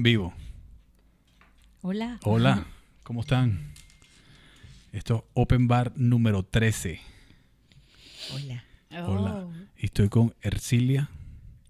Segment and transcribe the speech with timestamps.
[0.00, 0.32] En vivo.
[1.82, 2.18] Hola.
[2.24, 2.64] Hola,
[3.02, 3.74] ¿cómo están?
[4.92, 6.98] Esto es Open Bar número 13.
[8.32, 8.64] Hola.
[8.92, 9.34] Hola.
[9.44, 11.10] Oh, Y estoy con Ercilia,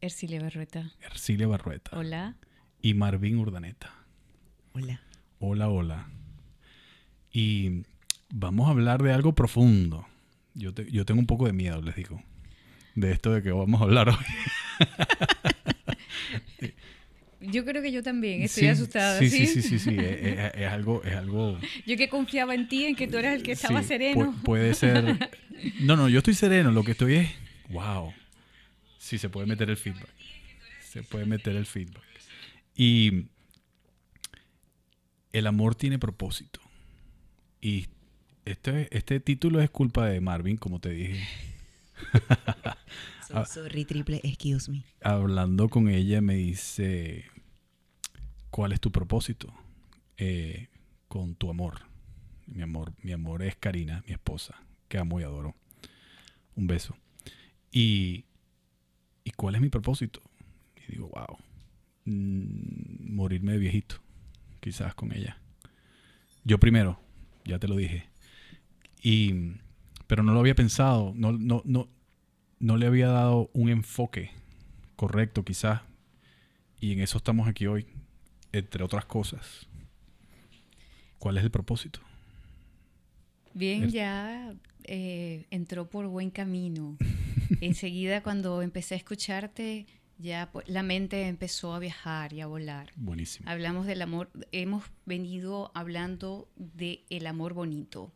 [0.01, 0.93] Ercilia Berrueta.
[1.01, 2.37] Ercilia Barrueta Hola.
[2.81, 3.93] y Marvin Urdaneta.
[4.75, 5.01] Hola.
[5.41, 6.09] Hola, hola.
[7.33, 7.83] Y
[8.33, 10.07] vamos a hablar de algo profundo.
[10.55, 12.23] Yo, te- yo tengo un poco de miedo, les digo,
[12.95, 14.17] de esto de que vamos a hablar hoy.
[17.41, 19.19] Yo creo que yo también estoy Sí, asustada.
[19.19, 19.47] Sí, ¿sí?
[19.47, 19.97] sí, sí, sí, sí.
[19.99, 19.99] Es,
[20.39, 21.59] es- es algo, es algo.
[21.87, 24.33] Yo que confiaba en ti, en que tú eras el que estaba sí, sereno.
[24.33, 25.31] pu- puede ser.
[25.81, 26.71] No, no, yo estoy sereno.
[26.71, 27.31] Lo que estoy es.
[27.71, 28.13] Wow.
[28.99, 30.11] Sí, se puede meter el feedback.
[30.83, 32.03] Se puede meter el feedback.
[32.77, 33.27] Y
[35.33, 36.61] el amor tiene propósito.
[37.61, 37.87] Y
[38.45, 41.27] este, este título es culpa de Marvin, como te dije.
[43.31, 44.85] So, sorry, triple, excuse me.
[45.03, 47.27] hablando con ella me dice,
[48.51, 49.55] ¿cuál es tu propósito
[50.17, 50.67] eh,
[51.07, 51.83] con tu amor?
[52.49, 54.57] Mi amor, mi amor es Karina, mi esposa,
[54.89, 55.55] que amo y adoro.
[56.57, 56.97] Un beso.
[57.71, 58.25] Y,
[59.23, 60.21] ¿y cuál es mi propósito?
[60.77, 61.39] Y digo, wow,
[62.07, 64.03] mm, morirme de viejito,
[64.59, 65.41] quizás con ella.
[66.43, 66.99] Yo primero,
[67.45, 68.09] ya te lo dije.
[69.01, 69.53] Y,
[70.09, 71.89] pero no lo había pensado, no, no, no,
[72.61, 74.31] no le había dado un enfoque
[74.95, 75.81] correcto quizás.
[76.79, 77.87] Y en eso estamos aquí hoy,
[78.53, 79.67] entre otras cosas.
[81.19, 82.01] ¿Cuál es el propósito?
[83.53, 84.55] Bien, ya
[84.85, 86.97] eh, entró por buen camino.
[87.61, 89.87] Enseguida cuando empecé a escucharte,
[90.19, 92.91] ya pues, la mente empezó a viajar y a volar.
[92.97, 93.49] Buenísimo.
[93.51, 98.13] Hablamos del amor, hemos venido hablando del el amor bonito.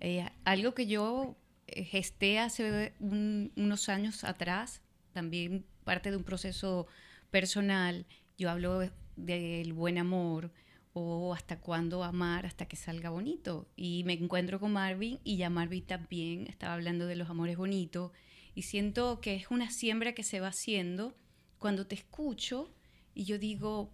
[0.00, 1.36] Eh, algo que yo
[1.68, 4.80] gesté hace un- unos años atrás,
[5.12, 6.86] también parte de un proceso
[7.30, 8.06] personal,
[8.38, 8.80] yo hablo
[9.16, 10.52] del buen amor
[10.92, 13.68] o hasta cuándo amar hasta que salga bonito.
[13.76, 18.12] Y me encuentro con Marvin y ya Marvin también estaba hablando de los amores bonitos
[18.54, 21.14] y siento que es una siembra que se va haciendo
[21.58, 22.72] cuando te escucho
[23.14, 23.90] y yo digo,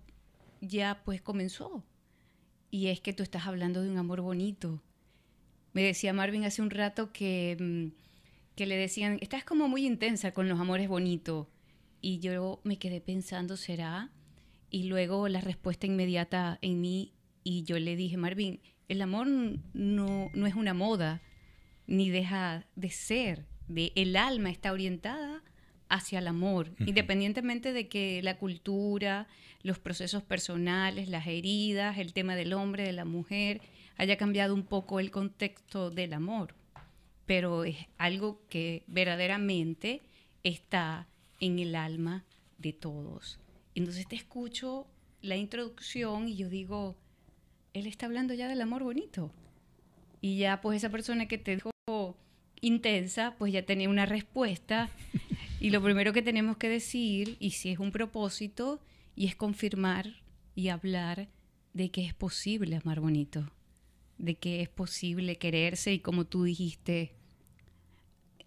[0.60, 1.84] ya pues comenzó.
[2.71, 4.81] Y es que tú estás hablando de un amor bonito.
[5.72, 7.99] Me decía Marvin hace un rato que, mm,
[8.55, 11.47] que le decían, estás como muy intensa con los amores bonitos.
[12.00, 14.10] Y yo me quedé pensando, ¿será?
[14.71, 17.12] Y luego la respuesta inmediata en mí,
[17.44, 21.22] y yo le dije, Marvin, el amor no, no es una moda,
[21.87, 23.47] ni deja de ser.
[23.69, 25.43] De, el alma está orientada
[25.89, 29.28] hacia el amor, independientemente de que la cultura,
[29.62, 33.60] los procesos personales, las heridas, el tema del hombre, de la mujer,
[33.97, 36.54] haya cambiado un poco el contexto del amor.
[37.26, 40.03] Pero es algo que verdaderamente
[40.42, 41.08] está
[41.41, 42.25] en el alma
[42.58, 43.38] de todos.
[43.75, 44.86] Entonces te escucho
[45.20, 46.97] la introducción y yo digo,
[47.75, 49.30] él está hablando ya del amor bonito.
[50.20, 52.16] Y ya pues esa persona que te dijo
[52.60, 54.91] intensa, pues ya tenía una respuesta.
[55.60, 58.80] Y lo primero que tenemos que decir, y si es un propósito,
[59.14, 60.22] y es confirmar
[60.54, 61.28] y hablar
[61.72, 63.50] de que es posible amar bonito,
[64.18, 67.14] de que es posible quererse y como tú dijiste,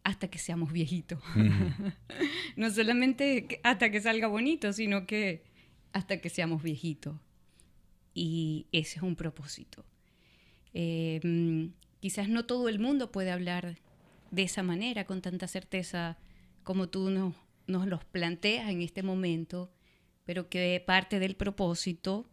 [0.04, 1.20] hasta que seamos viejitos.
[2.56, 5.44] No solamente hasta que salga bonito, sino que
[5.92, 7.18] hasta que seamos viejitos.
[8.14, 9.84] Y ese es un propósito.
[10.74, 13.78] Eh, mm, quizás no todo el mundo puede hablar
[14.32, 16.18] de esa manera, con tanta certeza
[16.64, 17.36] como tú nos,
[17.68, 19.70] nos los planteas en este momento,
[20.24, 22.30] pero que parte del propósito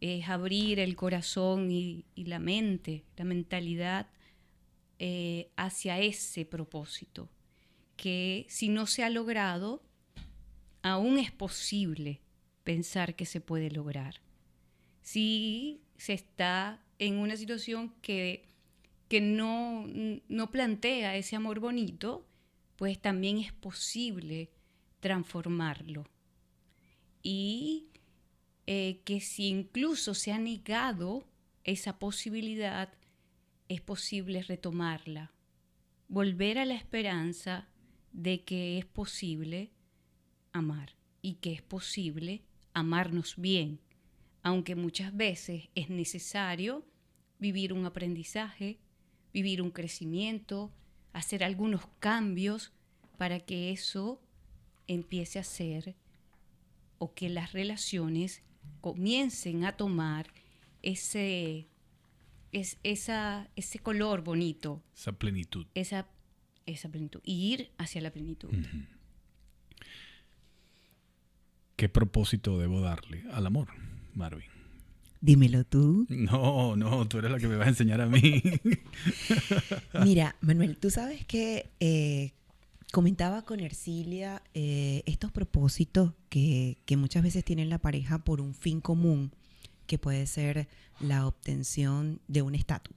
[0.00, 4.08] es abrir el corazón y, la mente, la mentalidad
[4.98, 7.28] eh, hacia ese propósito
[7.98, 9.82] que si no se ha logrado,
[10.82, 12.20] aún es posible
[12.62, 14.20] pensar que se puede lograr.
[15.02, 18.46] Si se está en una situación que,
[19.08, 19.84] que no,
[20.28, 22.24] no plantea ese amor bonito,
[22.76, 24.50] pues también es posible
[25.00, 26.06] transformarlo.
[27.20, 27.87] Y
[28.70, 31.26] eh, que si incluso se ha negado
[31.64, 32.92] esa posibilidad,
[33.70, 35.32] es posible retomarla,
[36.06, 37.66] volver a la esperanza
[38.12, 39.72] de que es posible
[40.52, 42.42] amar y que es posible
[42.74, 43.80] amarnos bien,
[44.42, 46.84] aunque muchas veces es necesario
[47.38, 48.80] vivir un aprendizaje,
[49.32, 50.74] vivir un crecimiento,
[51.14, 52.74] hacer algunos cambios
[53.16, 54.20] para que eso
[54.86, 55.96] empiece a ser
[56.98, 58.42] o que las relaciones
[58.80, 60.26] comiencen a tomar
[60.82, 61.66] ese,
[62.52, 65.66] es, esa, ese color bonito, Esa plenitud.
[65.74, 66.06] esa,
[66.66, 68.50] esa plenitud, y ir hacia la plenitud.
[71.76, 73.68] ¿Qué propósito debo darle al amor?
[74.14, 74.48] Marvin?
[75.20, 76.06] Dímelo tú.
[76.08, 78.42] No, no, tú eres la que me vas a enseñar a mí.
[80.04, 82.32] Mira, Manuel, tú sabes que eh,
[82.92, 88.54] comentaba con Ercilia eh, estos propósitos que, que muchas veces tienen la pareja por un
[88.54, 89.32] fin común,
[89.86, 90.68] que puede ser
[91.00, 92.94] la obtención de un estatus,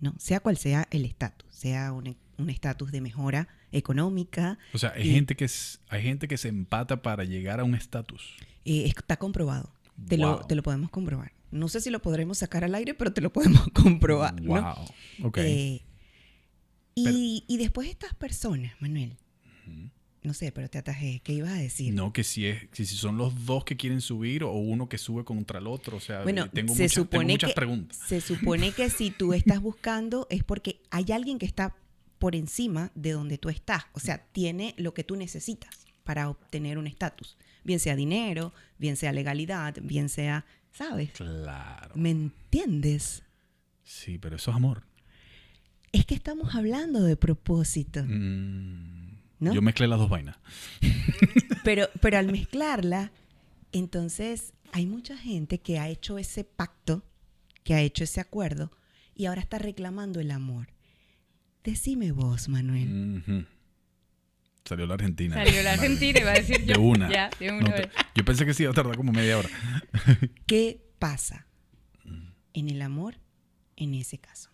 [0.00, 0.14] ¿no?
[0.18, 4.58] Sea cual sea el estatus, sea un un estatus de mejora económica.
[4.72, 7.64] O sea, hay, Y- gente que es- hay gente que se empata para llegar a
[7.64, 8.34] un estatus.
[8.64, 9.74] eh, está comprobado.
[10.08, 10.46] Te, lo, Wow.
[10.46, 11.32] te lo podemos comprobar.
[11.50, 14.40] No sé si lo podremos sacar al aire, pero te lo podemos comprobar.
[14.40, 14.48] ¿no?
[14.62, 15.26] Wow.
[15.28, 15.36] Ok.
[15.38, 15.82] Eh,
[16.94, 19.16] y, y después estas personas, Manuel,
[20.22, 21.94] No sé, pero te atajé, ¿qué ibas a decir?
[21.94, 25.24] No, que si, es, si son los dos que quieren subir o uno que sube
[25.24, 25.96] contra el otro.
[25.96, 27.98] O sea, Bueno, tengo, se muchas- tengo supone muchas que preguntas.
[28.06, 31.74] se supone que si tú estás buscando es porque hay alguien que está
[32.18, 35.70] por encima de donde tú estás, o sea, tiene lo que tú necesitas
[36.04, 41.12] para obtener un estatus, bien sea dinero, bien sea legalidad, bien sea, ¿sabes?
[41.12, 41.92] Claro.
[41.94, 43.22] ¿Me entiendes?
[43.84, 44.82] Sí, pero eso es amor.
[45.92, 48.99] Es que estamos hablando de propósito, Mm,
[49.40, 49.52] ¿no?
[49.54, 50.36] Yo mezclé las dos vainas.
[51.64, 53.12] Pero, pero al mezclarla,
[53.72, 57.04] entonces hay mucha gente que ha hecho ese pacto,
[57.64, 58.70] que ha hecho ese acuerdo
[59.14, 60.68] y ahora está reclamando el amor.
[61.62, 63.46] Decime vos, Manuel.
[64.64, 65.34] Salió la Argentina.
[65.36, 65.72] Salió la.
[65.72, 66.80] Argentina y va a decir De yo.
[66.80, 67.10] una.
[67.12, 67.88] Ya, de una No, vez.
[68.14, 69.50] yo pensé que sí iba a tardar como media hora.
[70.46, 71.46] ¿Qué pasa
[72.54, 73.16] en el amor
[73.76, 74.48] en ese caso?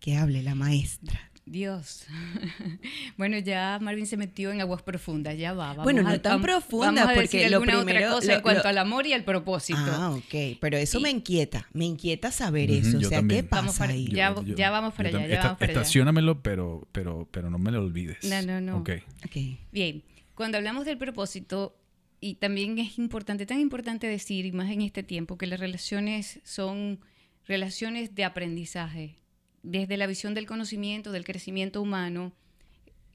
[0.00, 1.30] Que hable la maestra.
[1.44, 2.04] Dios.
[3.16, 5.68] bueno, ya Marvin se metió en aguas profundas, ya va.
[5.68, 8.26] Vamos Bueno, no a- tan vam- profunda, vamos a porque lo alguna primero- otra cosa
[8.28, 9.78] lo- en cuanto lo- al amor y al propósito.
[9.82, 10.58] Ah, ok.
[10.60, 11.68] Pero eso Y- me inquieta.
[11.72, 12.96] Me inquieta saber eso.
[12.98, 13.42] O sea, también.
[13.42, 14.06] ¿qué pasa Vamos para- ahí?
[14.06, 15.80] Ya- ya vamos para allá, ya esta- vamos para allá.
[15.80, 18.18] Estaciónamelo, pero, pero, pero no me lo olvides.
[18.24, 18.76] No, no, no.
[18.78, 18.90] Ok.
[19.26, 19.36] Ok.
[19.72, 20.02] Bien,
[20.34, 21.76] cuando hablamos del propósito,
[22.20, 26.38] y también es importante, tan importante decir, y más en este tiempo, que las relaciones
[26.44, 27.00] son
[27.48, 29.18] relaciones de aprendizaje.
[29.62, 32.32] Desde la visión del conocimiento, del crecimiento humano,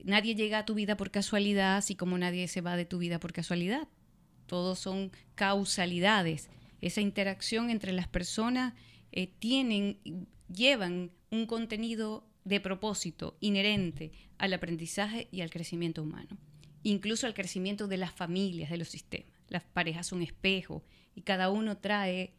[0.04, 3.20] nadie llega a tu vida por casualidad, así como nadie se va de tu vida
[3.20, 3.88] por casualidad.
[4.46, 6.50] Todos son causalidades.
[6.80, 8.74] Esa interacción entre las personas
[9.12, 10.00] eh, tienen,
[10.48, 16.38] llevan un contenido de propósito inherente al aprendizaje y al crecimiento humano,
[16.84, 19.34] incluso al crecimiento de las familias, de los sistemas.
[19.50, 20.84] Las parejas son espejo
[21.14, 22.34] y cada uno trae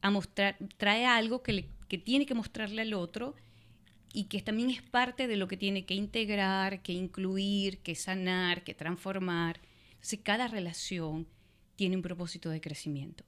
[0.00, 3.34] a mostrar, trae algo que, que tiene que mostrarle al otro
[4.12, 8.64] y que también es parte de lo que tiene que integrar, que incluir, que sanar,
[8.64, 9.60] que transformar.
[9.92, 11.26] Entonces, cada relación
[11.76, 13.24] tiene un propósito de crecimiento.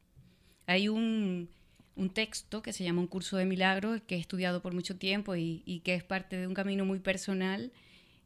[0.67, 1.49] Hay un,
[1.97, 5.37] un texto que se llama Un curso de milagros, que he estudiado por mucho tiempo
[5.37, 7.73] y, y que es parte de un camino muy personal,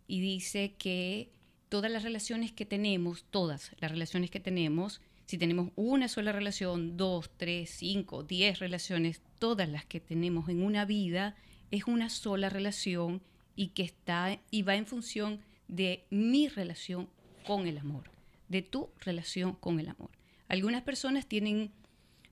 [0.06, 1.30] y dice que
[1.68, 6.96] todas las relaciones que tenemos, todas las relaciones que tenemos, si tenemos una sola relación,
[6.96, 11.34] dos, tres, cinco, diez relaciones, todas las que tenemos en una vida,
[11.70, 13.22] es una sola relación
[13.56, 17.08] y que está y va en función de mi relación
[17.46, 18.10] con el amor,
[18.48, 20.10] de tu relación con el amor.
[20.48, 21.72] Algunas personas tienen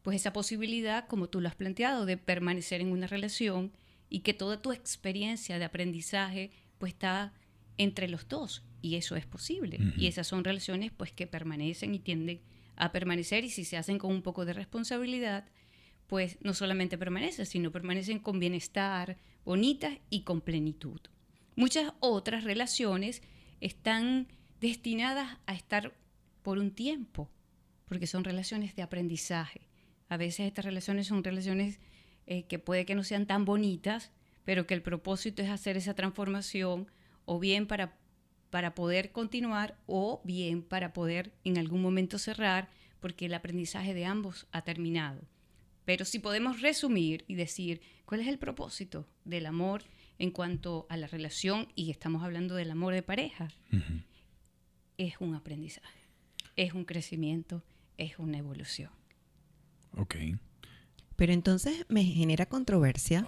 [0.03, 3.73] pues esa posibilidad, como tú lo has planteado, de permanecer en una relación
[4.09, 7.33] y que toda tu experiencia de aprendizaje pues está
[7.79, 12.01] entre los dos y eso es posible y esas son relaciones pues que permanecen y
[12.01, 12.41] tienden
[12.77, 15.47] a permanecer y si se hacen con un poco de responsabilidad
[16.13, 19.17] pues no solamente permanecen sino permanecen con bienestar
[19.47, 21.01] bonitas y con plenitud
[21.57, 23.23] muchas otras relaciones
[23.61, 24.29] están
[24.61, 25.95] destinadas a estar
[26.43, 27.31] por un tiempo
[27.87, 29.63] porque son relaciones de aprendizaje
[30.13, 31.81] a veces estas relaciones son relaciones
[32.27, 34.11] eh, que puede que no sean tan bonitas,
[34.45, 36.87] pero que el propósito es hacer esa transformación
[37.25, 37.97] o bien para,
[38.51, 42.69] para poder continuar o bien para poder en algún momento cerrar
[43.01, 45.23] porque el aprendizaje de ambos ha terminado.
[45.85, 49.83] Pero si podemos resumir y decir cuál es el propósito del amor
[50.19, 53.49] en cuanto a la relación, y estamos hablando del amor de pareja,
[54.97, 56.01] es un aprendizaje,
[56.57, 57.65] es un crecimiento,
[57.99, 58.91] es una evolución.
[59.97, 60.17] Ok.
[61.17, 63.27] Pero entonces me genera controversia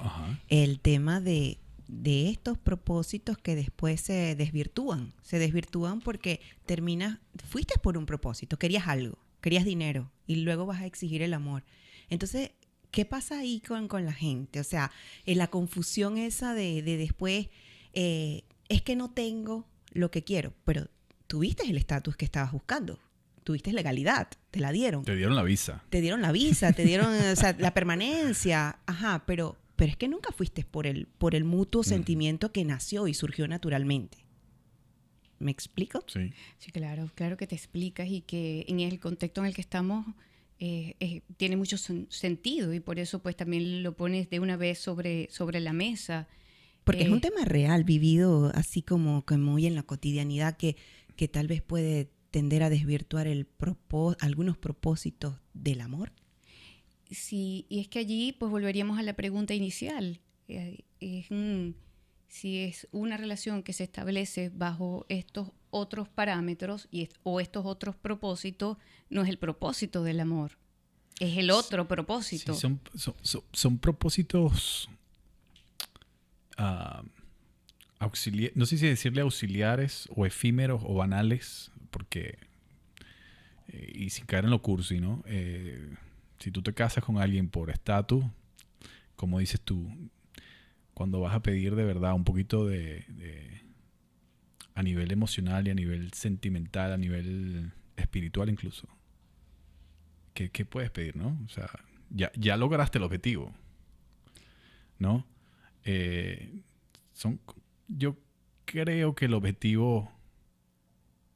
[0.49, 1.59] el tema de,
[1.89, 5.13] de estos propósitos que después se desvirtúan.
[5.23, 10.81] Se desvirtúan porque terminas, fuiste por un propósito, querías algo, querías dinero y luego vas
[10.81, 11.65] a exigir el amor.
[12.11, 12.51] Entonces,
[12.91, 14.61] ¿qué pasa ahí con, con la gente?
[14.61, 14.91] O sea,
[15.27, 17.49] en la confusión esa de, de después,
[17.93, 20.89] eh, es que no tengo lo que quiero, pero
[21.27, 22.99] tuviste el estatus que estabas buscando,
[23.45, 25.83] tuviste legalidad, te la dieron Te dieron la visa.
[25.91, 30.09] te dieron la visa, te dieron o sea, la permanencia, ajá, pero, pero es que
[30.09, 31.85] nunca fuiste por el, por el mutuo Mm.
[31.85, 34.19] sentimiento que nació y surgió naturalmente.
[35.39, 36.03] ¿Me explico?
[36.07, 36.33] Sí.
[36.59, 40.07] Sí, claro, claro que te explicas y que en el contexto en el que estamos
[40.61, 44.79] eh, eh, tiene mucho sentido y por eso pues también lo pones de una vez
[44.79, 46.29] sobre, sobre la mesa.
[46.85, 50.77] Porque es un tema real, vivido así como, como muy en la cotidianidad, que,
[51.17, 53.47] que tal vez puede tender a desvirtuar el
[54.21, 56.13] algunos propósitos del amor.
[57.11, 60.21] Sí, y es que allí pues volveríamos a la pregunta inicial.
[60.49, 61.31] es
[62.35, 67.95] si es una relación que se establece bajo estos otros parámetros y, o estos otros
[67.95, 68.77] propósitos,
[69.09, 70.59] no es el propósito del amor,
[71.21, 72.53] es el otro propósito.
[72.55, 72.81] son,
[73.53, 74.89] son, propósitos
[76.59, 77.07] uh,
[78.57, 82.39] no sé si decirle auxiliares o efímeros o banales, porque,
[83.69, 85.23] eh, y sin caer en lo cursi, ¿no?
[85.27, 85.89] Eh,
[86.41, 88.25] si tú te casas con alguien por estatus,
[89.15, 89.89] como dices tú,
[90.95, 93.05] cuando vas a pedir de verdad un poquito de,
[94.75, 98.89] a nivel emocional y a nivel sentimental, a nivel espiritual incluso.
[100.33, 101.39] ¿Qué, puedes pedir, no?
[101.45, 101.71] O sea,
[102.11, 103.53] ya, ya lograste el objetivo,
[104.99, 105.25] ¿no?
[105.85, 106.63] Eh,
[107.13, 107.41] son,
[107.87, 108.17] yo
[108.65, 110.11] creo que el objetivo,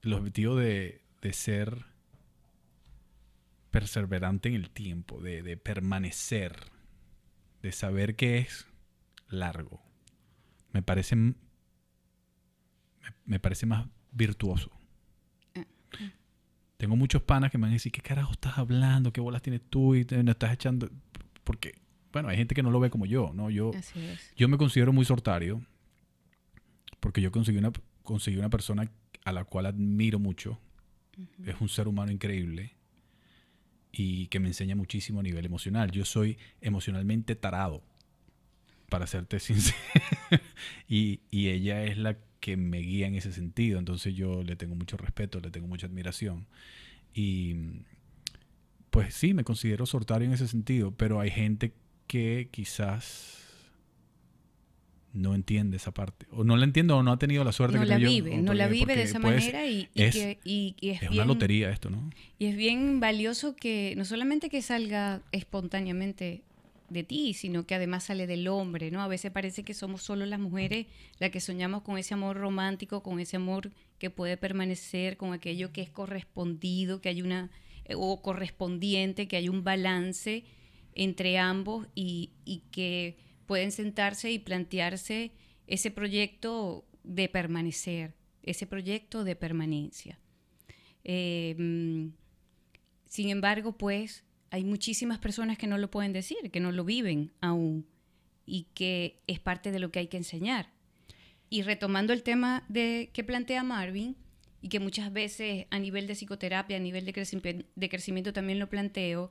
[0.02, 1.84] el objetivo de, de ser
[3.70, 6.56] perseverante en el tiempo, de, permanecer,
[7.62, 8.66] de saber que es
[9.28, 9.80] largo.
[10.72, 11.34] Me parece, me,
[13.40, 14.70] parece más virtuoso.
[15.54, 15.64] Eh.
[16.76, 19.12] Tengo muchos panas que me van a decir, ¿qué carajo estás hablando?
[19.12, 19.94] ¿Qué bolas tienes tú?
[19.94, 20.88] Y te, no estás echando...
[21.44, 21.74] Porque,
[22.12, 23.50] bueno, hay gente que no lo ve como yo, ¿no?
[23.50, 23.72] Yo,
[24.36, 25.62] yo me considero muy sortario
[27.00, 28.90] porque yo conseguí una, conseguí una persona
[29.24, 30.58] a la cual admiro mucho.
[31.44, 32.74] Es un ser humano increíble
[33.90, 35.90] y que me enseña muchísimo a nivel emocional.
[35.90, 37.82] Yo soy emocionalmente tarado
[38.88, 39.76] para serte sincero.
[40.88, 43.78] y, y, ella es la que me guía en ese sentido.
[43.78, 46.46] Entonces yo le tengo mucho respeto, le tengo mucha admiración.
[47.14, 47.54] Y
[48.90, 51.72] pues sí, me considero sortario en ese sentido, pero hay gente
[52.06, 53.38] que quizás
[55.12, 56.26] no entiende esa parte.
[56.30, 58.54] O no la entiende o no ha tenido la suerte no que la vive, No
[58.54, 62.10] la vive de esa manera y, es, que, es, es una lotería esto, ¿no?
[62.38, 66.42] Y es bien valioso que no solamente que salga espontáneamente
[66.88, 69.02] de ti, sino que además sale del hombre, ¿no?
[69.02, 70.86] A veces parece que somos solo las mujeres
[71.18, 75.72] las que soñamos con ese amor romántico, con ese amor que puede permanecer, con aquello
[75.72, 77.50] que es correspondido, que hay una,
[77.84, 80.44] eh, o correspondiente, que hay un balance
[80.94, 82.32] entre ambos y,
[82.70, 83.16] que
[83.46, 85.32] pueden sentarse y plantearse
[85.66, 90.18] ese proyecto de permanecer, ese proyecto de permanencia.
[91.04, 92.08] Eh, mm,
[93.06, 97.32] sin embargo, pues hay muchísimas personas que no lo pueden decir, que no lo viven
[97.40, 97.86] aún
[98.46, 100.70] y que es parte de lo que hay que enseñar.
[101.50, 104.16] Y retomando el tema de, que plantea Marvin,
[104.60, 108.68] y que muchas veces a nivel de psicoterapia, a nivel de, de crecimiento también lo
[108.68, 109.30] planteo,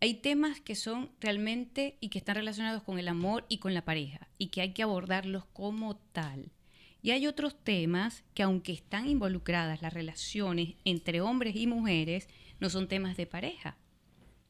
[0.00, 3.84] hay temas que son realmente y que están relacionados con el amor y con la
[3.84, 6.52] pareja, y que hay que abordarlos como tal.
[7.00, 12.28] Y hay otros temas que aunque están involucradas las relaciones entre hombres y mujeres,
[12.60, 13.78] no son temas de pareja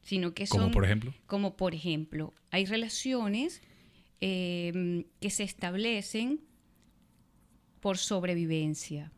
[0.01, 0.59] sino que son...
[0.59, 1.13] Como por ejemplo.
[1.27, 3.61] Como por ejemplo, hay relaciones
[4.21, 6.41] eh, que se establecen
[7.79, 9.11] por sobrevivencia.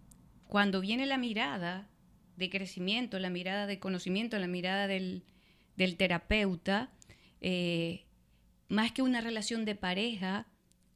[0.48, 1.90] Cuando viene la mirada
[2.36, 5.24] de crecimiento, la mirada de conocimiento, la mirada del,
[5.98, 6.92] terapeuta,
[7.40, 8.06] eh,
[8.68, 10.48] más que una relación de pareja,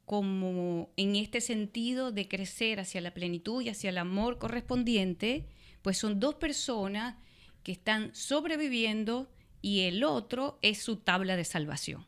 [0.05, 5.47] como en este sentido de crecer hacia la plenitud y hacia el amor correspondiente,
[5.81, 7.15] pues son dos personas
[7.63, 9.31] que están sobreviviendo
[9.65, 12.05] y el otro es su tabla de salvación.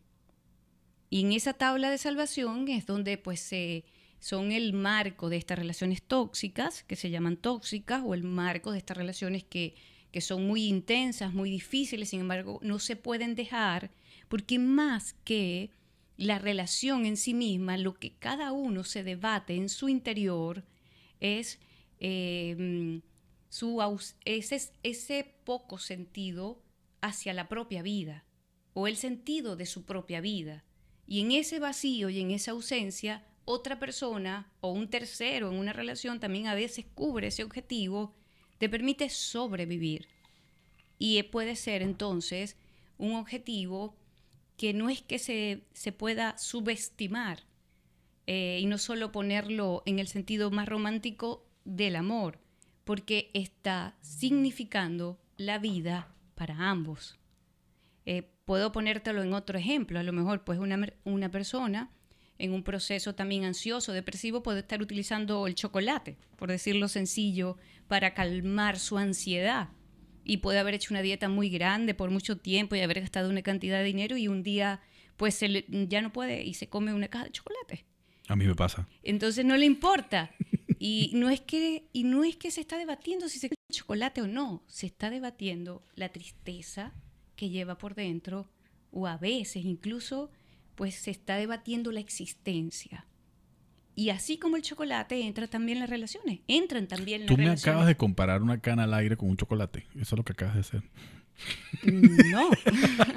[1.09, 3.49] Y en esa tabla de salvación es donde pues
[4.19, 8.77] son el marco de estas relaciones tóxicas, que se llaman tóxicas, o el marco de
[8.77, 9.73] estas relaciones que,
[10.11, 13.89] que son muy intensas, muy difíciles, sin embargo, no se pueden dejar,
[14.27, 15.71] porque más que
[16.15, 20.63] la relación en sí misma, lo que cada uno se debate en su interior
[21.19, 21.57] es
[21.99, 23.01] eh,
[23.49, 23.81] su,
[24.25, 26.61] ese, ese poco sentido
[27.01, 28.25] hacia la propia vida
[28.73, 30.63] o el sentido de su propia vida.
[31.07, 35.73] Y en ese vacío y en esa ausencia, otra persona o un tercero en una
[35.73, 38.13] relación también a veces cubre ese objetivo,
[38.57, 40.07] te permite sobrevivir.
[40.99, 42.57] Y puede ser entonces
[42.97, 43.95] un objetivo
[44.57, 47.43] que no es que se, se pueda subestimar
[48.25, 52.39] eh, y no solo ponerlo en el sentido más romántico del amor,
[52.83, 57.17] porque está significando la vida para ambos.
[58.05, 61.91] Eh, puedo ponértelo en otro ejemplo, a lo mejor pues una, una persona
[62.37, 68.13] en un proceso también ansioso, depresivo, puede estar utilizando el chocolate, por decirlo sencillo, para
[68.13, 69.69] calmar su ansiedad.
[70.29, 73.41] y puede haber hecho una dieta muy grande por mucho tiempo y haber gastado una
[73.41, 74.81] cantidad de dinero y un día
[75.15, 77.85] pues se le- ya no puede y se come una caja de chocolate.
[78.27, 78.87] A mí me pasa.
[79.03, 80.31] Entonces no le importa.
[80.79, 84.27] Y no es que, y no es que se está debatiendo si se chocolate o
[84.27, 86.93] no, se está debatiendo la tristeza
[87.35, 88.49] que lleva por dentro,
[88.91, 90.31] o a veces incluso,
[90.75, 93.05] pues se está debatiendo la existencia.
[93.95, 96.39] Y así como el chocolate, entra también las relaciones.
[96.47, 97.63] Entran también las Tú me relaciones.
[97.67, 99.87] acabas de comparar una cana al aire con un chocolate.
[99.95, 100.83] Eso es lo que acabas de hacer.
[101.83, 102.49] No.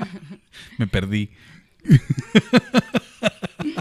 [0.78, 1.30] Me perdí.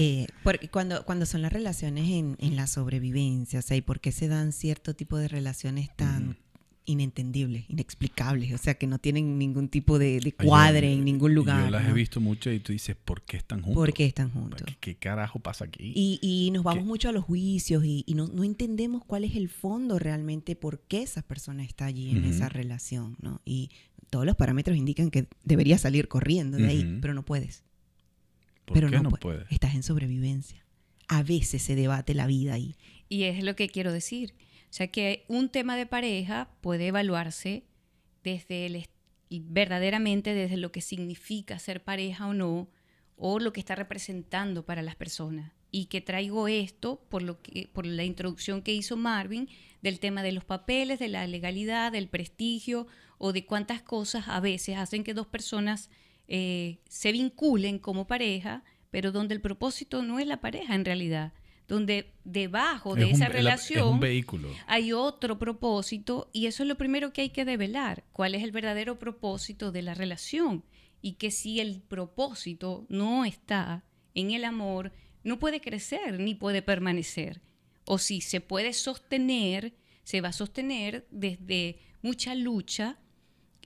[0.00, 4.00] Eh, porque cuando, cuando son las relaciones en, en la sobrevivencia, o sea, ¿y por
[4.00, 6.36] qué se dan cierto tipo de relaciones tan
[6.84, 8.52] inentendibles, inexplicables?
[8.52, 11.64] O sea, que no tienen ningún tipo de, de Ay, cuadre yo- en ningún lugar.
[11.64, 13.76] Yo las he visto mucho y tú dices, ¿por qué están juntos?
[13.76, 14.62] ¿Por qué están juntos?
[14.66, 15.92] ¿Qué, qué carajo pasa aquí?
[15.94, 16.88] Y, y nos vamos ¿Qué?
[16.88, 20.80] mucho a los juicios y, y no, no entendemos cuál es el fondo realmente, por
[20.80, 23.40] qué esa persona está allí en esa relación, ¿no?
[23.44, 23.70] Y
[24.10, 27.62] todos los parámetros indican que debería salir corriendo de ahí, pero no puedes.
[28.72, 29.44] ¿Por pero qué no, no pue- puede?
[29.50, 30.64] Estás en sobrevivencia.
[31.08, 32.76] A veces se debate la vida ahí.
[33.08, 34.34] Y es lo que quiero decir.
[34.64, 37.64] O sea que un tema de pareja puede evaluarse
[38.24, 38.86] desde el,
[39.30, 42.68] verdaderamente desde lo que significa ser pareja o no,
[43.16, 45.52] o lo que está representando para las personas.
[45.70, 49.48] Y que traigo esto por, lo que, por la introducción que hizo Marvin
[49.80, 52.86] del tema de los papeles, de la legalidad, del prestigio
[53.18, 55.88] o de cuántas cosas a veces hacen que dos personas
[56.28, 61.32] eh, se vinculen como pareja, pero donde el propósito no es la pareja en realidad,
[61.68, 66.68] donde debajo de Es un- esa la- relación Es hay otro propósito y eso es
[66.68, 70.64] lo primero que hay que develar, cuál es el verdadero propósito de la relación
[71.00, 74.92] y que si el propósito no está en el amor,
[75.24, 77.40] no puede crecer ni puede permanecer.
[77.86, 79.72] O si se puede sostener,
[80.04, 82.98] se va a sostener desde mucha lucha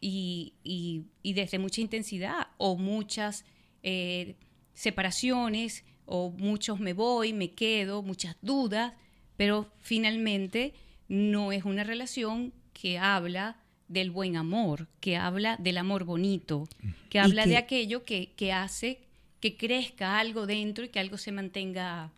[0.01, 3.45] y, y- y desde mucha intensidad o muchas
[3.83, 4.37] eh,
[4.75, 8.93] separaciones o muchos me voy, me quedo, muchas dudas,
[9.37, 10.75] pero finalmente
[11.09, 13.57] no es una relación que habla
[13.89, 16.69] del buen amor, que habla del amor bonito,
[17.11, 19.01] que habla que- de aquello que, que hace
[19.41, 22.11] que crezca algo dentro y que algo se mantenga,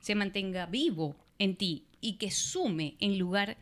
[0.00, 3.56] se mantenga vivo en ti y que sume en lugar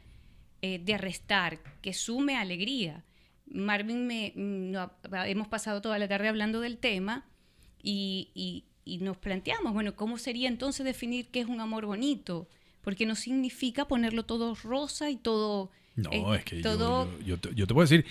[0.63, 3.05] eh, de arrestar, que sume alegría.
[3.53, 4.91] Marvin, me, mm, no,
[5.27, 7.25] hemos pasado toda la tarde hablando del tema
[7.83, 12.49] y, y- y nos planteamos, bueno, ¿cómo sería entonces definir qué es un amor bonito?
[12.83, 15.71] Porque no significa ponerlo todo rosa y todo...
[15.97, 18.05] No, eh, es que yo- todo yo, yo te, yo te puedo decir,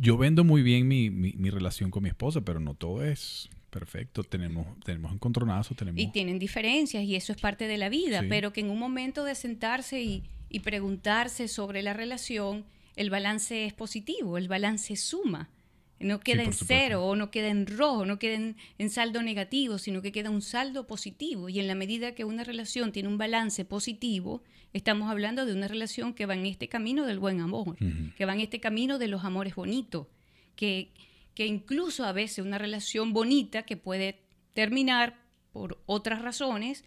[0.00, 3.48] yo vendo muy bien mi, mi- mi relación con mi esposa, pero no todo es
[3.70, 4.22] perfecto.
[4.24, 6.00] Tenemos, tenemos encontronazos, tenemos...
[6.00, 8.26] Y tienen diferencias y eso es parte de la vida, Sí.
[8.28, 12.64] pero que en un momento de sentarse y, y preguntarse sobre la relación,
[12.96, 15.50] el balance es positivo, el balance suma.
[15.98, 19.78] No queda en cero o no queda en rojo, no queda en, en saldo negativo,
[19.78, 21.48] sino que queda un saldo positivo.
[21.48, 25.68] Y en la medida que una relación tiene un balance positivo, estamos hablando de una
[25.68, 27.76] relación que va en este camino del buen amor,
[28.16, 30.08] que va en este camino de los amores bonitos,
[30.56, 30.92] que,
[31.34, 34.22] que incluso a veces una relación bonita que puede
[34.54, 36.84] terminar por otras razones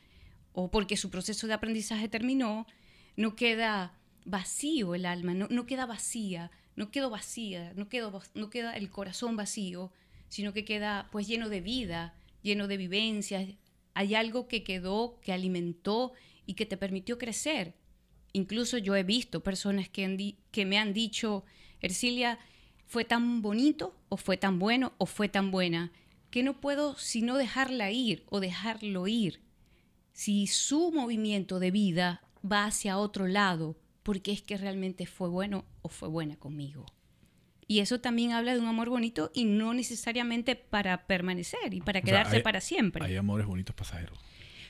[0.54, 2.66] o porque su proceso de aprendizaje terminó,
[3.16, 3.94] no queda
[4.26, 8.74] vacío el alma, no, no queda vacía, no quedó vacía, no, quedó, va- no queda
[8.76, 9.92] el corazón vacío,
[10.28, 13.48] sino que queda pues lleno de vida, lleno de vivencias.
[13.94, 16.14] Hay algo que quedó, que alimentó
[16.46, 17.76] y que te permitió crecer.
[18.34, 20.18] Incluso yo he visto personas que, han
[20.52, 21.46] que me han dicho,
[21.80, 22.38] Ercilia,
[22.88, 25.92] fue tan bonito o fue tan bueno o fue tan buena,
[26.30, 29.42] que no puedo sino dejarla ir o dejarlo ir.
[30.12, 35.66] Si su movimiento de vida va hacia otro lado, porque es que realmente fue bueno
[35.82, 36.86] o fue buena conmigo.
[37.68, 41.98] Y eso también habla de un amor bonito y no necesariamente para permanecer y para
[42.00, 43.04] O sea, quedarse hay- para siempre.
[43.04, 44.20] Hay amores bonitos pasajeros.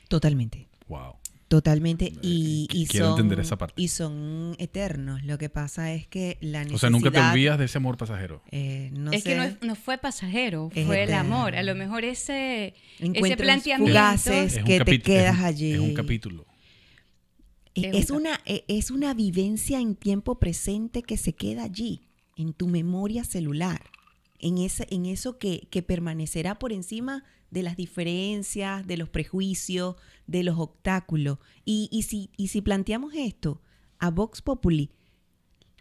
[0.08, 0.70] Totalmente.
[0.88, 1.16] Wow.
[1.50, 2.14] Totalmente.
[2.22, 3.74] Y, y quiero son, entender esa parte.
[3.80, 5.24] y son eternos.
[5.26, 6.76] Lo que pasa es que la necesidad...
[6.76, 8.42] O sea, nunca te olvidas de ese amor pasajero.
[8.52, 11.36] eh, no es sé, que no, es- no fue pasajero, Es fue el eterno.
[11.36, 11.56] amor.
[11.56, 13.86] A lo mejor ese, ese planteamiento...
[13.92, 15.72] fugaces un que te quedas es un- allí.
[15.74, 16.46] Es un capítulo.
[17.76, 21.64] Es, Es es un una, e- es una vivencia en tiempo presente que se queda
[21.64, 22.02] allí,
[22.36, 23.84] en tu memoria celular,
[24.40, 29.96] en, ese, en eso que, que permanecerá por encima de las diferencias, de los prejuicios,
[30.28, 31.38] de los obstáculos.
[31.64, 33.62] Y, y, si, y si planteamos esto
[34.00, 34.90] a Vox Populi,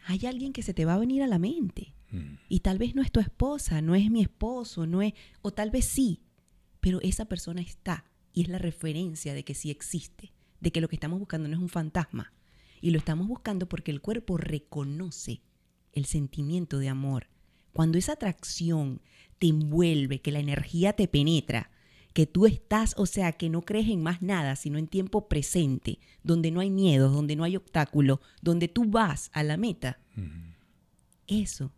[0.07, 1.95] hay alguien que se te va a venir a la mente.
[2.11, 2.35] Mm.
[2.49, 5.71] Y tal vez no es tu esposa, no es mi esposo, no es, o tal
[5.71, 6.21] vez sí,
[6.81, 10.34] pero esa persona está y es la referencia de que sí existe,
[10.65, 12.33] de que lo que estamos buscando no es un fantasma.
[12.81, 15.43] Y lo estamos buscando porque el cuerpo reconoce
[15.93, 17.29] el sentimiento de amor,
[17.73, 19.01] cuando esa atracción
[19.39, 21.71] te envuelve, que la energía te penetra,
[22.15, 25.99] que tú estás, o sea, que no crees en más nada, sino en tiempo presente,
[26.23, 29.99] donde no hay miedos, donde no hay obstáculo, donde tú vas a la meta.
[31.27, 31.73] Eso.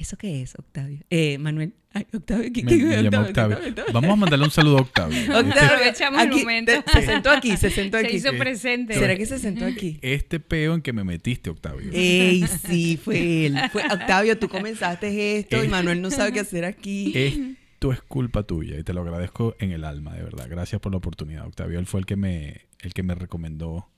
[0.00, 1.00] ¿Eso qué es, Octavio?
[1.10, 1.74] Eh, Manuel.
[1.92, 3.56] Ay, Octavio, ¿qué, Me, qué- me Octavio, Octavio.
[3.56, 3.92] Octavio, Octavio.
[3.92, 5.18] Vamos a mandarle un saludo a Octavio.
[5.38, 6.72] Octavio, Aprovechamos el aquí, momento.
[6.84, 8.16] te- Se sentó aquí, se sentó Se aquí.
[8.16, 8.94] hizo presente.
[8.94, 9.98] ¿Será que se sentó aquí?
[10.00, 11.90] Este peo en que me metiste, Octavio.
[11.92, 13.58] Ey, sí, fue él.
[13.72, 15.68] Fue, Octavio, tú comenzaste esto y.
[15.68, 17.12] Manuel no sabe qué hacer aquí.
[17.14, 20.46] Esto es culpa tuya y te lo agradezco en el alma, de verdad.
[20.48, 21.78] Gracias por la oportunidad, Octavio.
[21.78, 23.88] Él fue el que me, el que me recomendó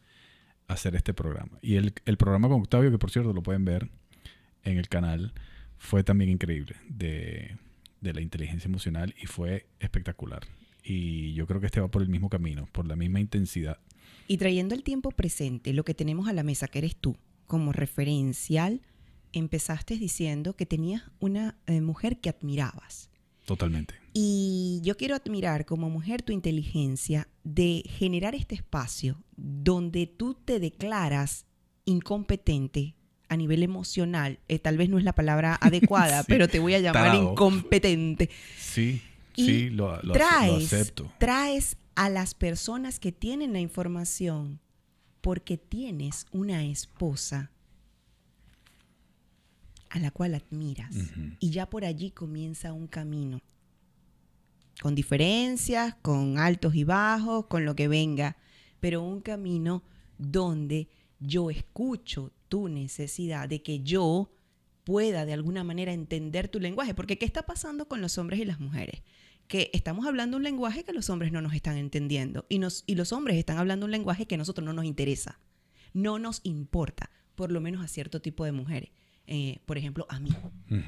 [0.67, 1.59] hacer este programa.
[1.61, 3.91] Y el, el programa con Octavio, que por cierto lo pueden ver
[4.65, 5.33] en el canal,
[5.83, 7.57] fue también increíble de,
[8.01, 10.42] de la inteligencia emocional y fue espectacular.
[10.85, 13.79] Y yo creo que este va por el mismo camino, por la misma intensidad.
[14.29, 17.16] Y trayendo el tiempo presente, lo que tenemos a la mesa, que eres tú,
[17.47, 18.81] como referencial,
[19.33, 23.11] empezaste diciendo que tenías una eh, mujer que admirabas.
[23.45, 23.95] Totalmente.
[24.14, 30.61] Y yo quiero admirar como mujer tu inteligencia de generar este espacio donde tú te
[30.61, 31.45] declaras
[31.85, 32.95] incompetente
[33.33, 34.38] a nivel emocional.
[34.49, 37.31] Eh, tal vez no es la palabra adecuada, Sí, pero te voy a llamar tarado.
[37.33, 38.31] incompetente.
[38.59, 39.03] Sí,
[39.35, 41.11] Y sí, lo, lo, traes, acepto.
[41.18, 44.61] traes a las personas que tienen la información
[45.21, 47.51] porque tienes una esposa
[49.90, 50.95] a la cual admiras.
[51.38, 53.40] Y ya por allí comienza un camino.
[54.81, 58.37] Con diferencias, con altos y bajos, con lo que venga.
[58.81, 59.83] Pero un camino
[60.18, 60.88] donde
[61.21, 64.31] yo escucho tu necesidad de que yo
[64.85, 66.93] pueda de alguna manera entender tu lenguaje.
[66.93, 69.01] Porque ¿qué está pasando con los hombres y las mujeres?
[69.49, 72.45] Que estamos hablando un lenguaje que los hombres no nos están entendiendo.
[72.51, 75.41] Y, nos, y los hombres están hablando un lenguaje que a nosotros no nos interesa.
[75.95, 78.91] No nos importa, por lo menos a cierto tipo de mujeres.
[79.27, 80.33] Eh, por ejemplo, a mí.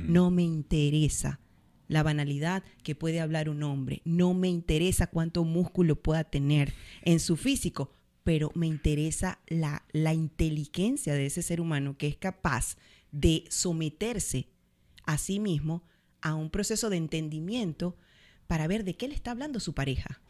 [0.00, 1.40] No me interesa
[1.88, 4.02] la banalidad que puede hablar un hombre.
[4.04, 7.90] No me interesa cuánto músculo pueda tener en su físico,
[8.24, 12.76] pero me interesa la, la inteligencia de ese ser humano que es capaz
[13.12, 14.48] de someterse
[15.04, 15.84] a sí mismo
[16.22, 17.96] a un proceso de entendimiento
[18.46, 20.20] para ver de qué le está hablando su pareja,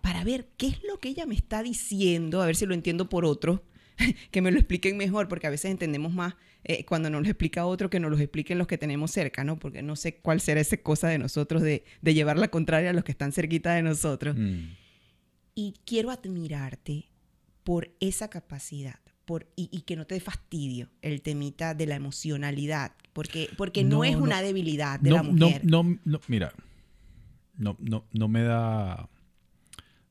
[0.00, 3.08] para ver qué es lo que ella me está diciendo, a ver si lo entiendo
[3.08, 3.64] por otro,
[4.30, 7.66] que me lo expliquen mejor, porque a veces entendemos más eh, cuando nos lo explica
[7.66, 9.58] otro que nos lo expliquen los que tenemos cerca, ¿no?
[9.58, 12.92] Porque no sé cuál será esa cosa de nosotros de, de llevar la contraria a
[12.92, 14.36] los que están cerquita de nosotros.
[14.36, 14.76] Mm.
[15.54, 17.09] Y quiero admirarte
[17.70, 18.98] por esa capacidad.
[19.24, 23.84] Por, y, y que no te dé fastidio el temita de la emocionalidad, porque, porque
[23.84, 24.24] no, No, es no.
[24.24, 25.64] una debilidad de no, la mujer.
[25.64, 26.52] no, no, mira,
[27.56, 29.08] no, no, no me da,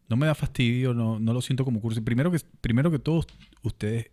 [0.08, 2.02] no me da fastidio, no, no lo siento como curso.
[2.02, 3.28] Primero que, primero que todos
[3.62, 4.10] ustedes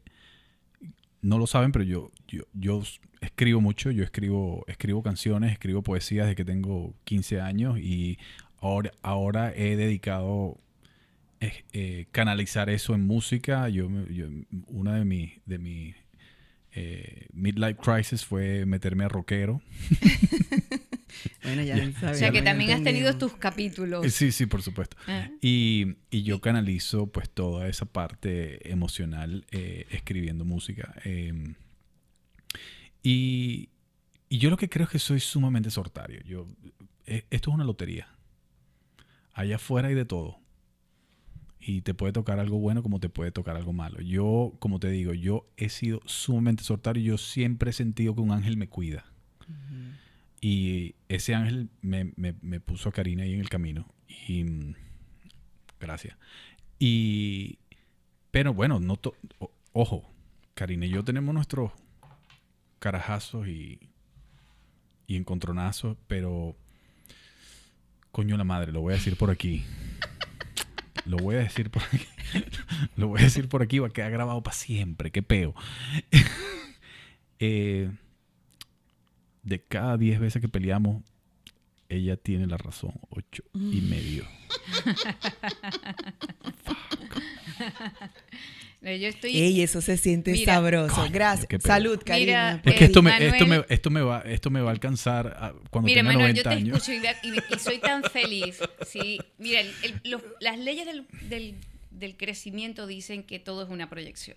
[1.22, 2.82] no lo saben, pero yo, yo, yo
[3.20, 8.18] escribo mucho, yo escribo, escribo canciones, escribo poesías desde que tengo 15 años y
[8.58, 10.58] ahora, ahora he dedicado
[11.40, 13.68] eh, eh, canalizar eso en música.
[13.68, 14.28] Yo, me- yo-
[14.68, 15.94] una de mis de mis
[16.72, 19.60] eh, midlife crisis fue meterme a rockero.
[21.42, 22.10] Bueno, ya, Ya.
[22.10, 24.04] O sea que también has tenido tus capítulos.
[24.04, 24.96] Eh, Sí, sí, por supuesto.
[25.06, 25.30] Ah.
[25.40, 30.94] Y, y yo canalizo pues toda esa parte emocional eh, escribiendo música.
[31.04, 31.54] Eh,
[33.02, 33.70] y,
[34.28, 36.20] y yo lo que creo es que soy sumamente sortario.
[36.24, 36.48] Yo,
[37.06, 38.08] eh, esto es una lotería.
[39.32, 40.38] Allá afuera hay de todo.
[41.68, 44.00] Y te puede tocar algo bueno como te puede tocar algo malo.
[44.00, 47.02] Yo, como te digo, yo he sido sumamente sortario.
[47.02, 49.04] Yo siempre he sentido que un ángel me cuida.
[50.40, 53.88] Y ese ángel me, me- me puso a Karina ahí en el camino.
[54.28, 54.74] Y mm,
[55.80, 56.16] gracias.
[56.78, 57.58] Y
[58.30, 60.08] pero bueno, no to- o- ojo,
[60.54, 61.72] Karina y yo tenemos nuestros
[62.78, 63.80] carajazos y,
[65.08, 66.54] y encontronazos, pero
[68.12, 69.64] coño la madre, lo voy a decir por aquí.
[71.06, 72.04] Lo voy a decir por aquí.
[72.96, 75.10] Lo voy a decir por aquí, va a quedar grabado para siempre.
[75.10, 75.54] Qué peo.
[77.38, 77.90] Eh,
[79.42, 81.02] de cada 10 veces que peleamos,
[81.90, 82.94] ella tiene la razón.
[83.10, 84.24] Ocho y medio.
[87.58, 87.64] No,
[88.82, 89.36] Yo estoy.
[89.36, 90.54] Ey, eso se siente Mira.
[90.54, 90.94] sabroso.
[90.94, 91.62] Coño, Gracias.
[91.62, 92.60] Salud, Karina.
[92.64, 94.68] Mira, Es que Eh, esto me, Manuel- esto, me, esto, me va, esto me va
[94.68, 96.76] a alcanzar a- cuando Mira, tenga Manuel, 90 yo te años.
[96.76, 98.58] escucho y, vea- y- y soy tan feliz.
[98.86, 101.54] Sí, mira, el- el- los- las leyes del, del-
[101.90, 104.36] del crecimiento dicen que todo es una proyección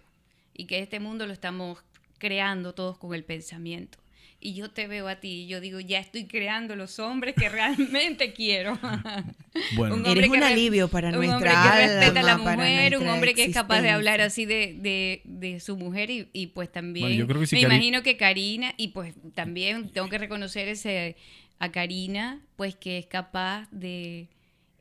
[0.54, 1.80] y que este mundo lo estamos
[2.18, 3.98] creando todos con el pensamiento.
[4.42, 7.50] Y yo te veo a ti y yo digo, ya estoy creando los hombres que
[7.50, 8.80] realmente quiero.
[9.76, 12.98] Bueno, Un Eres hombre un alivio para un nuestra hombre que respeta a la mujer,
[12.98, 16.48] un hombre que es capaz de hablar así de, de- de su mujer y, y
[16.48, 19.90] pues también Bueno, yo creo que si me Cari- imagino que Karina y pues también
[19.90, 21.16] tengo que reconocer ese
[21.60, 24.28] a Karina pues que es capaz de,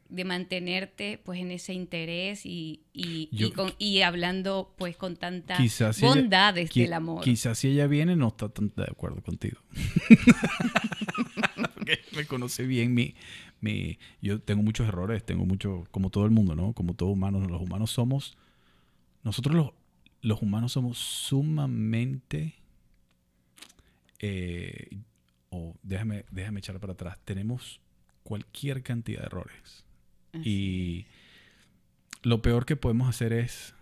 [0.08, 5.58] de mantenerte pues en ese interés y, y, y con- y hablando pues con tantas
[5.58, 7.22] quizás si ella- bondades qui- del amor.
[7.22, 9.58] Quizás si ella viene no está tan de acuerdo contigo.
[11.74, 13.14] Porque me conoce bien mi,
[13.60, 13.98] mi...
[14.22, 15.86] Yo tengo muchos errores, tengo mucho...
[15.90, 16.72] Como todo el mundo, ¿no?
[16.72, 17.40] Como todo humano.
[17.40, 18.36] Los humanos somos...
[19.24, 19.70] Nosotros los,
[20.22, 22.54] los humanos somos sumamente...
[24.20, 24.88] eh,
[25.50, 27.18] o déjame, déjame echar para atrás.
[27.24, 27.80] Tenemos
[28.22, 29.84] cualquier cantidad de errores.
[30.44, 31.06] Y
[32.22, 33.74] lo peor que podemos hacer es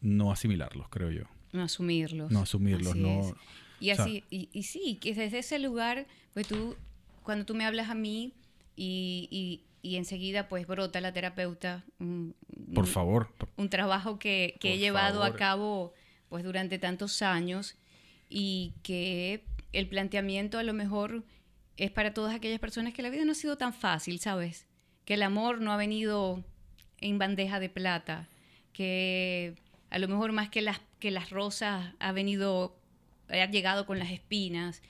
[0.00, 1.22] no asimilarlos, creo yo.
[1.52, 2.30] no asumirlos.
[2.30, 3.20] No asumirlos, Así no...
[3.20, 3.34] es.
[3.80, 6.76] Y o sea- así, y, y sí, que desde ese lugar, pues tú,
[7.22, 8.32] cuando tú me hablas a mí
[8.74, 12.34] y, y- y enseguida pues brota la terapeuta, un,
[12.74, 13.32] Por un- favor.
[13.56, 15.92] un trabajo que, que he llevado a cabo
[16.28, 17.76] pues durante tantos años
[18.28, 21.24] y que el planteamiento a lo mejor
[21.76, 24.66] es para todas aquellas personas que la vida no ha sido tan fácil, ¿sabes?
[25.06, 26.44] Que el amor no ha venido
[27.00, 28.28] en bandeja de plata,
[28.74, 29.54] que
[29.88, 32.76] a lo mejor más que las, que las rosas ha venido,
[33.28, 34.82] ha llegado con las espinas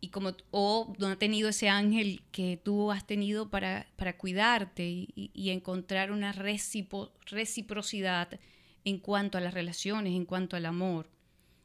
[0.00, 5.08] y como o no ha tenido ese ángel que tú has tenido para, para cuidarte
[5.14, 8.40] y, encontrar una reciprocidad
[8.84, 11.10] en cuanto a las relaciones, en cuanto al amor.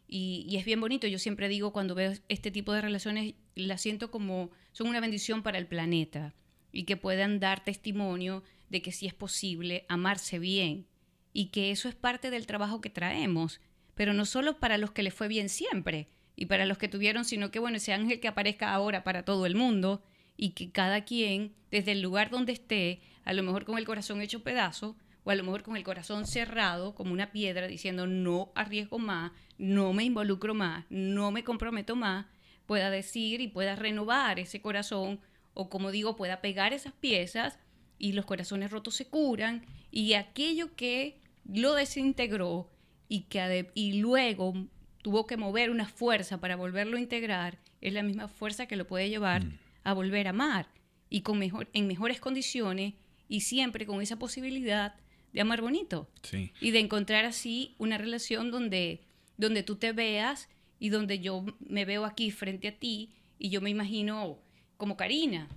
[0.08, 3.82] Y, y es bien bonito, yo siempre digo cuando veo este tipo de relaciones, las
[3.82, 6.34] siento como son una bendición para el planeta
[6.74, 10.88] y que puedan dar testimonio de que sí es posible amarse bien
[11.32, 13.62] y que eso es parte del trabajo que traemos,
[13.96, 17.24] pero no solo para los que les fue bien siempre y para los que tuvieron,
[17.24, 20.04] sino que bueno, ese ángel que aparezca ahora para todo el mundo
[20.36, 24.22] y que cada quien, desde el lugar donde esté, a lo mejor con el corazón
[24.22, 28.52] hecho pedazo o a lo mejor con el corazón cerrado como una piedra diciendo no
[28.56, 32.26] arriesgo más, no me involucro más, no me comprometo más,
[32.66, 35.20] pueda decir y pueda renovar ese corazón
[35.54, 37.60] o como digo, pueda pegar esas piezas
[38.00, 42.70] y los corazones rotos se curan y aquello que lo desintegró
[43.08, 44.54] y que y luego
[45.02, 48.88] tuvo que mover una fuerza para volverlo a integrar es la misma fuerza que lo
[48.88, 49.44] puede llevar
[49.84, 50.68] a volver a amar
[51.10, 52.94] y con mejor en mejores condiciones
[53.28, 54.96] y siempre con esa posibilidad
[55.34, 56.52] de amar bonito Sí.
[56.62, 59.02] y de encontrar así una relación donde,
[59.38, 60.48] donde tú te veas
[60.80, 64.39] y donde yo me veo aquí frente a ti y yo me imagino
[64.84, 65.48] como Karina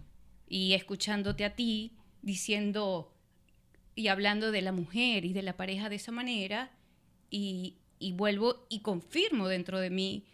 [0.49, 3.13] y escuchándote a ti diciendo
[3.97, 6.71] y hablando de la mujer y de la pareja de esa manera
[7.29, 10.27] y, y vuelvo y confirmo dentro de mí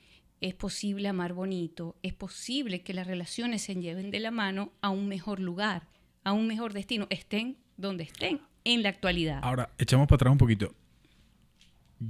[0.42, 4.90] es posible amar bonito, es posible que las relaciones se lleven de la mano a
[4.90, 5.88] un mejor lugar,
[6.22, 9.40] a un mejor destino, estén donde estén en la actualidad.
[9.42, 10.74] Ahora, echamos para atrás un poquito.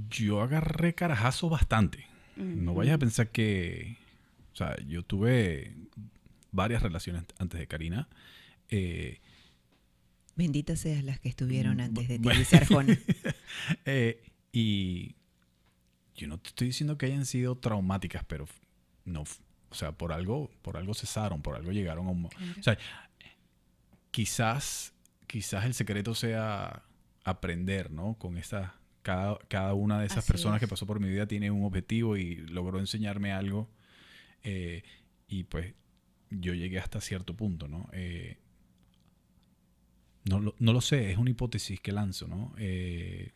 [0.09, 2.07] Yo agarré carajazo bastante.
[2.35, 3.95] No vayas a pensar que...
[4.51, 5.73] O sea, yo tuve
[6.53, 8.07] varias relaciones antes de Karina.
[8.69, 9.19] Eh,
[10.35, 12.97] Benditas seas las que estuvieron Mm, antes de ti, Arjona.
[13.85, 15.15] eh, y
[16.15, 18.47] yo no te estoy diciendo que hayan sido traumáticas, pero
[19.05, 22.77] no, o sea, por algo, por algo cesaron, por algo llegaron a un, o sea,
[24.11, 24.93] quizás,
[25.27, 26.83] quizás el secreto sea
[27.23, 28.15] aprender, ¿no?
[28.15, 31.51] Con esa, cada, cada una de esas Así personas que pasó por mi vida tiene
[31.51, 33.69] un objetivo y logró enseñarme algo,
[34.43, 34.83] eh,
[35.27, 35.73] y pues
[36.39, 37.89] yo llegué hasta cierto punto, ¿no?
[37.93, 38.37] Eh,
[40.25, 42.53] no, lo, no lo sé, es una hipótesis que lanzo, ¿no?
[42.57, 43.31] Eh,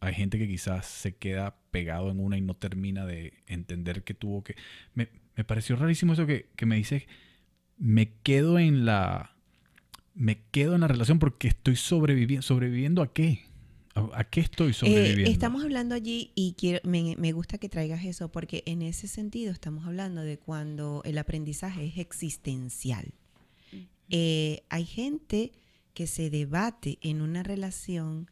[0.00, 4.14] hay gente que quizás se queda pegado en una y no termina de entender que
[4.14, 4.54] tuvo que...
[4.94, 7.04] Me, me pareció rarísimo eso que, que me dices,
[7.78, 9.30] me quedo en la...
[10.14, 12.42] Me quedo en la relación porque estoy sobreviviendo.
[12.42, 13.46] ¿Sobreviviendo a qué?
[13.94, 15.30] ¿A, qué estoy Eh, sobreviviendo?
[15.30, 19.52] estamos hablando allí y quiero, me, me gusta que traigas eso porque en ese sentido
[19.52, 23.12] estamos hablando de cuando el aprendizaje es existencial.
[24.10, 25.52] Eh, hay gente
[25.94, 28.30] que se debate en una relación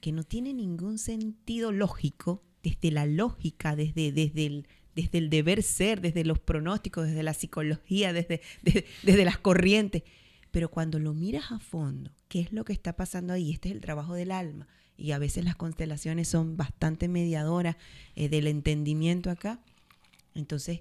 [0.00, 5.62] que no tiene ningún sentido lógico, desde la lógica, desde, desde, el, desde el deber
[5.62, 10.02] ser, desde los pronósticos, desde la psicología, desde, desde, desde las corrientes.
[10.50, 13.52] Pero cuando lo miras a fondo, ¿qué es lo que está pasando ahí?
[13.52, 14.68] Este es el trabajo del alma.
[14.98, 17.76] Y a veces las constelaciones son bastante mediadoras
[18.16, 19.60] eh, del entendimiento acá.
[20.34, 20.80] Entonces,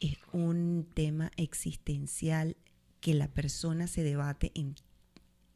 [0.00, 2.56] es un tema existencial
[3.00, 4.74] que la persona se debate en...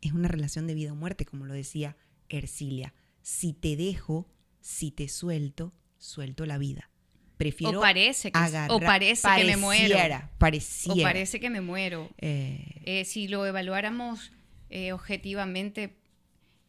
[0.01, 1.97] Es una relación de vida o muerte, como lo decía
[2.31, 2.95] Ercilia.
[3.23, 4.27] Si te dejo,
[4.61, 6.91] si te suelto, suelto la vida.
[7.37, 9.97] prefiero o parece que, agarrar- o parece que me muero.
[10.39, 11.01] Pareciera.
[11.01, 12.11] O parece que me muero.
[12.19, 14.31] Eh, Eh, si lo evaluáramos
[14.71, 15.97] eh, objetivamente,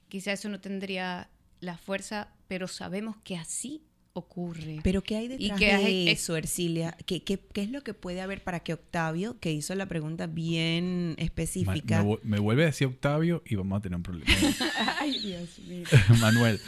[0.10, 1.30] quizá eso no tendría
[1.62, 3.82] la fuerza, pero sabemos que así
[4.14, 4.80] ocurre.
[4.84, 6.96] Pero ¿qué hay detrás que de hay- eso, Ercilia?
[7.06, 10.26] ¿Qué, qué, qué es lo que puede haber para que Octavio, que hizo la pregunta
[10.28, 14.32] bien específica, Me, vu- me vuelve a decir Octavio y vamos a tener un problema.
[15.00, 15.84] Ay, Dios mío.
[16.22, 16.62] Manuel.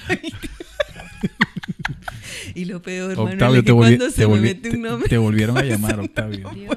[2.54, 4.76] y lo peor, Octavio, Manuel, es te, que volvi- cuando te se me mete te-
[4.76, 6.50] un nombre, te volvieron a llamar, Octavio.
[6.50, 6.76] Dios.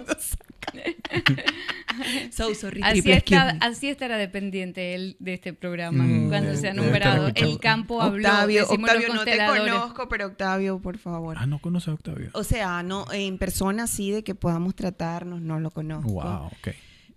[2.33, 6.69] so sorry, Así, está, así estará dependiente él de este programa Mm, cuando de- se
[6.69, 7.33] ha debe estar nombrado.
[7.35, 8.29] El campo habló.
[8.29, 11.37] Octavio, Octavio, no te conozco, pero Octavio, por favor.
[11.39, 12.31] Ah, no conoce a Octavio.
[12.35, 16.11] O sea, no en persona sí de que podamos tratarnos, no lo conozco.
[16.11, 16.69] Wow, ok.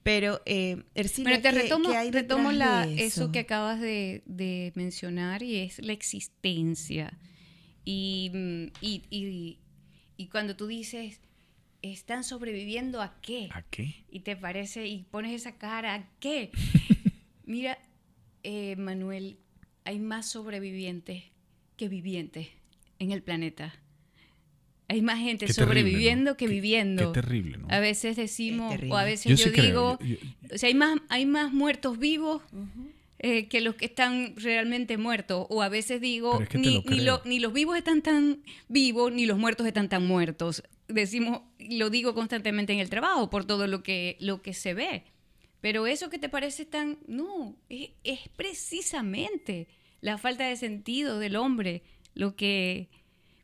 [0.03, 0.83] Pero, eh,
[1.21, 3.31] Bueno, te ¿qué- retomo, qué hay retomo la, de eso?
[3.31, 7.17] que acabas de, de mencionar y es la existencia.
[7.85, 9.59] Y, mm, y, y-
[10.17, 11.19] y cuando tú dices,
[11.83, 13.49] ¿están sobreviviendo a qué?
[13.51, 14.03] ¿A qué?
[14.09, 16.49] Y te parece, y pones esa cara, ¿a qué?
[17.45, 17.77] Mira,
[18.43, 19.37] eh, Manuel,
[19.83, 21.23] hay más sobrevivientes
[21.77, 22.47] que vivientes
[22.99, 23.75] en el planeta.
[24.87, 26.37] Hay más gente Qué terrible, sobreviviendo ¿no?
[26.37, 27.11] que Qué- viviendo.
[27.13, 27.67] Qué terrible, ¿no?
[27.69, 30.67] A veces decimos, o a veces Yo yo, sí creo, digo, yo- yo- o sea,
[30.67, 32.41] hay más, hay más muertos vivos
[33.19, 35.47] eh, que los que están realmente muertos.
[35.49, 37.03] O a veces digo, Pero es que te ni, lo ni, creo.
[37.03, 40.61] lo- ni los vivos están tan vivos, ni los muertos están tan muertos.
[40.93, 45.03] Decimos, lo digo constantemente en el trabajo por todo lo que, lo que se ve.
[45.61, 46.99] Pero eso que te parece tan...
[47.07, 49.67] No, es, es precisamente
[50.01, 52.89] la falta de sentido del hombre lo que,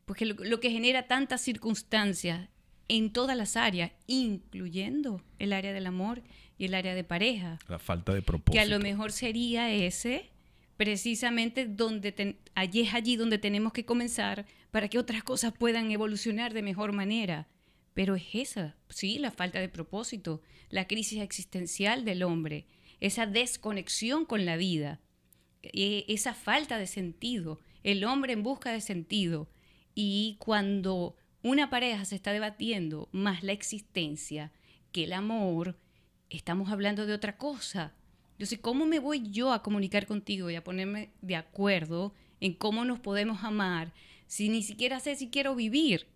[0.04, 2.48] porque lo, lo que genera tantas circunstancias
[2.88, 6.22] en todas las áreas, incluyendo el área del amor
[6.58, 8.52] y el área de pareja, La falta de propósito.
[8.52, 10.30] que a lo mejor sería ese
[10.76, 16.54] precisamente donde allí es allí donde tenemos que comenzar para que otras cosas puedan evolucionar
[16.54, 17.48] de mejor manera.
[17.94, 22.66] Pero es esa, sí, la falta de propósito, la crisis existencial del hombre,
[23.00, 25.00] esa desconexión con la vida,
[25.62, 29.48] eh, esa falta de sentido, el hombre en busca de sentido.
[29.94, 34.52] Y cuando una pareja se está debatiendo más la existencia
[34.92, 35.78] que el amor,
[36.28, 37.94] estamos hablando de otra cosa.
[38.38, 42.54] Yo sé, ¿cómo me voy yo a comunicar contigo y a ponerme de acuerdo en
[42.54, 43.92] cómo nos podemos amar
[44.30, 46.06] si ni siquiera sé si quiero vivir?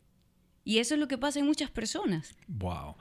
[0.65, 2.37] Y eso es lo que pasa en muchas personas.
[2.47, 2.95] Wow.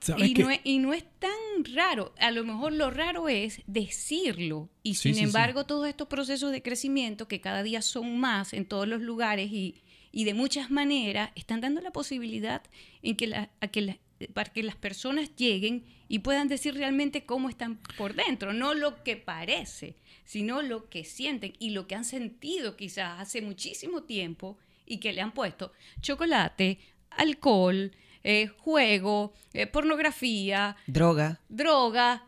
[0.00, 1.30] ¿Sabes Y no, es, y no es tan
[1.74, 2.14] raro.
[2.18, 4.70] A lo mejor lo raro es decirlo.
[4.82, 5.24] Y Sí, sin sí, sí.
[5.26, 9.50] embargo, todos estos procesos de crecimiento, que cada día son más en todos los lugares
[9.52, 12.62] y, y de muchas maneras, están dando la posibilidad
[13.02, 13.98] en que la- a que la-
[14.32, 18.52] para que las personas lleguen y puedan decir realmente cómo están por dentro.
[18.52, 23.42] No lo que parece, sino lo que sienten y lo que han sentido quizás hace
[23.42, 26.78] muchísimo tiempo y que le han puesto chocolate,
[27.10, 31.40] alcohol, eh, juego, eh, pornografía, Droga.
[31.48, 32.26] droga,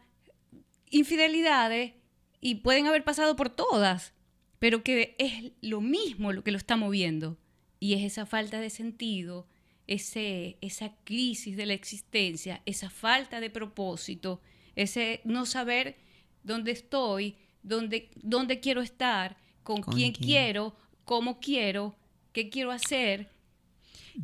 [0.90, 1.92] infidelidades,
[2.40, 4.12] y pueden haber pasado por todas,
[4.59, 7.37] pero que es lo mismo lo que lo está moviendo.
[7.81, 9.46] Y es esa falta de sentido,
[9.88, 14.40] ese, esa crisis de la existencia, esa falta de propósito,
[14.77, 15.96] ese no saber
[16.44, 20.27] dónde estoy, dónde, dónde quiero estar, con, ¿Con quién, quién?
[20.27, 21.96] quiero, cómo quiero,
[22.33, 23.31] qué quiero hacer.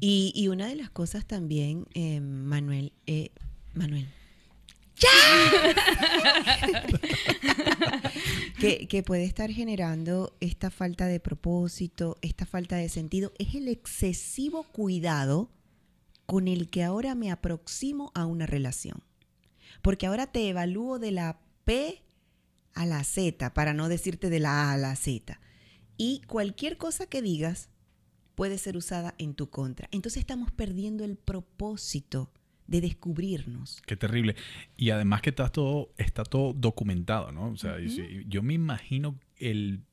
[0.01, 3.31] Y, y una de las cosas también, eh, Manuel, eh,
[3.73, 4.07] Manuel.
[4.97, 5.09] ¡Ya!
[8.61, 13.69] que, que puede estar generando esta falta de propósito, esta falta de sentido, es el
[13.69, 15.51] excesivo cuidado
[16.27, 19.03] con el que ahora me aproximo a una relación.
[19.83, 22.03] Porque ahora te evalúo de la P
[22.75, 25.41] a la Z, para no decirte de la A a la Z.
[25.97, 27.69] Y cualquier cosa que digas
[28.35, 29.89] puede ser usada en tu contra.
[29.93, 32.33] Entonces estamos perdiendo el propósito
[32.67, 33.83] de descubrirnos.
[33.87, 34.37] Qué terrible.
[34.77, 37.51] Y además que está todo, está todo documentado, ¿no?
[37.51, 37.77] O sea,
[38.27, 39.85] yo me imagino el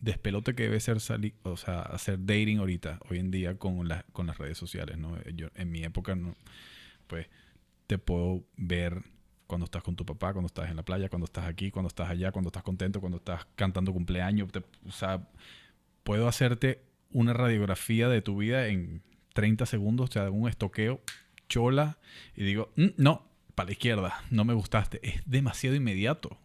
[0.00, 4.26] despelote que debe ser salir, o sea, hacer dating ahorita, hoy en día con, con
[4.26, 5.22] las redes sociales, ¿no?
[5.34, 6.34] Yo, en mi época, no,
[7.06, 7.26] pues,
[7.86, 9.02] te puedo ver
[9.46, 12.08] cuando estás con tu papá, cuando estás en la playa, cuando estás aquí, cuando estás
[12.08, 14.50] allá, cuando estás contento, cuando estás cantando cumpleaños.
[14.52, 15.28] te- o sea,
[16.04, 16.82] puedo hacerte
[17.12, 19.02] una radiografía de tu vida en
[19.34, 21.00] 30 segundos, te hago un estoqueo,
[21.48, 21.98] chola,
[22.36, 23.26] y digo, "Mm, no,
[23.56, 25.00] para la izquierda, no me gustaste.
[25.02, 26.38] Es demasiado inmediato.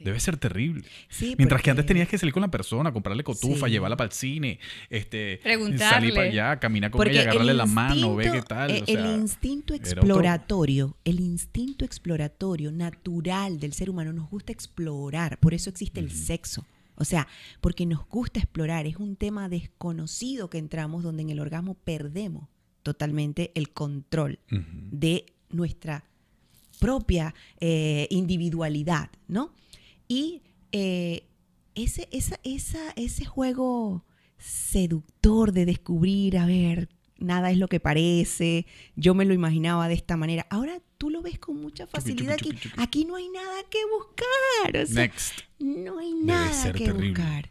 [0.00, 0.84] Debe ser terrible.
[1.08, 3.72] Sí, Mientras que antes tenías que salir con la persona, comprarle cotufa, Sí.
[3.72, 4.58] llevarla para el cine,
[4.90, 5.88] este, Preguntarle.
[5.88, 8.70] salir para allá, caminar con Porque ella, agarrarle el la mano, ve qué tal.
[8.70, 14.28] eh, o sea, el instinto otro- exploratorio, el instinto exploratorio natural del ser humano nos
[14.28, 16.66] gusta explorar, por eso existe el sexo.
[16.96, 17.26] O sea,
[17.62, 22.48] porque nos gusta explorar, es un tema desconocido que entramos donde en el orgasmo perdemos
[22.82, 26.04] totalmente el control de nuestra
[26.78, 29.52] propia eh, individualidad, ¿no?
[30.12, 30.42] Y
[30.72, 31.24] eh,
[31.74, 34.04] ese, esa, esa, ese juego
[34.38, 36.88] seductor de descubrir, a ver,
[37.18, 41.22] nada es lo que parece, yo me lo imaginaba de esta manera, ahora tú lo
[41.22, 45.38] ves con mucha facilidad, aquí, aquí no hay nada que buscar, o sea, Next.
[45.60, 47.08] no hay nada que terrible.
[47.10, 47.50] buscar.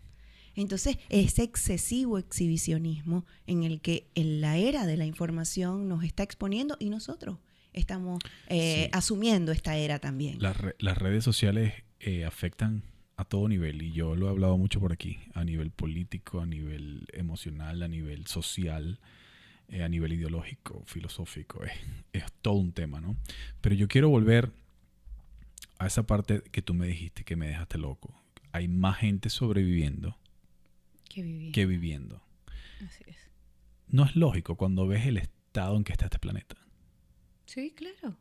[0.55, 6.23] Entonces, ese excesivo exhibicionismo en el que en la era de la información nos está
[6.23, 7.37] exponiendo y nosotros
[7.71, 8.89] estamos eh, Sí.
[8.91, 10.39] asumiendo esta era también.
[10.41, 11.73] Re- las redes sociales
[12.03, 12.83] eh, afectan
[13.17, 16.45] a todo nivel y yo lo he hablado mucho por aquí, a nivel político, a
[16.45, 18.99] nivel emocional, a nivel social,
[19.67, 21.71] eh, a nivel ideológico, filosófico, es,
[22.13, 23.15] es todo un tema, ¿no?
[23.61, 24.51] Pero yo quiero volver
[25.79, 28.13] a esa parte que tú me dijiste que me dejaste loco.
[28.51, 30.17] Hay más gente sobreviviendo
[31.09, 31.51] Que viví.
[31.51, 32.21] que viviendo.
[32.85, 33.17] Así es.
[33.87, 36.55] No es lógico cuando ves el estado en que está este planeta.
[37.45, 38.15] Sí, claro.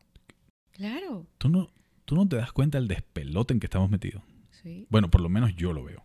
[0.71, 1.27] Claro.
[1.37, 1.69] Tú no,
[2.11, 4.21] tú no te das cuenta del despelote en que estamos metidos.
[4.61, 4.85] Sí.
[4.89, 6.03] Bueno, por lo menos yo lo veo.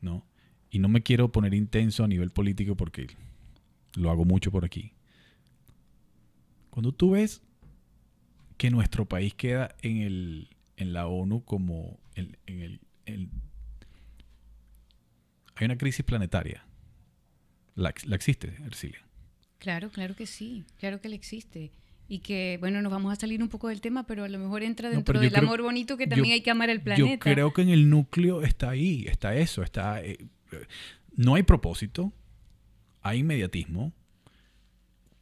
[0.00, 0.24] ¿No?
[0.70, 3.08] Y no me quiero poner intenso a nivel político porque
[3.96, 4.92] lo hago mucho por aquí.
[6.70, 7.42] Cuando tú ves
[8.58, 13.28] que nuestro país queda en, el, en la ONU como en, en el, en-
[15.56, 16.64] Hay una crisis planetaria.
[17.74, 19.04] La, ex- la existe, Ercilia.
[19.58, 20.64] Claro, claro que sí.
[20.78, 21.72] Claro que le existe.
[22.12, 24.64] Y que, bueno, nos vamos a salir un poco del tema, pero a lo mejor
[24.64, 27.08] entra dentro del creo- amor bonito que también yo- hay que amar el planeta.
[27.08, 30.02] Yo creo que en el núcleo está ahí, está eso, está...
[30.02, 30.18] eh,
[31.14, 32.12] no hay propósito,
[33.02, 33.92] hay inmediatismo,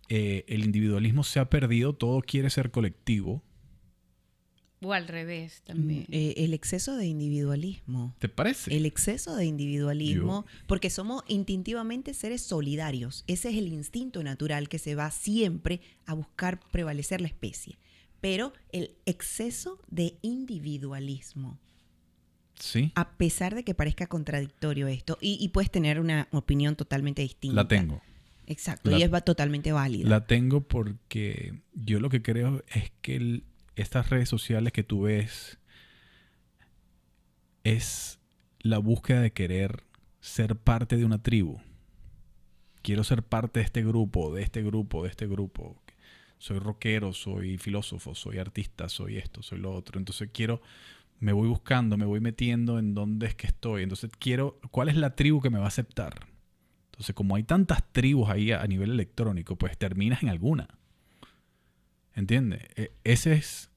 [0.08, 3.42] eh, el individualismo se ha perdido, todo quiere ser colectivo.
[4.80, 6.06] O al revés también.
[6.10, 8.14] Eh, el exceso de individualismo.
[8.20, 8.76] ¿Te parece?
[8.76, 13.24] El exceso de individualismo, porque somos instintivamente seres solidarios.
[13.26, 17.76] Ese es el instinto natural que se va siempre a buscar prevalecer la especie.
[18.20, 21.58] Pero el exceso de individualismo,
[22.60, 27.22] Sí, a pesar de que parezca contradictorio esto, y, y puedes tener una opinión totalmente
[27.22, 27.54] distinta.
[27.54, 28.02] la tengo.
[28.46, 30.08] Exacto, La- y es va- totalmente válida.
[30.08, 33.44] La tengo porque yo lo que creo es que el-
[33.78, 35.58] estas redes sociales que tú ves
[37.64, 38.18] es
[38.60, 39.84] la búsqueda de querer
[40.20, 41.58] ser parte de una tribu.
[42.82, 45.82] Quiero ser parte de este grupo, de este grupo, de este grupo.
[46.38, 49.98] Soy rockero, soy filósofo, soy artista, soy esto, soy lo otro.
[49.98, 50.62] Entonces quiero,
[51.18, 53.82] me voy buscando, me voy metiendo en dónde es que estoy.
[53.82, 56.28] Entonces quiero, ¿cuál es la tribu que me va a aceptar?
[56.98, 60.66] Entonces, como hay tantas tribus ahí a, nivel electrónico, pues terminas en alguna.
[62.12, 62.62] ¿Entiendes?
[62.74, 63.67] E- esa es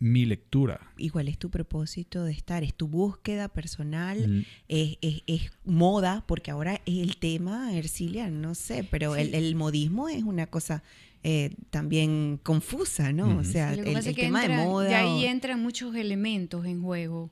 [0.00, 0.80] mi lectura.
[0.96, 6.24] Igual es tu propósito de estar, es tu búsqueda personal, Mm, es, es- es moda,
[6.26, 9.20] porque ahora es el tema, Ercilia, no sé, pero Sí.
[9.20, 10.82] el, el modismo es una cosa
[11.22, 13.26] eh, también confusa, ¿no?
[13.28, 13.44] O Ujú.
[13.44, 14.88] sea, Lo que el, tema entra- de moda.
[14.88, 17.30] de ahí o- entran muchos elementos en juego.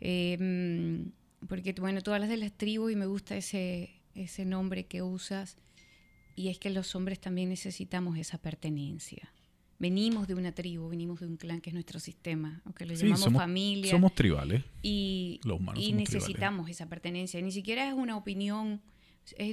[0.00, 4.86] Eh, mm, porque, bueno, tú hablas de las tribus y me gusta ese, ese nombre
[4.86, 5.58] que usas.
[6.34, 9.30] Y es que los hombres también necesitamos esa pertenencia.
[9.78, 13.02] Venimos de una tribu, venimos de un clan que es nuestro sistema, aunque lo Sí,
[13.02, 13.90] llamamos somos- familia.
[13.90, 14.64] Somos tribales.
[14.82, 17.40] y, Los humanos y somos necesitamos esa pertenencia.
[17.42, 18.80] Ni siquiera es una opinión,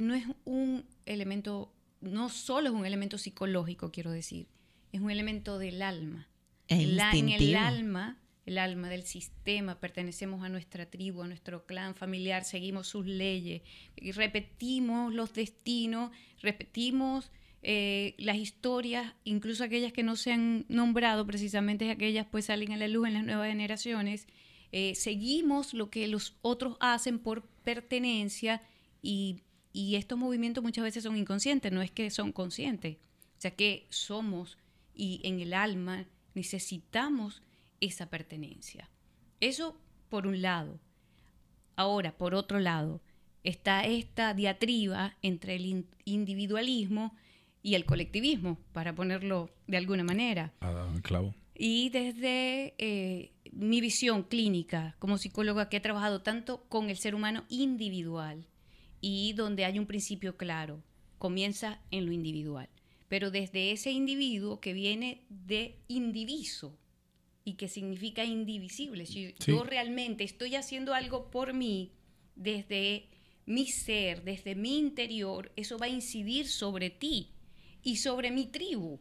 [0.02, 4.48] no es un elemento, no solo es un elemento psicológico, quiero decir,
[4.94, 6.28] es un elemento del alma.
[6.70, 6.80] Es
[7.14, 12.46] en el alma, el alma del sistema, pertenecemos a nuestra tribu, a nuestro clan familiar,
[12.46, 13.62] seguimos sus leyes,
[13.98, 16.12] y repetimos los destinos,
[16.42, 17.32] repetimos
[17.64, 22.78] eh, las historias, incluso aquellas que no se han nombrado, precisamente aquellas pues salen a
[22.78, 24.28] la luz en las nuevas generaciones.
[24.72, 28.62] Eh, seguimos lo que los otros hacen por pertenencia
[29.02, 29.42] y,
[29.72, 32.98] y estos movimientos muchas veces son inconscientes, no es que son conscientes.
[33.38, 34.58] O sea que somos
[34.94, 37.42] y en el alma necesitamos
[37.82, 38.90] esa pertenencia.
[39.40, 39.78] Eso
[40.10, 40.80] por un lado.
[41.76, 43.02] Ahora, por otro lado,
[43.44, 47.16] está esta diatriba entre el in- individualismo
[47.64, 50.54] y el colectivismo, para ponerlo de alguna manera.
[50.94, 51.34] El clavo.
[51.56, 57.16] Y desde eh, mi visión clínica como psicóloga que he trabajado tanto con el ser
[57.16, 58.46] humano individual
[59.00, 60.84] y donde hay un principio claro,
[61.18, 62.70] comienza en lo individual,
[63.08, 66.78] pero desde ese individuo que viene de indiviso
[67.46, 69.06] y que significa indivisible.
[69.06, 69.52] Si Sí.
[69.52, 71.94] yo realmente estoy haciendo algo por mí
[72.36, 73.08] desde
[73.46, 77.33] mi ser, desde mi interior, eso va a incidir sobre ti
[77.84, 79.00] y sobre mi tribu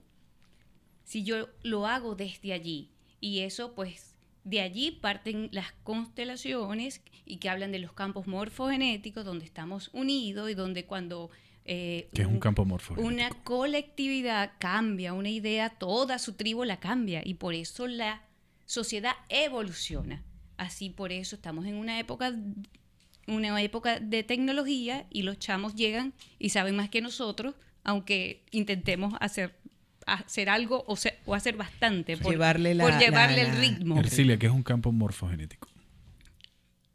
[1.04, 2.90] si yo lo hago desde allí.
[3.20, 4.14] Y eso pues
[4.44, 10.50] de allí parten las constelaciones y que hablan de los campos morfogenéticos, donde estamos unidos
[10.50, 11.30] y donde cuando...
[11.64, 13.14] eh, que es un campo morfogenético.
[13.14, 18.22] Una colectividad cambia, una idea, toda su tribu la cambia y por eso la
[18.66, 20.24] sociedad evoluciona.
[20.56, 22.32] Así por eso estamos en una época
[23.28, 27.54] una época de tecnología y los chamos llegan y saben más que nosotros,
[27.84, 29.54] aunque intentemos hacer
[30.06, 33.98] hacer algo o, o hacer bastante por llevarle, por llevarle el ritmo.
[33.98, 35.68] Ercilia, que es un campo morfogenético.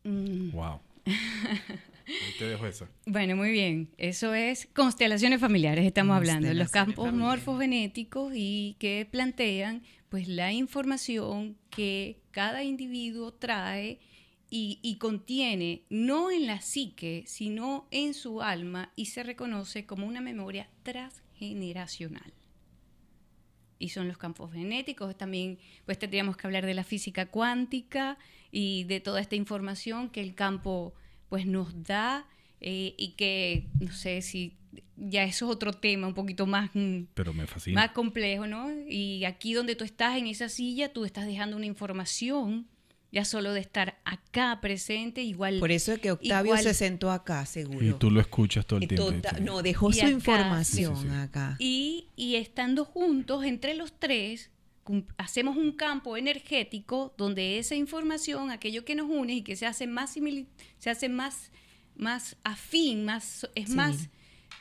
[0.04, 0.80] Wow.
[1.06, 1.12] Mm.
[2.40, 2.88] te dejo eso.
[3.06, 3.90] Bueno, muy bien.
[3.98, 6.54] Eso es constelaciones familiares, estamos hablando.
[6.54, 14.00] Los campos morfogenéticos y que plantean pues la información que cada individuo trae
[14.50, 20.22] y, contiene no en la psique, sino en su alma y se reconoce como una
[20.22, 22.34] memoria transgeneracional.
[23.80, 28.18] Y son los campos genéticos, también pues tendríamos que hablar de la física cuántica
[28.52, 30.94] y de toda esta información que el campo
[31.30, 32.26] pues nos da
[32.60, 34.58] eh, y que no sé si
[34.96, 37.82] ya eso es otro tema un poquito más mm, pero me fascina.
[37.82, 41.68] más complejo no y aquí donde tú estás en esa silla tú estás dejando una
[41.68, 42.68] información
[43.12, 45.60] ya solo de estar acá presente, igual.
[45.60, 47.86] Por eso es que Octavio se sentó acá, seguro.
[47.86, 49.12] Y tú lo escuchas todo el tiempo.
[49.42, 51.56] no, dejó su información acá.
[51.60, 54.52] Y, y estando juntos, entre los tres,
[55.18, 59.88] hacemos un campo energético donde esa información, aquello que nos une y que se hace
[59.88, 60.16] más
[60.78, 61.52] se hace más,
[61.96, 64.10] más afín, más, es más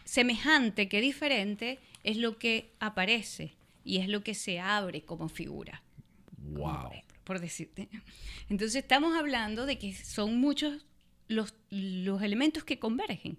[0.05, 5.83] semejante que diferente, es lo que aparece y es lo que se abre como figura.
[6.39, 6.91] Wow
[7.27, 7.89] por decirte.
[8.49, 10.87] Entonces estamos hablando de que son muchos
[11.27, 13.39] los, los elementos que convergen.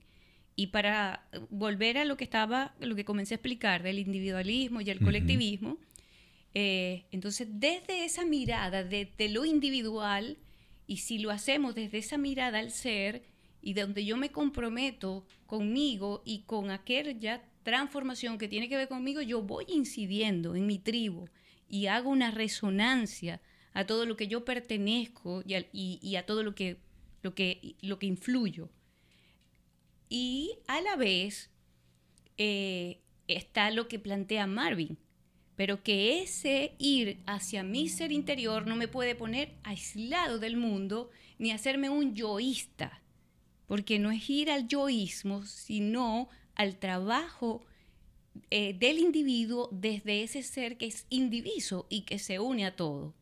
[0.58, 4.90] Y para volver a lo que estaba, lo que comencé a explicar del individualismo y
[4.90, 5.78] el colectivismo,
[6.54, 10.38] eh, entonces desde esa mirada de, lo individual,
[10.86, 13.24] y si lo hacemos desde esa mirada al ser,
[13.62, 19.22] y donde yo me comprometo conmigo y con aquella transformación que tiene que ver conmigo,
[19.22, 21.28] yo voy incidiendo en mi tribu
[21.70, 23.42] y hago una resonancia
[23.78, 26.78] a todo lo que yo pertenezco y a, todo lo que,
[27.22, 28.72] lo, que, lo que influyo.
[30.10, 31.52] Y a la vez
[32.40, 34.98] eh, está lo que plantea Marvin,
[35.56, 41.12] pero que ese ir hacia mi ser interior no me puede poner aislado del mundo
[41.38, 43.04] ni hacerme un yoísta,
[43.68, 47.62] porque no es ir al yoísmo, sino al trabajo
[48.50, 53.14] eh, del individuo desde ese ser que es indiviso y que se une a todo.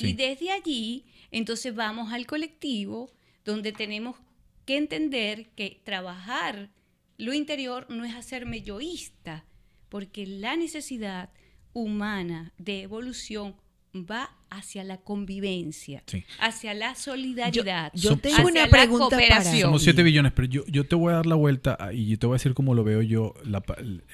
[0.00, 3.10] Y desde allí, entonces vamos al colectivo,
[3.44, 4.16] donde tenemos
[4.64, 6.70] que entender que trabajar
[7.16, 9.44] lo interior no es hacerme yoísta,
[9.88, 11.30] porque la necesidad
[11.72, 13.54] humana de evolución
[13.94, 16.02] va hacia la convivencia,
[16.40, 19.44] hacia la solidaridad, yo, tengo una pregunta Para...
[19.44, 22.26] Somos 7 billones, pero yo, yo, te voy a dar la vuelta y yo te
[22.26, 23.62] voy a decir cómo lo veo yo, la,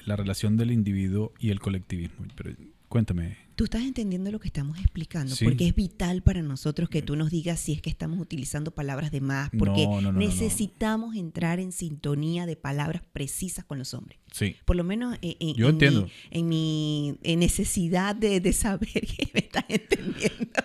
[0.05, 2.25] la relación del individuo y el colectivismo.
[2.35, 2.51] Pero
[2.91, 3.37] Cuéntame.
[3.61, 7.29] Tú estás entendiendo lo que estamos explicando, porque es vital para nosotros que tú nos
[7.29, 12.55] digas si es que estamos utilizando palabras de más, porque necesitamos entrar en sintonía de
[12.55, 14.17] palabras precisas con los hombres.
[14.31, 14.55] Sí.
[14.65, 16.09] Por lo menos en, yo entiendo.
[16.31, 20.63] en mi necesidad de, saber que me estás entendiendo.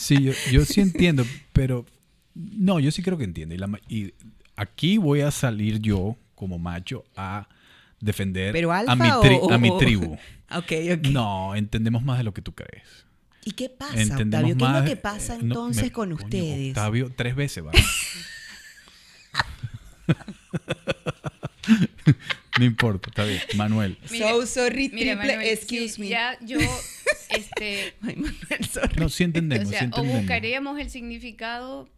[0.00, 1.84] Sí, yo, sí entiendo, pero
[2.34, 3.58] no, yo sí creo que entiende.
[3.90, 4.14] Y,
[4.56, 7.46] aquí voy a salir yo como macho a
[8.00, 9.08] defender a, mi
[9.50, 10.16] a mi tribu.
[11.10, 13.04] No, entendemos más de lo que tú crees.
[13.44, 14.56] ¿Y qué pasa, Octavio?
[14.56, 16.70] ¿Qué es lo que pasa entonces con ustedes?
[16.70, 17.72] Octavio, tres veces va.
[22.58, 23.42] no importa, está bien.
[23.56, 23.98] Manuel.
[24.06, 26.08] so sorry, triple, excuse me.
[26.08, 26.58] Ya yo,
[27.28, 27.94] este...
[28.02, 28.94] Ay, Manuel, sorry.
[28.96, 31.88] No, sí entendemos, o, o buscaríamos el significado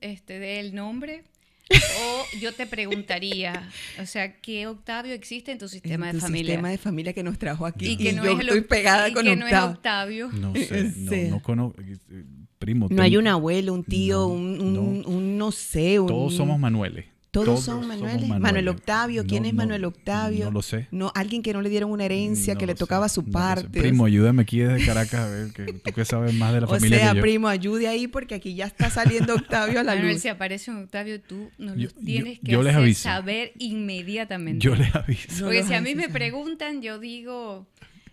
[0.00, 1.24] este, del nombre
[1.70, 3.68] o yo te preguntaría,
[4.00, 6.52] o sea, ¿qué Octavio existe en tu sistema de familia?
[6.52, 7.90] sistema de familia que nos trajo aquí.
[7.90, 9.48] Y, que no yo estoy pegada y con que Octavio.
[9.50, 10.30] no es Octavio.
[10.32, 10.54] No
[11.08, 11.80] sé, no, no conozco.
[11.80, 12.24] Eh,
[12.58, 12.88] primo.
[12.90, 15.98] No hay un abuelo, un tío, un, un, un, no sé.
[15.98, 17.06] Un, Todos somos Manueles.
[17.30, 18.26] Todos, son Manuel.
[18.26, 20.46] Manuel Octavio, ¿quién es Manuel Octavio?
[20.46, 20.88] No lo sé.
[20.90, 23.80] No, alguien que no le dieron una herencia, que le tocaba su parte.
[23.80, 26.96] Primo, ayúdame aquí desde Caracas, a ver, que tú que sabes más de la familia.
[26.96, 30.22] O sea, primo, ayude ahí porque aquí ya está saliendo Octavio a la Manuel, luz.
[30.22, 34.64] si aparece un Octavio, tú nos lo tienes que hacer saber inmediatamente.
[34.64, 35.44] Yo les aviso.
[35.44, 37.66] Porque si a mí me preguntan, yo digo,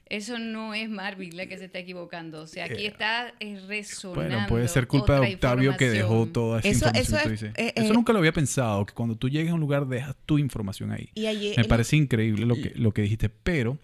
[0.10, 2.42] eso no es Marvin la que se está equivocando.
[2.42, 3.34] O sea, aquí eh, está
[3.68, 4.30] resonando.
[4.30, 7.52] Bueno, puede ser culpa de Octavio que dejó toda esa eso, información.
[7.56, 10.16] Eso, eh, eso, nunca lo había pensado, que cuando tú llegues a un lugar dejas
[10.26, 11.10] tu información ahí.
[11.58, 13.78] Me parece increíble lo que, lo que dijiste, pero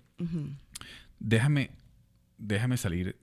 [1.20, 1.70] déjame,
[2.38, 3.16] déjame salir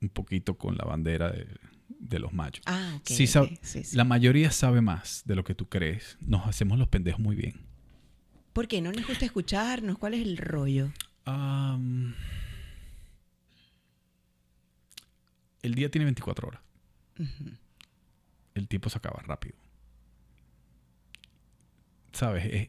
[0.00, 1.46] un poquito con la bandera de,
[1.88, 2.62] de los machos.
[2.66, 3.06] Ah, ok.
[3.08, 3.96] Sí, ok, sab- sí, sí.
[3.96, 6.18] La mayoría sabe más de lo que tú crees.
[6.20, 7.60] Nos hacemos los pendejos muy bien.
[8.52, 8.80] ¿Por qué?
[8.80, 9.98] ¿No les gusta escucharnos?
[9.98, 10.92] ¿Cuál es el rollo?
[15.62, 16.60] El día tiene 24 horas.
[18.54, 19.56] El tiempo se acaba rápido.
[22.12, 22.44] ¿Sabes?
[22.52, 22.68] Es-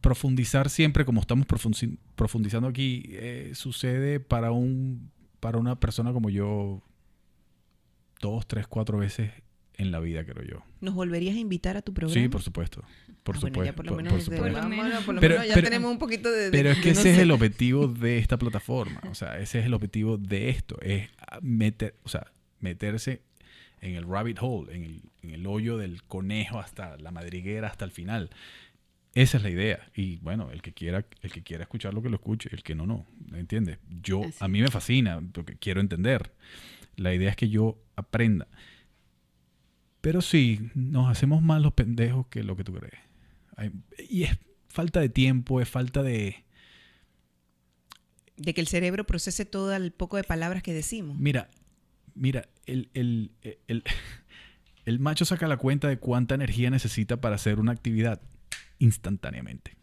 [0.00, 5.10] profundizar siempre, como estamos profundi- profundizando aquí, eh, sucede para, un,
[5.40, 6.82] para una persona como yo
[8.20, 9.32] dos, tres, cuatro veces
[9.74, 10.62] en la vida, creo yo.
[10.82, 12.20] ¿Nos volverías a invitar a tu programa?
[12.22, 12.82] Sí, por supuesto.
[13.24, 13.58] Por Ah, supuesto.
[13.58, 14.60] bueno, ya por lo menos, por ese- supuesto.
[14.60, 16.44] Por lo por lo Pero- menos ya pero- tenemos un poquito de...
[16.44, 17.22] de- Pero es que no ese es sé.
[17.22, 19.00] el objetivo de esta plataforma.
[19.10, 20.78] O sea, ese es el objetivo de esto.
[20.82, 21.08] Es
[21.40, 23.22] meter, o sea, meterse
[23.80, 27.84] en el rabbit hole, en el, en el hoyo del conejo hasta la madriguera, hasta
[27.86, 28.30] el final.
[29.14, 29.78] Esa es la idea.
[29.94, 32.50] Y bueno, el que quiera, el que quiera escucharlo, que lo escuche.
[32.52, 33.06] El que no, no.
[33.30, 33.78] ¿Me entiendes?
[34.02, 36.32] Yo, Así a mí me fascina, porque quiero entender.
[36.96, 38.48] La idea es que yo aprenda.
[40.00, 43.00] Pero sí, nos hacemos más los pendejos que lo que tú crees.
[44.08, 44.38] Y es
[44.68, 46.44] falta de tiempo, es falta de...
[48.36, 51.16] De que el cerebro procese todo el poco de palabras que decimos.
[51.18, 51.48] Mira,
[52.14, 53.30] mira, el, el,
[53.68, 53.84] el,
[54.84, 58.20] el macho saca la cuenta de cuánta energía necesita para hacer una actividad
[58.78, 59.76] instantáneamente.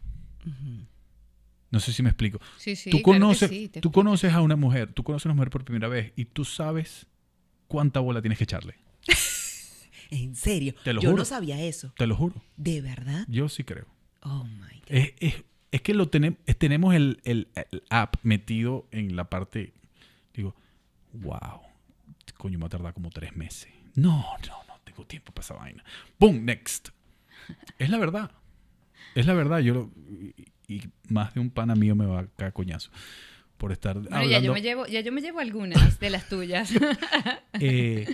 [1.70, 2.40] No sé si me explico.
[2.58, 3.92] Sí, sí, tú claro conoces, sí, tú explico.
[3.92, 7.06] conoces a una mujer, tú conoces a una mujer por primera vez y tú sabes
[7.68, 8.74] cuánta bola tienes que echarle.
[10.12, 10.74] En serio.
[10.84, 11.20] Te lo Yo juro.
[11.22, 11.92] no sabía eso.
[11.96, 12.34] Te lo juro.
[12.56, 13.24] ¿De verdad?
[13.28, 13.86] Yo sí creo.
[14.22, 14.86] Oh my God.
[14.88, 19.24] Es, es- es que lo tenem- es- tenemos el, el- el app metido en la
[19.30, 19.72] parte.
[20.34, 20.54] Digo,
[21.14, 21.62] wow.
[22.36, 23.70] Coño, me va a tardar como tres meses.
[23.94, 25.82] No, no, no tengo tiempo para esa vaina.
[26.18, 26.44] ¡Boom!
[26.44, 26.90] Next.
[27.78, 28.30] Es la verdad.
[29.14, 29.60] Es la verdad.
[29.60, 30.34] Yo lo- y,
[30.68, 32.90] y más de un pana mío me va a caer coñazo
[33.62, 34.46] por estar Bueno, ya hablando.
[34.46, 36.70] yo, me llevo, ya yo me llevo algunas de las tuyas.
[37.60, 38.06] eh,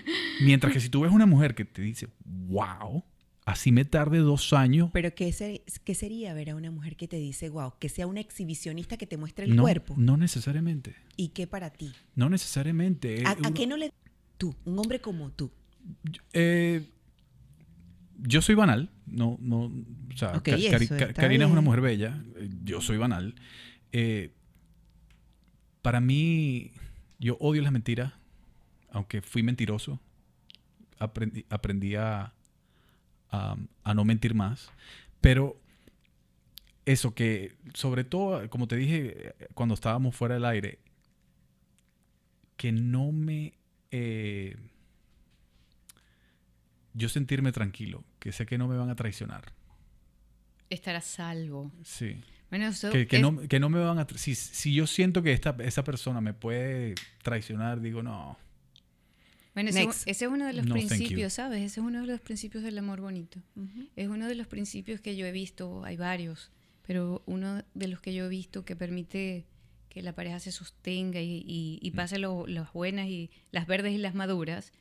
[0.42, 3.02] mientras que si tú ves una mujer que te dice, wow,
[3.46, 4.90] así me tarde dos años.
[4.92, 8.06] Pero ¿qué, se- qué sería ver a una mujer que te dice, wow, que sea
[8.06, 9.94] una exhibicionista que te muestre el no, cuerpo?
[9.96, 10.94] no necesariamente.
[11.16, 11.92] ¿Y qué para ti?
[12.14, 13.22] No necesariamente.
[13.26, 13.90] ¿A, Eh, a qué no le...
[14.36, 15.50] Tú, un hombre como tú.
[16.34, 16.90] Eh,
[18.18, 18.90] yo soy banal.
[19.06, 22.22] No, no, o sea, Karina es una mujer bella.
[22.36, 23.34] eh, Yo soy banal.
[23.92, 24.34] Eh,
[25.82, 26.72] para mí,
[27.18, 28.12] yo odio las mentiras.
[28.90, 30.00] Aunque fui mentiroso.
[30.98, 32.32] Aprendí, aprendí a,
[33.30, 34.70] a, a no mentir más.
[35.20, 35.60] Pero
[36.86, 40.78] eso que, sobre todo, como te dije cuando estábamos fuera del aire,
[42.56, 43.52] que no me...
[43.90, 44.56] eh,
[46.94, 49.52] yo sentirme tranquilo, que sé que no me van a traicionar.
[50.70, 51.70] Estar a salvo.
[51.84, 52.20] Sí.
[52.50, 54.06] Bueno, eso Que, que es- no, que no me van a...
[54.16, 58.38] Si, si yo siento que esta, esa persona me puede traicionar, digo, no.
[59.54, 61.58] Bueno, ese, ese es uno de los No, principios, ¿sabes?
[61.62, 63.40] Ese es uno de los principios del amor bonito.
[63.96, 66.50] Es uno de los principios que yo he visto, hay varios,
[66.86, 69.44] pero uno de los que yo he visto que permite
[69.88, 71.86] que la pareja se sostenga y, y- Mm.
[71.86, 74.72] y pase lo- las buenas y las verdes y las maduras,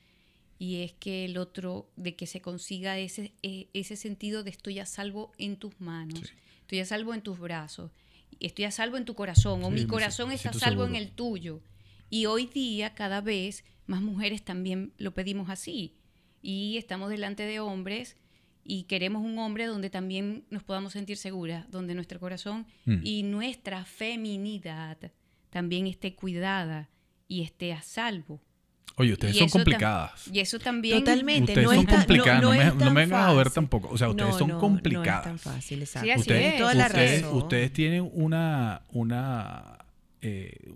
[0.59, 4.79] y es que el otro, de que se consiga ese, eh, ese sentido de estoy
[4.79, 6.33] a salvo en tus manos, Sí.
[6.67, 7.91] Estoy a salvo en tus brazos,
[8.41, 10.89] estoy a salvo en tu corazón, o Sí, mi corazón está a salvo seguro.
[10.89, 11.61] en el tuyo.
[12.09, 15.93] Y hoy día, cada vez más mujeres también lo pedimos así.
[16.41, 18.17] Y estamos delante de hombres
[18.65, 22.99] y queremos un hombre donde también nos podamos sentir seguras, donde nuestro corazón Mm.
[23.01, 24.97] y nuestra feminidad
[25.49, 26.89] también esté cuidada
[27.29, 28.41] y esté a salvo.
[28.95, 30.27] Oye, ustedes Y son complicadas.
[30.33, 30.99] Y eso también...
[31.03, 31.51] Totalmente.
[31.51, 33.53] Ustedes no son tan- complicadas, no, es me, no tan me vengan a joder fácil.
[33.55, 33.89] tampoco.
[33.89, 35.17] O sea, ustedes No, son no, No complicadas.
[35.19, 36.05] es tan fácil, exacto.
[36.05, 36.59] Sí, así ustedes, es.
[36.59, 37.37] Toda la ustedes- razón.
[37.37, 39.77] ustedes tienen una, una,
[40.21, 40.71] eh,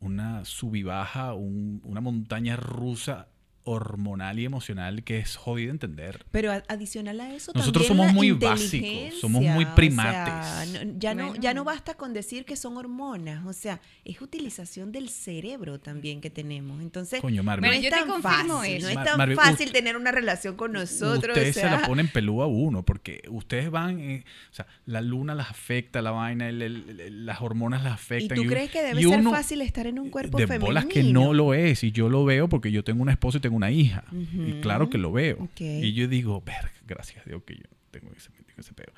[0.00, 3.28] una sub y baja, un- una montaña rusa
[3.66, 6.24] hormonal y emocional que es jodido entender.
[6.30, 10.72] Pero adicional a eso, Nosotros también somos la muy básicos, somos muy o sea, primates.
[10.84, 11.76] no- ya, no, ya no Bueno.
[11.76, 16.80] basta con decir que son hormonas, o sea, es utilización del cerebro también que tenemos.
[16.80, 17.64] Entonces, Coño, Marvin.
[17.64, 18.48] no Bueno, es tan fácil,
[18.82, 21.36] no es tan Marvin, fácil tener una relación con nosotros.
[21.36, 24.66] Ustedes o se sea, la ponen pelú a uno porque ustedes van, eh, o sea,
[24.86, 28.36] la luna las afecta, la vaina, el- el- el- las hormonas las ¿Y afectan.
[28.36, 30.66] tú un- crees que debe y ser uno- fácil estar en un cuerpo de femenino?
[30.66, 33.40] bolas que no lo es y yo lo veo porque yo tengo una esposa y
[33.40, 34.04] tengo una hija.
[34.12, 34.60] Y Ujú.
[34.60, 35.36] claro que lo veo.
[35.44, 35.60] Ok.
[35.60, 38.92] y yo digo verga gracias a Dios que yo tengo ese, tengo ese pedo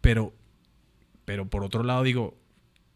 [0.00, 0.34] pero
[1.24, 2.36] pero por otro lado digo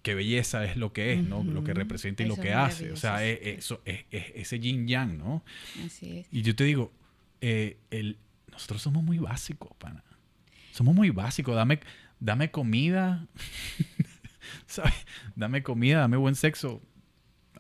[0.03, 2.93] qué belleza es lo que es no lo que representa y Eso lo que hace
[2.93, 5.45] o sea es, eso es, es ese yin yang no
[5.84, 6.26] Así es.
[6.32, 6.93] y yo te digo
[7.41, 8.16] eh, el,
[8.51, 10.03] nosotros somos muy básicos pana.
[10.72, 11.55] Somos muy básicos.
[11.55, 11.80] Dame
[12.20, 13.26] dame comida.
[14.66, 14.95] ¿sabes?
[15.36, 16.82] dame comida dame buen sexo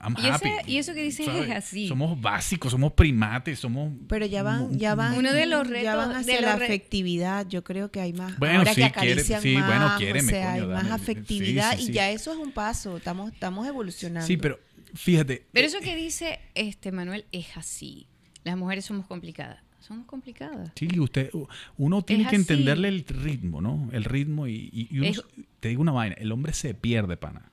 [0.00, 0.48] I'm Y ese- happy.
[0.72, 1.48] y eso que dices ¿sabes?
[1.48, 1.88] es así.
[1.88, 3.92] Somos básicos, somos primates, somos...
[4.08, 7.46] Pero ya van, ya van, Uno de los ya retos- van de hacia la afectividad.
[7.48, 8.38] Yo creo que hay más.
[8.38, 11.84] Bueno, ahora sí, que quiere- sí, más, bueno, o quiéreme, sea, hay más afectividad Sí,
[11.86, 12.96] sí, y ya eso es un paso.
[12.96, 14.26] Estamos, estamos evolucionando.
[14.26, 14.60] Sí, pero
[14.94, 15.46] fíjate.
[15.52, 18.06] Pero eso que dice este Manuel es así.
[18.44, 19.58] Las mujeres somos complicadas.
[19.80, 20.70] Somos complicadas.
[20.76, 21.30] Sí, usted,
[21.76, 22.42] uno tiene Es que así.
[22.42, 23.88] entenderle el ritmo, ¿no?
[23.92, 25.22] El ritmo y, y- y uno, Es-
[25.60, 27.50] te digo una vaina, el hombre se pierde, pana.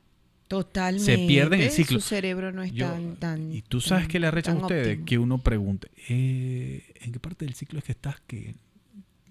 [0.48, 1.06] Totalmente.
[1.06, 2.00] Se pierde en el ciclo.
[2.00, 3.52] Su cerebro no es Yo- tan, tan.
[3.52, 5.06] y tú sabes tan- que le arrechan a ustedes óptimo.
[5.06, 8.56] que uno pregunte, eh, ¿en qué parte del ciclo es que estás que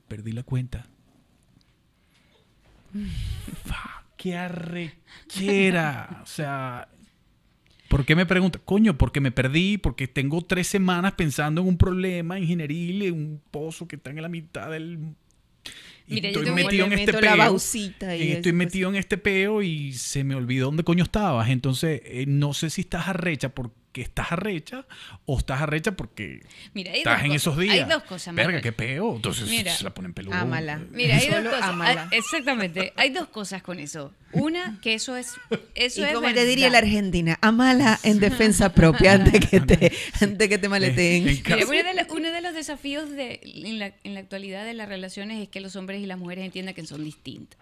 [0.08, 0.86] perdí la cuenta?
[4.16, 6.20] ¡Qué arrechera!
[6.22, 6.88] O sea,
[7.88, 8.58] ¿por qué me pregunta?
[8.64, 13.42] Coño, porque me perdí, porque tengo tres semanas pensando en un problema ingenieril, en un
[13.50, 15.14] pozo que está en la mitad del...
[16.06, 17.34] Y Mira, yo estoy metido en este peo.
[17.34, 18.54] y y estoy eso, pues.
[18.54, 21.48] metido en este peo y se me olvidó dónde coño estabas.
[21.48, 24.86] Entonces, eh, no sé si estás arrecha porque estás arrecha
[25.24, 26.40] o estás arrecha porque
[26.74, 27.74] Mira, hay estás dos en cosas- esos días.
[27.74, 28.62] Hay dos cosas, Verga, Manuel.
[28.62, 29.16] qué peo.
[29.16, 30.40] Entonces Mira, se la ponen peluda.
[30.40, 30.82] ámala.
[30.92, 31.62] Mira, hay dos cosas.
[31.62, 32.08] ámala.
[32.12, 32.92] Ah, Exactamente.
[32.96, 34.12] Hay dos cosas con eso.
[34.32, 35.28] Una, que eso es.
[35.76, 36.88] Eso Y es como te diría la verdad.
[36.88, 41.28] Argentina, amala en defensa propia antes que te, antes que te maleteen.
[41.28, 42.06] En Mira, uno, de la-
[42.66, 46.06] desafíos de, en, la, en la actualidad de las relaciones es que los hombres y
[46.06, 47.60] las mujeres entiendan que son distintos.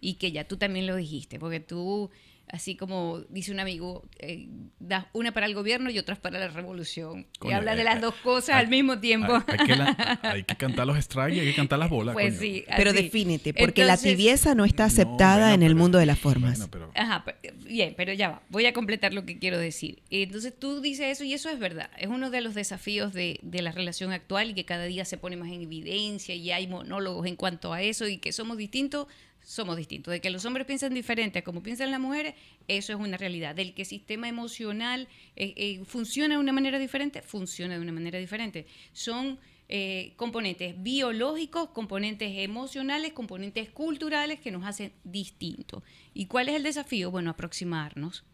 [0.00, 2.10] Y que ya tú también lo dijiste, porque tú,
[2.48, 6.48] así como dice un amigo, eh, das una para el gobierno y otras para la
[6.48, 7.26] revolución.
[7.34, 9.34] y Coño, hablas de eh, las eh, dos cosas hay- al mismo tiempo.
[9.46, 12.12] Hay, hay que la- hay que cantar los strikes y hay que cantar las bolas.
[12.14, 12.40] pues coño.
[12.40, 12.64] sí.
[12.76, 16.06] Pero defínete, porque la tibieza no está No, aceptada bueno, en el pero- mundo de
[16.06, 16.58] las formas.
[16.58, 18.42] bueno, pero- Ajá, pe- bien, pero ya va.
[18.50, 20.02] Voy a completar lo que quiero decir.
[20.10, 21.90] Entonces tú dices eso y eso es verdad.
[21.98, 25.16] Es uno de los desafíos de, de la relación actual y que cada día se
[25.18, 29.06] pone más en evidencia y hay monólogos en cuanto a eso y que somos distintos,
[29.44, 30.10] somos distintos.
[30.10, 32.34] De que los hombres piensan diferente a como piensan las mujeres,
[32.66, 33.54] eso es una realidad.
[33.54, 37.92] Del que el sistema emocional eh, eh, funciona de una manera diferente, funciona de una
[37.92, 38.66] manera diferente.
[38.92, 39.38] Son
[39.68, 45.82] eh, componentes biológicos, componentes emocionales, componentes culturales que nos hacen distintos.
[46.12, 47.10] ¿Y cuál es el desafío?
[47.10, 48.24] Bueno, aproximarnos.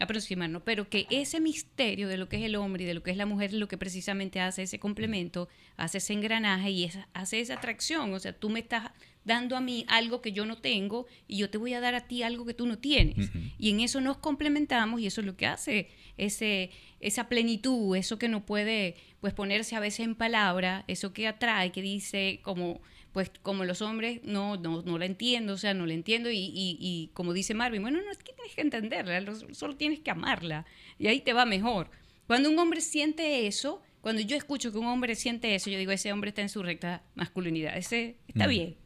[0.00, 3.12] Aproximarnos, pero que ese misterio de lo que es el hombre y de lo que
[3.12, 7.08] es la mujer es lo que precisamente hace ese complemento, hace ese engranaje y esa-
[7.14, 8.12] hace esa atracción.
[8.12, 8.90] O sea, tú me estás
[9.24, 12.08] dando a mí algo que yo no tengo y yo te voy a dar a
[12.08, 13.30] ti algo que tú no tienes.
[13.58, 16.70] Y en eso nos complementamos y eso es lo que hace ese,
[17.00, 21.70] esa plenitud, eso que no puede pues ponerse a veces en palabra, eso que atrae,
[21.72, 22.80] que dice como
[23.14, 26.36] pues como los hombres no, no, no la entiendo, o sea, no la entiendo y,
[26.38, 30.00] y- y como dice Marvin, bueno, no es que tienes que entenderla, lo- solo tienes
[30.00, 30.66] que amarla
[30.98, 31.90] y ahí te va mejor.
[32.26, 35.92] Cuando un hombre siente eso, cuando yo escucho que un hombre siente eso, yo digo,
[35.92, 38.50] ese hombre está en su recta masculinidad, ese está Ujú.
[38.50, 38.76] bien.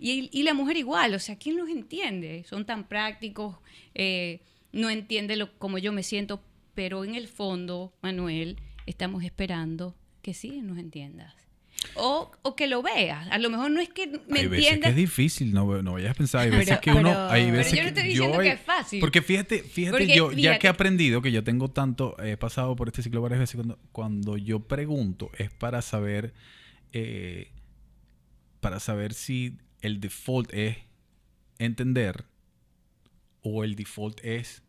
[0.00, 2.44] Y, y la mujer igual, o sea, ¿quién los entiende?
[2.48, 3.56] Son tan prácticos,
[3.94, 4.40] eh,
[4.72, 6.42] no entiende lo, como yo me siento,
[6.74, 8.56] pero en el fondo, Manuel,
[8.86, 11.34] estamos esperando que sí nos entiendas.
[11.96, 13.28] O, o que lo veas.
[13.30, 14.90] A lo mejor no es que me hay veces que entiendas.
[14.90, 16.40] es difícil, no, no vayas a pensar.
[16.42, 17.02] Hay Pero- veces que uno.
[17.10, 19.00] pero- Hay Pero veces yo no estoy diciendo he- que es fácil.
[19.00, 22.74] Porque fíjate, fíjate, Porque, yo ya que he aprendido, que yo tengo tanto, he pasado
[22.76, 26.34] por este ciclo varias veces, cuando, cuando yo pregunto es para saber,
[26.92, 27.50] eh,
[28.60, 30.78] para saber si el default es
[31.58, 32.24] entender
[33.42, 34.62] o el default es,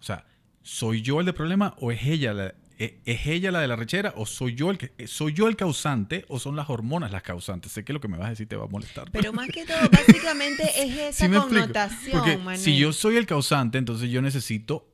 [0.00, 0.26] o sea,
[0.62, 4.12] ¿soy yo el de problema o es ella la, es ella la de la rechera
[4.16, 7.72] o soy yo el que soy yo el causante o son las hormonas las causantes?
[7.72, 9.10] Sé que lo que me vas a decir te va a molestar.
[9.10, 12.58] Pero más que todo, básicamente es esa connotación, Porque Manuel.
[12.58, 14.92] si yo soy el causante, entonces yo necesito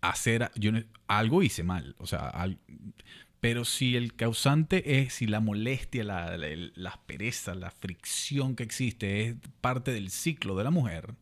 [0.00, 0.72] hacer yo
[1.06, 2.58] algo hice mal, o sea, al-
[3.40, 8.62] pero si el causante es si la molestia, la, la, la aspereza, la fricción que
[8.62, 11.14] existe es parte del ciclo de la mujer,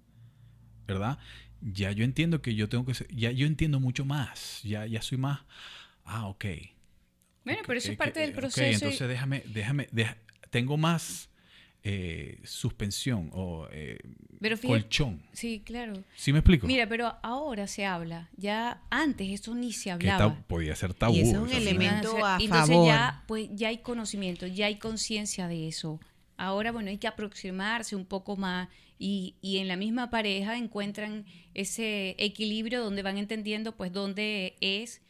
[0.86, 1.18] ¿verdad?
[1.62, 5.02] Ya yo entiendo que yo tengo que ser, ya yo entiendo mucho más, ya ya
[5.02, 5.40] soy más
[6.10, 6.44] ah, ok.
[7.44, 8.62] Bueno, pero eso es parte del proceso.
[8.70, 10.16] y- entonces déjame, déjame, deja-
[10.50, 11.28] tengo más
[11.82, 13.98] eh, suspensión o eh,
[14.38, 15.22] Pero fíjate- colchón.
[15.32, 15.94] Sí, claro.
[16.14, 16.66] ¿Sí me explico?
[16.66, 18.28] Mira, pero ahora se habla.
[18.36, 20.34] Ya antes eso ni se hablaba.
[20.46, 21.14] podía ser tabú.
[21.14, 21.68] Y ese es un o sea, sí.
[21.68, 22.86] elemento- sea, a entonces favor.
[22.86, 25.98] ya pues ya hay conocimiento ya hay conciencia de eso
[26.36, 31.24] ahora bueno hay que aproximarse un poco más y, y en la misma pareja encuentran
[31.54, 35.00] ese equilibrio donde van entendiendo pues dónde es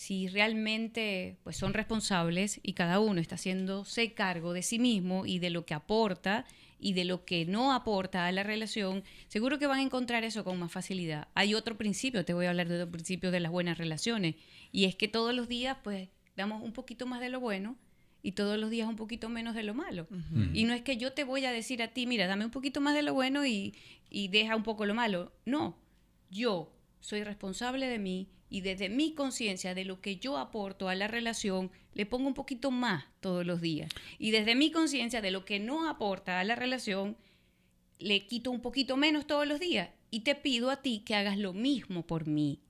[0.00, 5.40] si realmente pues son responsables y cada uno está haciéndose cargo de sí mismo y
[5.40, 6.46] de lo que aporta
[6.78, 10.42] y de lo que no aporta a la relación, seguro que van a encontrar eso
[10.42, 11.28] con más facilidad.
[11.34, 14.36] Hay otro principio, te voy a hablar de otro principio de las buenas relaciones,
[14.72, 17.76] y es que todos los días pues damos un poquito más de lo bueno
[18.22, 20.08] y todos los días un poquito menos de lo malo.
[20.54, 22.80] Y no es que yo te voy a decir a ti, mira, dame un poquito
[22.80, 23.74] más de lo bueno y,
[24.08, 25.30] y deja un poco lo malo.
[25.44, 25.76] No,
[26.30, 30.96] yo soy responsable de mí y desde mi conciencia de lo que yo aporto a
[30.96, 33.88] la relación, le pongo un poquito más todos los días.
[34.18, 37.16] Y desde mi conciencia de lo que no aporta a la relación,
[38.00, 39.90] le quito un poquito menos todos los días.
[40.10, 42.60] Y te pido a ti que hagas lo mismo por mí.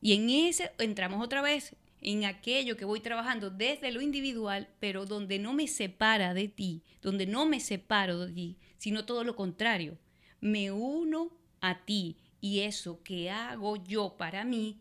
[0.00, 5.04] Y en ese entramos otra vez en aquello que voy trabajando desde lo individual, pero
[5.04, 9.36] donde no me separa de ti, donde no me separo de ti, sino todo lo
[9.36, 9.98] contrario.
[10.40, 11.30] Me uno
[11.60, 14.78] a ti y eso que hago yo para mí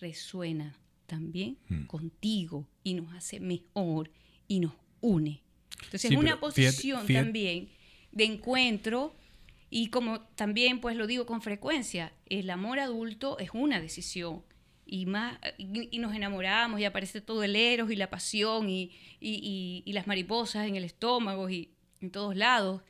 [0.00, 1.86] resuena también Hmm.
[1.86, 4.10] contigo y nos hace mejor
[4.48, 5.42] y nos une.
[5.76, 7.68] Entonces Sí, es una posición también
[8.12, 9.14] de encuentro
[9.70, 14.42] y como también pues lo digo con frecuencia, el amor adulto es una decisión
[14.86, 18.90] y más y, y nos enamoramos y aparece todo el eros y la pasión y-
[19.20, 22.82] y las mariposas en el estómago y en todos lados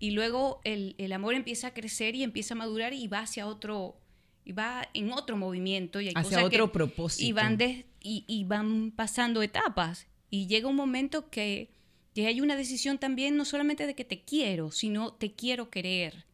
[0.00, 3.46] y luego el, el amor empieza a crecer y empieza a madurar y va hacia
[3.46, 4.00] otro
[4.44, 7.28] y va en otro movimiento y hay Hacia cosas que- otro propósito.
[7.28, 10.08] y van des- y, y van pasando etapas.
[10.30, 11.70] Y llega un momento que,
[12.14, 16.24] que hay una decisión también no solamente de que te quiero sino te quiero querer.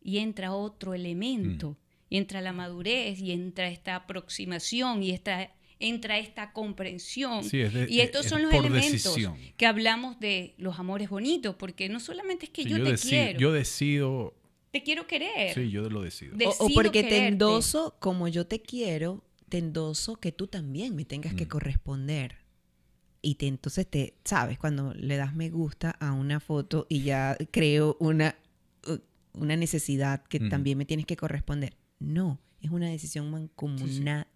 [0.00, 1.76] Y entra otro elemento.
[2.08, 7.74] Y entra la madurez y entra esta aproximación y esta entra esta comprensión Sí, es
[7.74, 9.36] de- y estos es son los elementos decisión.
[9.56, 13.38] que hablamos de los amores bonitos porque no solamente es que Sí, yo, te quiero
[13.38, 14.34] yo decido.
[14.72, 16.34] te quiero querer Sí, yo lo decido.
[16.36, 17.26] De- O- porque te quererte.
[17.28, 21.48] endoso como yo te quiero, te endoso que tú también me tengas que Mm.
[21.48, 22.36] corresponder.
[23.22, 24.58] Y te, entonces te, ¿sabes?
[24.58, 28.36] Cuando le das me gusta a una foto y ya creo una,
[28.86, 28.96] uh,
[29.38, 31.76] una necesidad que también me tienes que corresponder.
[31.98, 34.26] No, es una decisión mancomunada.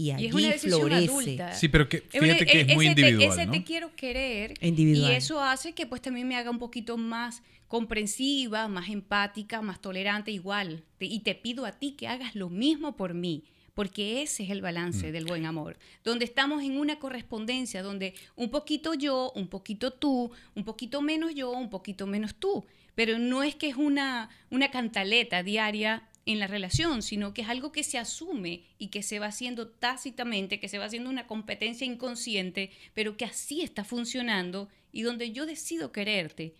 [0.00, 1.10] Y allí y es una decisión florece.
[1.10, 3.46] adulta Sí, pero que, Es una- fíjate que es e- muy ese te- individual, ese
[3.46, 3.52] ¿no?
[3.52, 4.54] te quiero querer.
[4.60, 5.12] Individual.
[5.12, 9.80] Y eso hace que pues también me haga un poquito más comprensiva, más empática, más
[9.80, 10.84] tolerante igual.
[10.98, 13.44] Te- Y te pido a ti que hagas lo mismo por mí.
[13.74, 14.62] Porque ese es el Mm.
[14.62, 15.78] balance del buen amor.
[16.02, 21.32] Donde estamos en una correspondencia, donde un poquito yo, un poquito tú, un poquito menos
[21.34, 22.66] yo, un poquito menos tú.
[22.96, 27.48] Pero no es que es una, una cantaleta diaria en la relación, sino que es
[27.48, 31.26] algo que se asume y que se va haciendo tácitamente, que se va haciendo una
[31.26, 36.52] competencia inconsciente, pero que así está funcionando y donde yo decido quererte.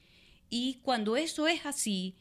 [0.49, 2.15] Y cuando eso es así,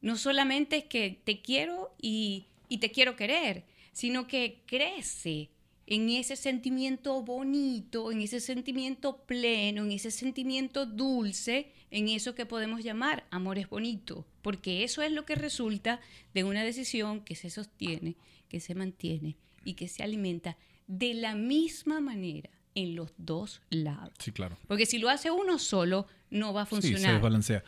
[0.00, 5.50] no solamente es que te quiero y, y te quiero querer, sino que crece
[5.88, 12.46] en ese sentimiento bonito, en ese sentimiento pleno, en ese sentimiento dulce, en eso que
[12.46, 16.00] podemos llamar amores bonitos, porque eso es lo que resulta
[16.34, 18.16] de una decisión que se sostiene,
[18.48, 20.56] que se mantiene y que se alimenta
[20.88, 24.14] de la misma manera en los dos lados.
[24.18, 24.56] Sí, claro.
[24.66, 27.14] Porque si lo hace uno solo, no va a Sí, se funcionar.
[27.14, 27.62] desbalancea.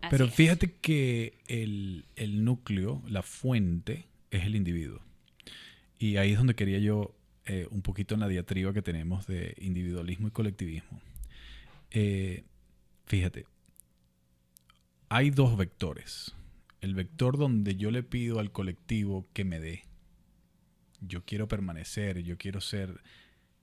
[0.00, 0.34] Así Pero es.
[0.34, 5.00] fíjate que el, el núcleo, la fuente, es el individuo.
[5.98, 7.14] Y ahí es donde quería yo
[7.46, 11.00] eh, un poquito en la diatriba que tenemos de individualismo y colectivismo.
[11.90, 12.44] Eh,
[13.06, 13.46] fíjate,
[15.08, 16.34] hay dos vectores.
[16.80, 19.84] El vector donde yo le pido al colectivo que me dé.
[21.00, 23.00] Yo quiero permanecer, yo quiero ser,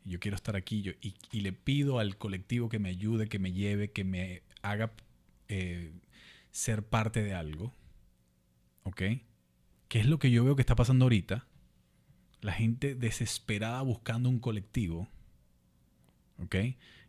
[0.04, 3.52] yo quiero estar aquí yo, y, le pido al colectivo que me ayude, que me
[3.52, 4.94] lleve, que me haga
[5.48, 5.92] eh,
[6.52, 7.74] ser parte de algo.
[8.84, 9.02] ¿Ok?
[9.88, 11.48] ¿Qué es lo que yo veo que está pasando ahorita?
[12.42, 15.08] La gente desesperada buscando un colectivo.
[16.38, 16.56] ¿Ok?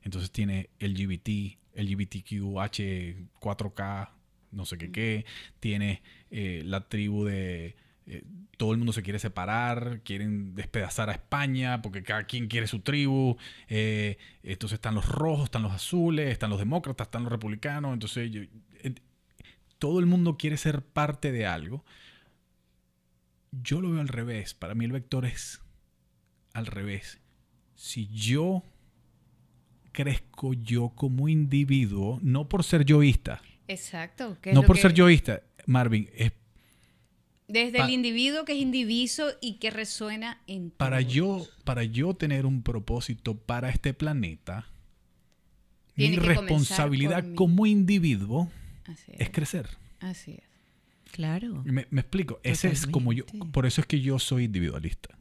[0.03, 4.16] Entonces tiene LGBT, LGBTQH, 4K,
[4.51, 5.25] no sé qué qué.
[5.61, 7.77] Tiene eh, la tribu de...
[8.07, 8.25] eh,
[8.57, 12.81] todo el mundo se quiere separar, quieren despedazar a España porque cada quien quiere su
[12.81, 13.37] tribu.
[13.69, 17.93] eh, entonces están los rojos, están los azules, están los demócratas, están los republicanos.
[17.93, 18.43] Entonces yo-
[19.79, 21.85] todo el mundo quiere ser parte de algo.
[23.53, 24.55] Yo lo veo al revés.
[24.55, 25.61] Para mí el vector es
[26.55, 27.21] al revés.
[27.75, 28.63] Si yo
[29.93, 34.37] crezco yo como individuo, no por ser yoísta, Exacto.
[34.53, 36.33] no por que- ser yoísta, Marvin, es
[37.49, 41.13] Desde pa- el individuo que es indiviso y que resuena en para todos.
[41.13, 44.67] yo, para yo tener un propósito para este planeta,
[45.95, 48.51] Tiene mi responsabilidad como individuo
[48.87, 49.21] Así es.
[49.21, 49.69] es crecer.
[50.01, 50.43] Así es.
[51.13, 51.63] Claro.
[51.65, 52.41] Me, me explico.
[52.43, 53.25] Ese es como yo.
[53.25, 53.53] Totalmente.
[53.53, 55.17] Por eso es que yo soy individualista.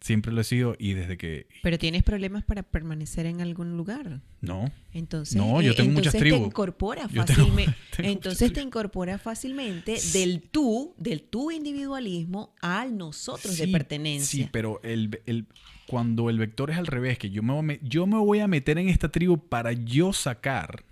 [0.00, 1.46] Siempre lo he sido y desde que.
[1.62, 4.22] Pero tienes problemas para permanecer en algún lugar.
[4.40, 4.72] No.
[4.94, 6.40] Entonces, No, yo eh, tengo muchas entonces tribus.
[6.40, 7.74] te incorpora Yo fácilmente.
[7.98, 14.44] entonces te incorpora fácilmente del tú, del tu individualismo al nosotros de pertenencia.
[14.44, 15.46] Sí, pero el, el-
[15.86, 18.88] cuando el vector es al revés, que yo me- yo me voy a meter en
[18.88, 20.84] esta tribu para yo sacar,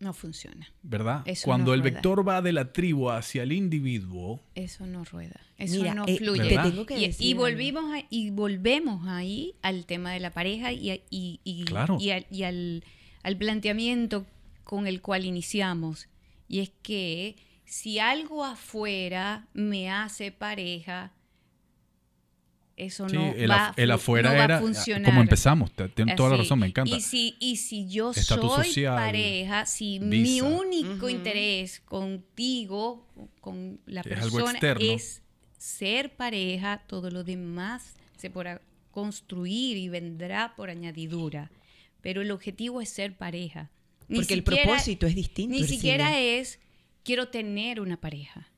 [0.00, 0.66] No funciona.
[0.82, 1.22] ¿verdad?
[1.26, 1.94] Eso Cuando no el rueda.
[1.94, 5.38] vector va de la tribu hacia el individuo, Eso no rueda.
[5.58, 6.42] Eso Mira, no eh, fluye.
[6.42, 6.64] ¿verdad?
[6.64, 7.42] te tengo que y, decir y algo.
[7.42, 11.98] volvimos a- y volvemos ahí al tema de la pareja y, a- y, y- Claro.
[12.00, 12.10] y
[12.42, 12.82] al-
[13.22, 14.26] al planteamiento
[14.64, 16.08] con el cual iniciamos.
[16.48, 17.36] Y es que
[17.66, 21.12] si algo afuera me hace pareja,
[22.86, 25.04] eso sí, no, el, va, a el afuera no va a era ah, funcionar.
[25.04, 25.70] como empezamos.
[25.94, 26.94] Tienes toda la razón, me encanta.
[26.94, 30.44] Y si, y si yo Estatus soy social, pareja, si mi visa.
[30.46, 31.08] único Ujú.
[31.08, 33.06] interés contigo,
[33.40, 34.84] con la Es persona, externo.
[34.92, 35.22] es
[35.58, 38.60] ser pareja, todo lo demás se podrá
[38.90, 41.50] construir y vendrá por añadidura.
[42.00, 43.70] Pero el objetivo es ser pareja.
[44.08, 45.54] Ni Porque el siquiera- propósito es distinto.
[45.56, 46.58] Ni siquiera es
[47.04, 48.48] quiero tener una pareja.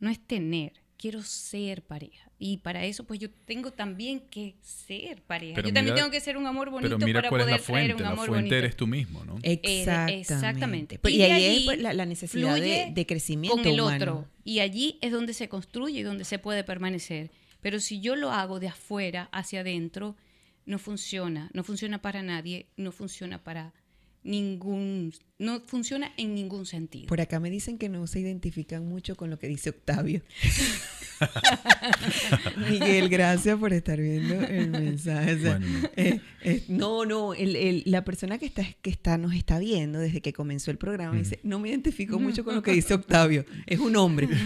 [0.00, 2.27] No es tener, quiero ser pareja.
[2.40, 5.56] Y para eso, pues yo tengo también que ser pareja.
[5.56, 7.60] Pero yo también tengo que ser un amor bonito Pero mira para cuál es poder
[7.60, 7.94] la traer fuente.
[7.94, 8.54] un La amor fuente bonito.
[8.56, 9.38] eres tú mismo, ¿no?
[9.42, 10.18] Exactamente.
[10.20, 10.98] exactamente.
[11.00, 13.96] Pues, Y Y, ahí allí es pues, la, la necesidad de, crecimiento con el humano.
[13.96, 14.28] otro.
[14.44, 17.32] Y allí es donde se construye y donde se puede permanecer.
[17.60, 20.14] Pero si yo lo hago de afuera hacia adentro,
[20.64, 21.50] no funciona.
[21.54, 23.74] No funciona para nadie, no funciona para
[24.22, 27.06] ningún, no funciona en ningún sentido.
[27.08, 30.22] Por acá me dicen que no se identifican mucho con lo que dice Octavio.
[32.70, 35.34] Miguel, gracias por estar viendo el mensaje.
[35.34, 35.88] O sea, Bueno.
[35.96, 39.98] eh, eh, no, no, el- el- la persona que está, que está, nos está viendo
[39.98, 43.44] desde que comenzó el programa dice, no me identifico mucho con lo que dice Octavio,
[43.66, 44.28] es un hombre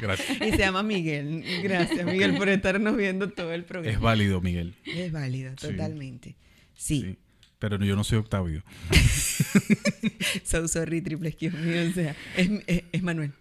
[0.00, 0.38] Gracias.
[0.40, 1.44] y se llama Miguel.
[1.62, 3.94] Gracias, Miguel, por estarnos viendo todo el programa.
[3.94, 4.74] Es válido, Miguel.
[4.84, 6.36] Es válido, totalmente.
[6.74, 7.16] Sí, Sí.
[7.62, 8.64] Pero yo no soy Octavio.
[10.42, 13.32] so sorry, triple excuse me, o sea, es, es- es Manuel.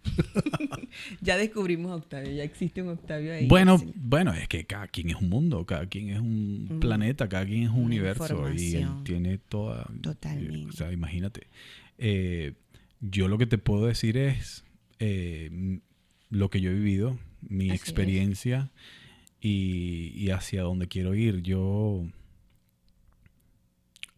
[1.21, 3.47] ya descubrimos a Octavio, ya existe un Octavio ahí.
[3.47, 7.27] Bueno, bueno, es que cada quien es un mundo, cada quien es un Un- planeta,
[7.29, 9.89] cada quien es un universo y él tiene toda...
[10.01, 10.69] Totalmente.
[10.69, 11.47] O sea, imagínate.
[11.97, 12.53] Eh,
[12.99, 14.63] yo lo que te puedo decir es
[14.99, 15.79] eh,
[16.29, 18.69] lo que yo he vivido, mi Así experiencia
[19.41, 21.41] y, y hacia dónde quiero ir.
[21.41, 22.05] Yo...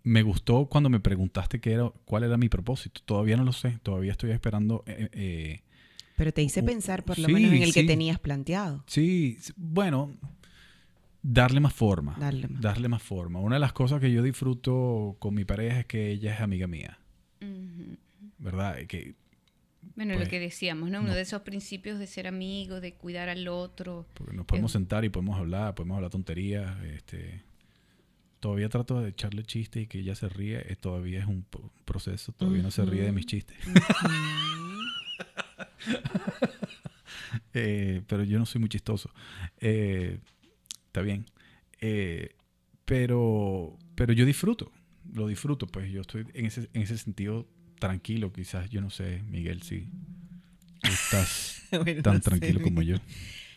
[0.03, 3.01] Me gustó cuando me preguntaste qué era, cuál era mi propósito.
[3.05, 3.79] Todavía no lo sé.
[3.83, 5.61] Todavía estoy esperando eh, eh,
[6.17, 8.83] Pero te hice Uh, pensar por lo sí, menos en el que tenías planteado.
[8.85, 10.15] Sí, bueno,
[11.21, 12.15] darle más forma.
[12.19, 12.61] Darle más.
[12.61, 13.39] Darle más forma.
[13.39, 16.67] Una de las cosas que yo disfruto con mi pareja es que ella es amiga
[16.67, 16.99] mía.
[18.39, 18.77] ¿verdad?
[18.87, 19.15] Que
[19.95, 20.99] Bueno, Pues, lo que decíamos, ¿no?
[20.99, 21.15] Uno no.
[21.15, 24.05] de esos principios de ser amigo, de cuidar al otro.
[24.13, 24.73] porque nos podemos Eh.
[24.73, 26.81] sentar y podemos hablar, podemos hablar tonterías.
[26.83, 27.41] Este,
[28.43, 30.59] todavía trato de echarle chistes y que ella se ríe.
[30.69, 31.45] eh, todavía es un
[31.85, 32.33] proceso.
[32.33, 33.57] Todavía no se ríe de mis chistes.
[37.55, 39.09] Eh, pero yo no soy muy chistoso.
[39.59, 40.19] Eh,
[40.87, 41.25] está bien.
[42.85, 44.71] Pero, pero yo disfruto.
[45.13, 45.67] Lo disfruto.
[45.67, 47.47] Pues yo estoy en ese, en ese sentido
[47.79, 48.31] tranquilo.
[48.33, 49.87] Quizás, yo no sé, Miguel, si
[50.83, 52.29] estás Bueno, tan no sé.
[52.29, 52.97] tranquilo como yo.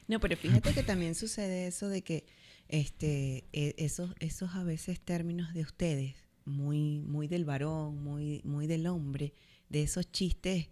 [0.08, 2.24] No, pero fíjate que también sucede eso de que
[2.68, 6.14] este, e- esos, esos a veces términos de ustedes,
[6.44, 9.34] muy, muy del varón, muy, muy del hombre,
[9.68, 10.68] de esos chistes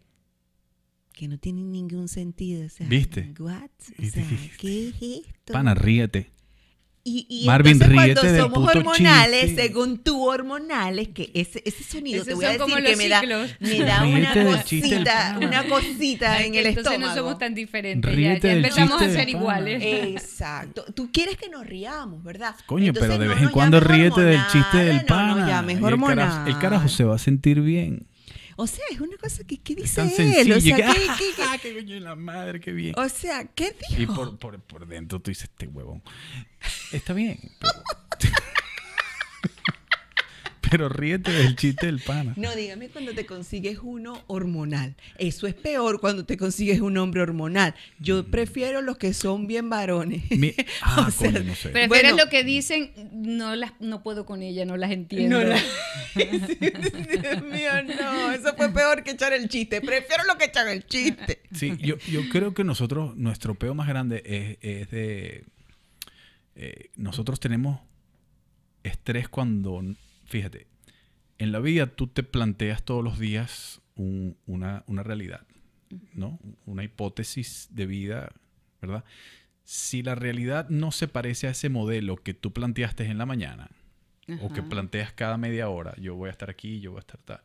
[1.12, 2.66] que no tienen ningún sentido.
[2.66, 3.34] O sea, ¿Viste?
[3.38, 3.70] What?
[3.98, 4.26] O sea,
[4.58, 4.94] ¿qué es
[5.26, 5.52] esto?
[5.52, 6.33] Pana, ríete.
[7.06, 9.62] Y, y Marvin, entonces cuando somos puto hormonales, chiste.
[9.62, 13.22] según tú hormonales, que ese, ese sonido Esos te voy a decir que me da,
[13.60, 15.46] me da una cosita, pana.
[15.46, 17.14] una cosita Ay, en el entonces estómago.
[17.14, 18.10] no somos tan diferentes.
[18.10, 19.30] Ya, Ríete ya del empezamos a ser pana.
[19.30, 19.82] iguales.
[19.84, 20.84] Exacto.
[20.94, 22.54] Tú quieres que nos riamos, ¿verdad?
[22.64, 25.34] Coño, Entonces, pero de no vez en cuando ríete del chiste del pana.
[25.34, 26.48] No, el carajo, hormonal.
[26.48, 28.06] el carajo se va a sentir bien.
[28.56, 30.52] O sea, es una cosa que, ¿qué Es dice tan él?
[30.52, 32.94] O sea, que, ¿qué, qué- qué- ¡Ah, qué coño de la madre, qué bien!
[32.96, 34.02] o sea, ¿qué dijo?
[34.02, 36.02] Y por, por, por dentro tú dices, este huevón.
[36.92, 37.72] Está bien, pero...
[40.70, 42.32] pero ríete del chiste del pana.
[42.36, 44.94] No, dígame cuando te consigues uno hormonal.
[45.18, 47.74] Eso es peor cuando te consigues un hombre hormonal.
[47.98, 50.22] Yo prefiero los que son bien varones.
[50.30, 51.70] Mi- ah, O sea, coño, no sé.
[51.70, 52.24] Prefieres Bueno.
[52.24, 55.38] lo que dicen, no las no puedo con ella, no las entiendo.
[55.40, 55.60] No la-
[56.14, 58.32] Dios mío, no.
[58.32, 59.80] Eso fue peor que echar el chiste.
[59.80, 61.40] Prefiero lo que echar el chiste.
[61.52, 65.44] Sí, yo, yo creo que nosotros, nuestro peo más grande es, es de...
[66.56, 67.80] eh, nosotros tenemos
[68.82, 69.82] estrés cuando,
[70.24, 70.66] fíjate,
[71.38, 75.46] en la vida tú te planteas todos los días un- una, una realidad,
[76.14, 76.38] ¿no?
[76.66, 78.32] Una hipótesis de vida,
[78.80, 79.04] ¿verdad?
[79.64, 83.70] Si la realidad no se parece a ese modelo que tú planteaste en la mañana,
[84.40, 87.20] o que planteas cada media hora, yo voy a estar aquí, yo voy a estar
[87.22, 87.40] tal.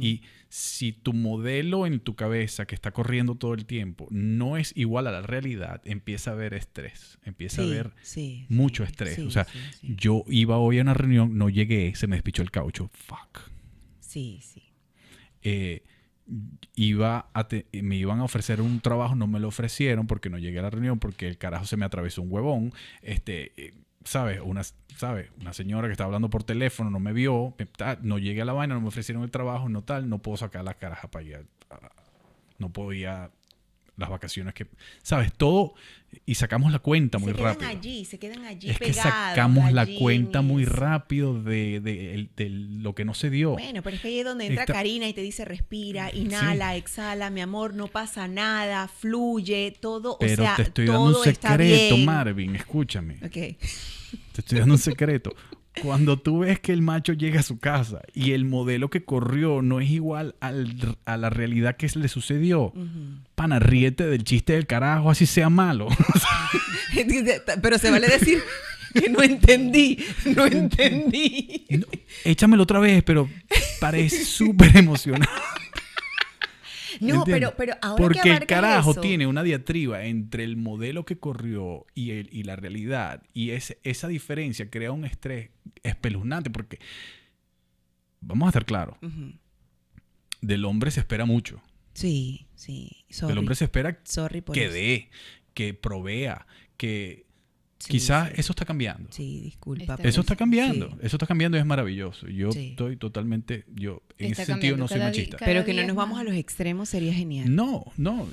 [0.00, 4.72] Y si tu modelo en tu cabeza que está corriendo todo el tiempo no es
[4.76, 9.18] igual a la realidad, empieza a haber estrés, empieza a haber sí, mucho sí, estrés.
[9.20, 9.46] o sea,
[9.82, 12.90] yo iba hoy a una reunión, no llegué, se me despichó el caucho.
[12.92, 13.40] Fuck.
[14.00, 14.62] Sí, sí.
[15.42, 15.82] eh,
[16.74, 20.38] iba a te- me iban a ofrecer un trabajo, no me lo ofrecieron porque no
[20.38, 22.72] llegué a la reunión, porque el carajo se me atravesó un huevón.
[23.02, 23.74] Este, eh,
[24.06, 24.40] ¿sabes?
[24.42, 24.62] Una,
[24.96, 25.30] ¿sabes?
[25.40, 27.68] Una señora que estaba hablando por teléfono no me vio, me-
[28.02, 30.64] no llegué a la vaina, no me ofrecieron el trabajo, no tal, no puedo sacar
[30.64, 31.40] la caraja para allá.
[32.58, 33.30] No puedo ir a
[33.96, 34.66] las vacaciones que,
[35.02, 35.32] ¿sabes?
[35.32, 35.74] Todo,
[36.24, 37.70] y sacamos la cuenta muy se quedan rápido.
[37.70, 42.94] allí, se quedan allí Es que sacamos la cuenta en muy rápido de, de- lo
[42.94, 43.52] que no se dio.
[43.52, 47.30] Bueno, pero es que ahí es donde entra Karina y te dice respira, inhala, exhala,
[47.30, 51.96] mi amor, no pasa nada, fluye, todo, Pero o sea, te estoy dando un secreto.
[51.98, 53.16] Marvin, escúchame.
[53.24, 53.32] Ok.
[53.32, 55.34] Te estoy dando un secreto.
[55.82, 59.60] Cuando tú ves que el macho llega a su casa y el modelo que corrió
[59.62, 63.18] no es igual al- a la realidad que le sucedió, Ujú.
[63.34, 65.88] pana, ríete del chiste del carajo, así sea malo.
[67.62, 68.42] pero se vale decir
[68.94, 69.98] que no entendí,
[70.34, 71.66] no entendí.
[71.70, 71.86] No,
[72.24, 73.28] échamelo otra vez, pero
[73.80, 75.28] parece súper emocionante.
[77.00, 77.24] No, ¿entiendes?
[77.34, 81.18] pero, pero ahora Porque que el carajo eso- tiene una diatriba entre el modelo que
[81.18, 83.22] corrió y, el, y la realidad.
[83.32, 85.50] Y ese- esa diferencia crea un estrés
[85.82, 86.50] espeluznante.
[86.50, 86.78] Porque,
[88.20, 88.96] vamos a estar claros,
[90.40, 91.60] del hombre se espera mucho.
[91.94, 93.04] Sí, sí.
[93.10, 93.28] Sorry.
[93.30, 94.74] Del hombre se espera Sorry por que eso.
[94.74, 95.10] dé,
[95.54, 97.25] que provea, que
[97.78, 98.34] Sí, quizás sí.
[98.38, 99.08] eso está cambiando.
[99.12, 99.94] Sí, disculpa.
[99.94, 100.96] Está Eso está cambiando, Sí.
[101.02, 102.26] eso está cambiando y es maravilloso.
[102.28, 102.68] Yo Sí.
[102.70, 105.36] estoy totalmente, yo en Está ese sentido no soy machista.
[105.44, 107.54] Pero que no nos vamos a los extremos sería genial.
[107.54, 108.26] No, no.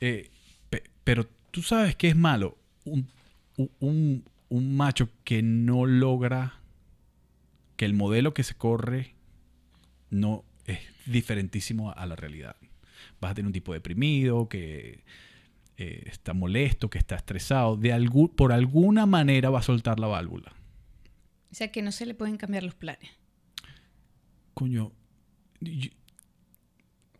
[0.00, 0.28] eh,
[0.68, 3.08] pe- pero tú sabes que es malo un,
[3.56, 6.60] un- un, un macho que no logra
[7.76, 9.14] que el modelo que se corre
[10.10, 12.56] no es diferentísimo a la realidad.
[13.20, 15.04] Vas a tener un tipo deprimido que
[15.78, 17.76] eh, está molesto, que está estresado.
[17.76, 20.52] De algún, por alguna manera va a soltar la válvula.
[21.50, 23.10] O sea que no se le pueden cambiar los planes.
[24.54, 24.92] Coño.
[25.60, 25.90] yo-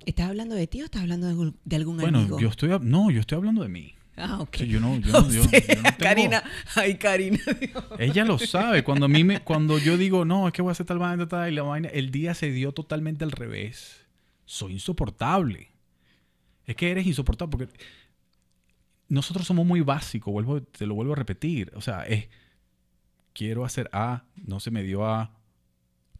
[0.04, 2.38] ¿Estás hablando de ti o estás hablando de algún, de algún bueno, amigo?
[2.38, 2.70] yo estoy.
[2.82, 3.94] No, yo estoy hablando de mí.
[4.16, 4.58] Ah, ok.
[4.58, 6.42] Yo no, yo O no- yo- sea, yo no tengo- Karina,
[6.76, 7.38] ay, Karina.
[7.60, 7.84] Dios.
[7.98, 8.84] Ella lo sabe.
[8.84, 11.26] Cuando a mí me, cuando yo digo, no, es que voy a hacer tal vaina,
[11.28, 14.06] tal, y la vaina, el día se dio totalmente al revés.
[14.44, 15.68] Soy insoportable.
[16.66, 17.78] Es que eres insoportable porque
[19.08, 21.72] nosotros somos muy básicos, vuelvo, te lo vuelvo a repetir.
[21.74, 22.28] O sea, es
[23.32, 25.32] quiero hacer A, no se me dio A.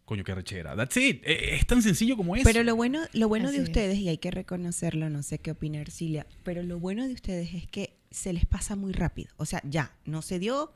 [0.05, 0.77] Coño, qué rechera.
[0.77, 1.23] That's it.
[1.25, 2.45] Eh, Es tan sencillo como eso.
[2.45, 3.63] Pero lo bueno, lo bueno de es.
[3.65, 7.55] ustedes, y hay que reconocerlo, no sé qué opina Ercilia, pero lo bueno de ustedes
[7.55, 9.31] es que se les pasa muy rápido.
[9.37, 10.73] O sea, ya, no se dio,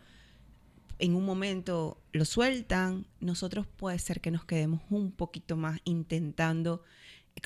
[0.99, 6.83] en un momento lo sueltan, nosotros puede ser que nos quedemos un poquito más intentando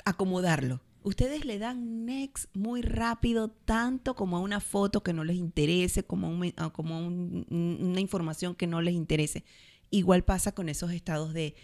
[0.07, 0.81] acomodarlo.
[1.05, 6.03] Ustedes le dan next muy rápido, tanto como a una foto que no les interese,
[6.03, 9.45] como, un una información que no les interese.
[9.91, 11.55] Igual pasa con esos estados de,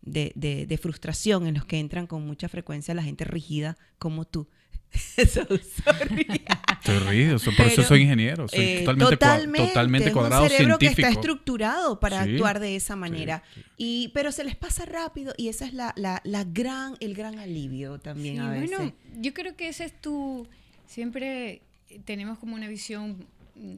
[0.00, 4.48] de, frustración en los que entran con mucha frecuencia la gente rígida como tú.
[5.26, 6.26] So sorry.
[6.72, 8.48] Estoy rígido, so- por eso Pero, soy ingeniero.
[8.48, 10.96] Soy Eh, totalmente, cua- totalmente es cuadrado, un cerebro científico.
[10.96, 13.42] que está estructurado para Sí, actuar de esa manera.
[13.54, 13.62] sí.
[13.76, 17.38] Y, pero se les pasa rápido y esa es la, la, la gran, el gran
[17.38, 18.70] alivio también Sí, a veces.
[18.76, 20.46] bueno, yo creo que ese es tu...
[20.86, 21.62] Siempre
[22.04, 23.76] tenemos como una visión mm,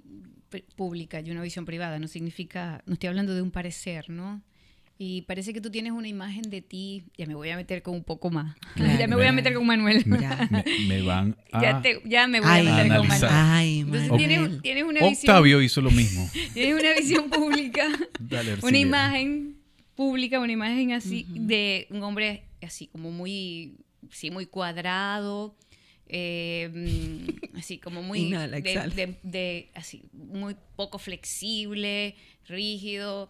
[0.76, 1.98] pública y una visión privada.
[1.98, 2.82] No significa...
[2.86, 4.42] No estoy hablando de un parecer, ¿no?
[5.00, 7.04] Y parece que tú tienes una imagen de ti...
[7.16, 8.56] Ya me voy a meter con un poco más.
[8.74, 8.98] Claro.
[8.98, 10.04] ya me voy a meter con Manuel.
[10.20, 10.48] Ya.
[10.50, 11.62] Me, me van a...
[11.62, 13.06] ya, te- ya me voy Ay, a meter con.
[13.06, 13.30] Manuel.
[13.32, 15.30] Ay, Entonces tienes, tienes una visión...
[15.30, 16.28] Octavio hizo lo mismo.
[16.52, 17.86] Tienes una visión pública,
[18.18, 19.58] Dale, una imagen
[19.94, 23.76] pública, una imagen así de un hombre así como muy,
[24.10, 25.56] sí, muy cuadrado,
[26.08, 28.94] eh, mm, así como muy, Inhala, de, exhala.
[28.94, 32.16] de- de- así, muy poco flexible,
[32.48, 33.28] rígido,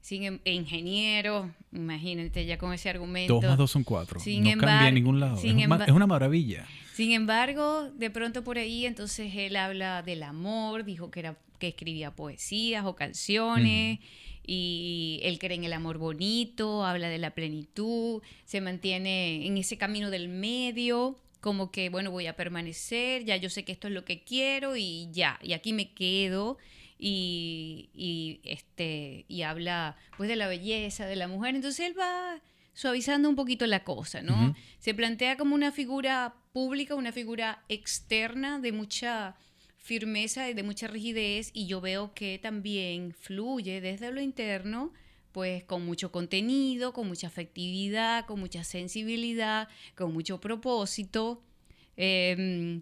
[0.00, 3.34] sin em- e ingeniero, imagínate ya con ese argumento.
[3.34, 4.20] Dos más dos son cuatro.
[4.20, 5.36] Sin no cambia en ningún lado.
[5.36, 6.66] Sin es una maravilla.
[6.94, 11.68] Sin embargo, de pronto por ahí, entonces él habla del amor, dijo que, era, que
[11.68, 14.00] escribía poesías o canciones,
[14.44, 19.76] y él cree en el amor bonito, habla de la plenitud, se mantiene en ese
[19.76, 23.94] camino del medio, como que, bueno, voy a permanecer, ya yo sé que esto es
[23.94, 26.56] lo que quiero y ya, y aquí me quedo.
[26.98, 31.54] Y, y, este, y habla pues de la belleza de la mujer.
[31.54, 32.42] Entonces él va
[32.74, 34.54] suavizando un poquito la cosa, ¿no?
[34.78, 39.36] Se plantea como una figura pública, una figura externa de mucha
[39.76, 44.92] firmeza y de mucha rigidez y yo veo que también fluye desde lo interno
[45.32, 51.42] pues con mucho contenido, con mucha afectividad, con mucha sensibilidad, con mucho propósito,
[51.96, 52.80] eh,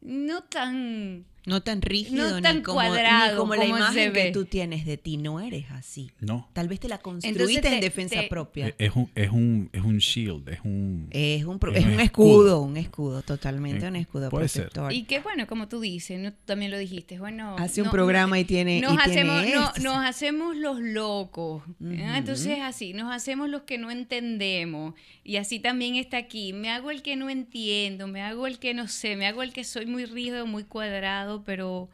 [0.00, 4.84] no tan No tan rígido, No ni como, ni como la imagen que tú tienes
[4.84, 5.16] de ti.
[5.16, 6.10] No eres así.
[6.20, 6.48] No.
[6.52, 8.66] Tal vez te la construiste Entonces en te- defensa te- propia.
[8.68, 11.06] Eh, Es un, es un, es un shield, es un...
[11.10, 12.02] Es un, es un un escudo.
[12.02, 14.64] escudo, un escudo, totalmente Eh, un escudo puede ser.
[14.64, 14.92] protector.
[14.92, 17.56] Y que bueno, como tú dices, también lo dijiste, bueno...
[17.58, 19.82] Hace un no- programa y tiene, nos y tiene hacemos, no- esto.
[19.82, 21.62] nos hacemos los locos.
[21.80, 21.84] ¿eh?
[21.84, 22.14] Ujú.
[22.16, 24.94] Entonces así, nos hacemos los que no entendemos.
[25.22, 26.52] Y así también está aquí.
[26.52, 29.52] Me hago el que no entiendo, me hago el que no sé, me hago el
[29.52, 31.88] que soy muy rígido, muy cuadrado, pero,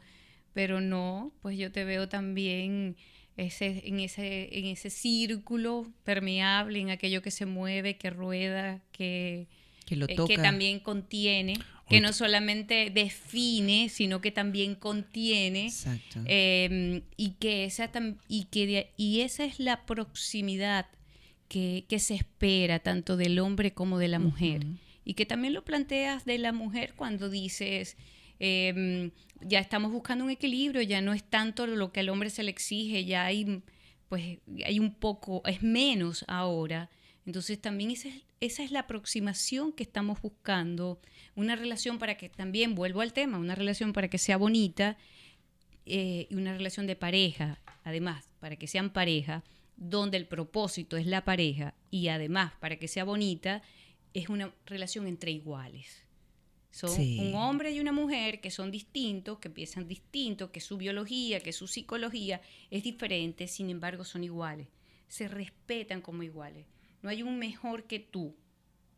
[0.53, 2.95] pero no, pues yo te veo también
[3.37, 9.47] ese, en, ese, en ese círculo permeable, en aquello que se mueve, que rueda, que,
[9.85, 10.35] que lo eh, toca.
[10.35, 11.55] que también contiene,
[11.89, 15.65] que no solamente define, sino que también contiene.
[15.65, 16.21] Exacto.
[16.25, 17.91] Eh, y que esa
[18.27, 20.87] y que y esa es la proximidad
[21.47, 24.77] que, que se espera tanto del hombre como de la mujer Ujú.
[25.05, 27.95] y que también lo planteas de la mujer cuando dices
[28.39, 29.11] eh,
[29.45, 32.51] ya estamos buscando un equilibrio ya no es tanto lo que al hombre se le
[32.51, 33.63] exige ya hay
[34.09, 36.89] pues hay un poco es menos ahora
[37.25, 40.99] entonces también esa es, esa es la aproximación que estamos buscando
[41.35, 44.97] una relación para que también vuelvo al tema una relación para que sea bonita
[45.85, 49.43] eh, y una relación de pareja, además, para que sean pareja,
[49.75, 53.61] donde el propósito es la pareja y además, para que sea bonita,
[54.13, 56.02] es una relación entre iguales.
[56.73, 57.19] Son Sí.
[57.21, 61.53] un hombre y una mujer que son distintos, que piensan distintos, que su biología, que
[61.53, 62.41] su psicología
[62.71, 64.69] es diferente, sin embargo son iguales.
[65.07, 66.65] Se respetan como iguales.
[67.03, 68.35] No hay un mejor que tú.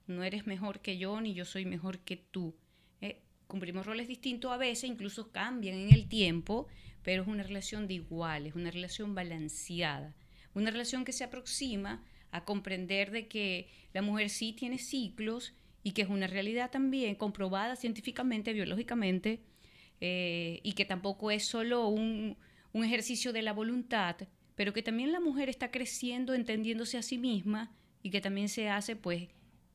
[0.07, 2.55] No eres mejor que yo, ni yo soy mejor que tú.
[3.01, 6.67] Eh, cumplimos roles distintos a veces, incluso cambian en el tiempo,
[7.03, 10.15] pero es una relación de iguales, una relación balanceada,
[10.53, 15.53] una relación que se aproxima a comprender de que la mujer sí tiene ciclos
[15.85, 19.43] y que es una realidad también comprobada científicamente, biológicamente,
[20.01, 22.37] eh, y que tampoco es solo un,
[22.73, 24.15] un ejercicio de la voluntad,
[24.55, 27.71] pero que también la mujer está creciendo, entendiéndose a sí misma
[28.01, 29.27] y que también se hace, pues,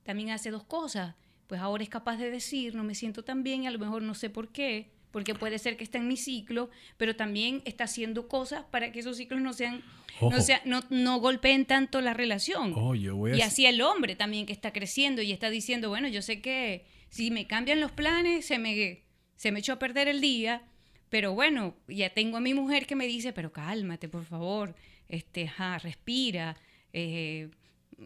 [0.02, 1.14] también hace dos cosas.
[1.46, 4.02] Pues ahora es capaz de decir, no me siento tan bien y a lo mejor
[4.02, 7.84] no sé por qué, porque puede ser que está en mi ciclo, pero también está
[7.84, 9.82] haciendo cosas para que esos ciclos no sean,
[10.20, 10.30] Ojo.
[10.36, 12.72] no, sea- no, no golpeen tanto la relación.
[12.76, 13.36] Oh, yo voy a...
[13.36, 16.84] Y así el hombre también que está creciendo y está diciendo, bueno, yo sé que
[17.08, 19.02] si me cambian los planes, se me,
[19.36, 20.62] se me echó a perder el día,
[21.08, 24.76] pero bueno, ya tengo a mi mujer que me dice, pero cálmate, por favor,
[25.08, 26.56] este, ajá, respira.
[26.92, 27.48] eh,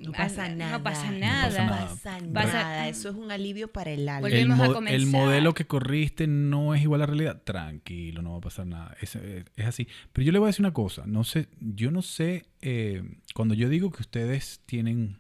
[0.01, 0.79] No pasa nada.
[0.79, 1.49] No pasa No nada.
[1.49, 1.97] pasa No nada.
[2.35, 2.89] pasa a- nada.
[2.89, 4.21] Eso es un alivio para el alma.
[4.29, 7.43] Volvemos el, a mo- el modelo que corriste no es igual a la realidad.
[7.43, 8.97] Tranquilo, no va a pasar nada.
[9.01, 9.87] Es, es- es así.
[10.13, 11.05] Pero yo le voy a decir una cosa.
[11.07, 13.03] No sé, yo no sé, eh,
[13.35, 15.19] cuando yo digo que ustedes tienen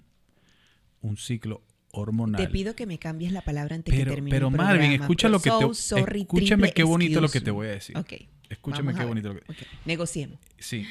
[1.01, 2.41] un ciclo hormonal.
[2.45, 5.05] Te pido que me cambies la palabra antes que pero, termine pero el Marvin, programa.
[5.05, 7.97] escucha lo que So te sorry, escúchame qué bonito lo que te voy a decir.
[7.97, 8.15] Ok.
[8.51, 10.39] Escúchame vamos a qué bonito lo que Ok, Negociemos.
[10.59, 10.85] Sí.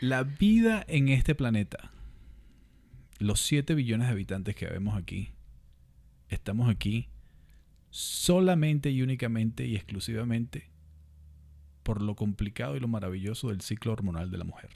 [0.00, 1.90] La vida en este planeta,
[3.18, 5.30] los 7 billones de habitantes que vemos aquí,
[6.28, 7.08] estamos aquí
[7.90, 10.68] solamente y únicamente y exclusivamente
[11.82, 14.68] por lo complicado y lo maravilloso del ciclo hormonal de la mujer.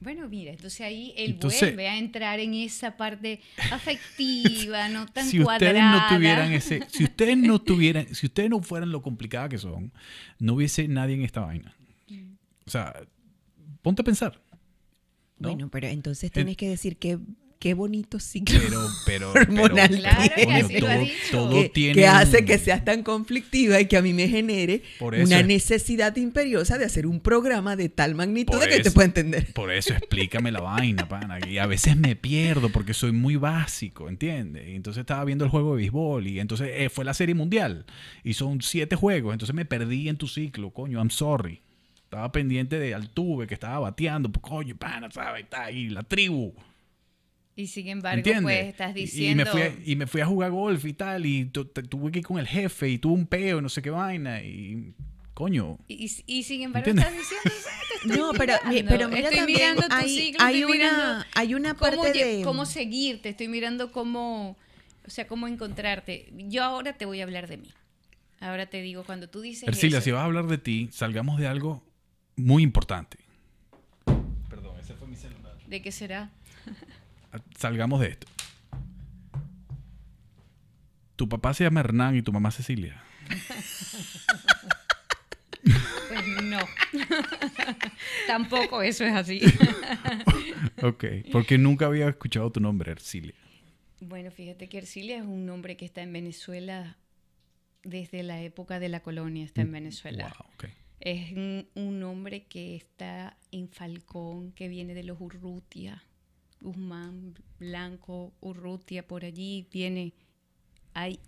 [0.00, 3.40] Bueno, mira, entonces ahí él Entonces- vuelve a entrar en esa parte
[3.72, 8.60] afectiva, no tan si ustedes no tuvieran ese, si ustedes no tuvieran, si ustedes no
[8.62, 9.92] fueran lo complicada que son,
[10.38, 11.74] no hubiese nadie en esta vaina.
[12.66, 12.94] O sea,
[13.80, 14.40] ponte a pensar.
[15.42, 15.48] ¿No?
[15.50, 17.18] Bueno, pero entonces En- tienes que decir qué,
[17.58, 19.30] qué bonito ciclo pero, pero,
[19.70, 22.84] hormonal pero- Claro que coño, ha todo, todo que, tiene que hace un- que seas
[22.84, 26.86] tan conflictiva y que a mí me genere Por eso una es- necesidad imperiosa de
[26.86, 29.52] hacer un programa de tal magnitud de que te pueda entender.
[29.52, 31.38] Por eso explícame la vaina, pana.
[31.48, 34.68] Y a veces me pierdo porque soy muy básico, ¿entiendes?
[34.68, 37.86] Y entonces estaba viendo el juego de béisbol y entonces eh, fue la serie mundial
[38.24, 41.60] y son siete juegos, entonces me perdí en tu ciclo, coño, I'm sorry.
[42.12, 45.44] Estaba pendiente de Altuve que estaba bateando, pues, coño, pana, ¿sabes?
[45.44, 46.52] Está ahí la tribu.
[47.56, 48.42] Y sin embargo, ¿Entiendes?
[48.42, 49.42] pues estás Y- diciendo...
[49.44, 52.18] Y me, fui a, y me fui a jugar golf y tal, y tuve que
[52.18, 54.92] ir con el jefe y tuve un peo y no sé qué vaina, y
[55.32, 55.78] coño.
[55.88, 57.06] Y, y sin embargo ¿Entiendes?
[57.06, 57.88] estás diciendo, "¿Sabes?
[57.88, 60.60] Te estoy No, pero, mi- mirando, pero mira estoy también, mirando tu hay, ciclo, hay
[60.60, 62.44] estoy mirando una, hay una cómo, parte lle- de...
[62.44, 64.58] cómo seguirte, estoy mirando cómo,
[65.06, 66.30] o sea, cómo encontrarte.
[66.36, 67.68] Yo ahora te voy a hablar de mí.
[68.38, 71.40] Ahora te digo, cuando tú dices Ercilia, eso, si vas a hablar de ti, salgamos
[71.40, 71.82] de algo
[72.36, 73.18] muy importante.
[74.48, 75.56] Perdón, ese fue mi celular.
[75.66, 76.30] ¿de qué será?
[77.58, 78.26] Salgamos de esto.
[81.16, 83.02] Tu papá se llama Hernán y tu mamá Cecilia.
[85.62, 86.58] Pues no.
[88.26, 89.40] Tampoco eso es así.
[90.82, 93.34] Ok, porque nunca había escuchado tu nombre, Ercilia.
[94.00, 96.98] bueno, fíjate que Ercilia es un nombre que está en Venezuela
[97.84, 100.24] desde la época de la colonia, está en Venezuela.
[100.24, 100.64] Wow, ok.
[101.04, 106.04] Es un, un hombre que está en Falcón, que viene de los Urrutia,
[106.60, 110.14] Guzmán, Blanco, Urrutia, por allí viene.
[110.94, 111.18] Hay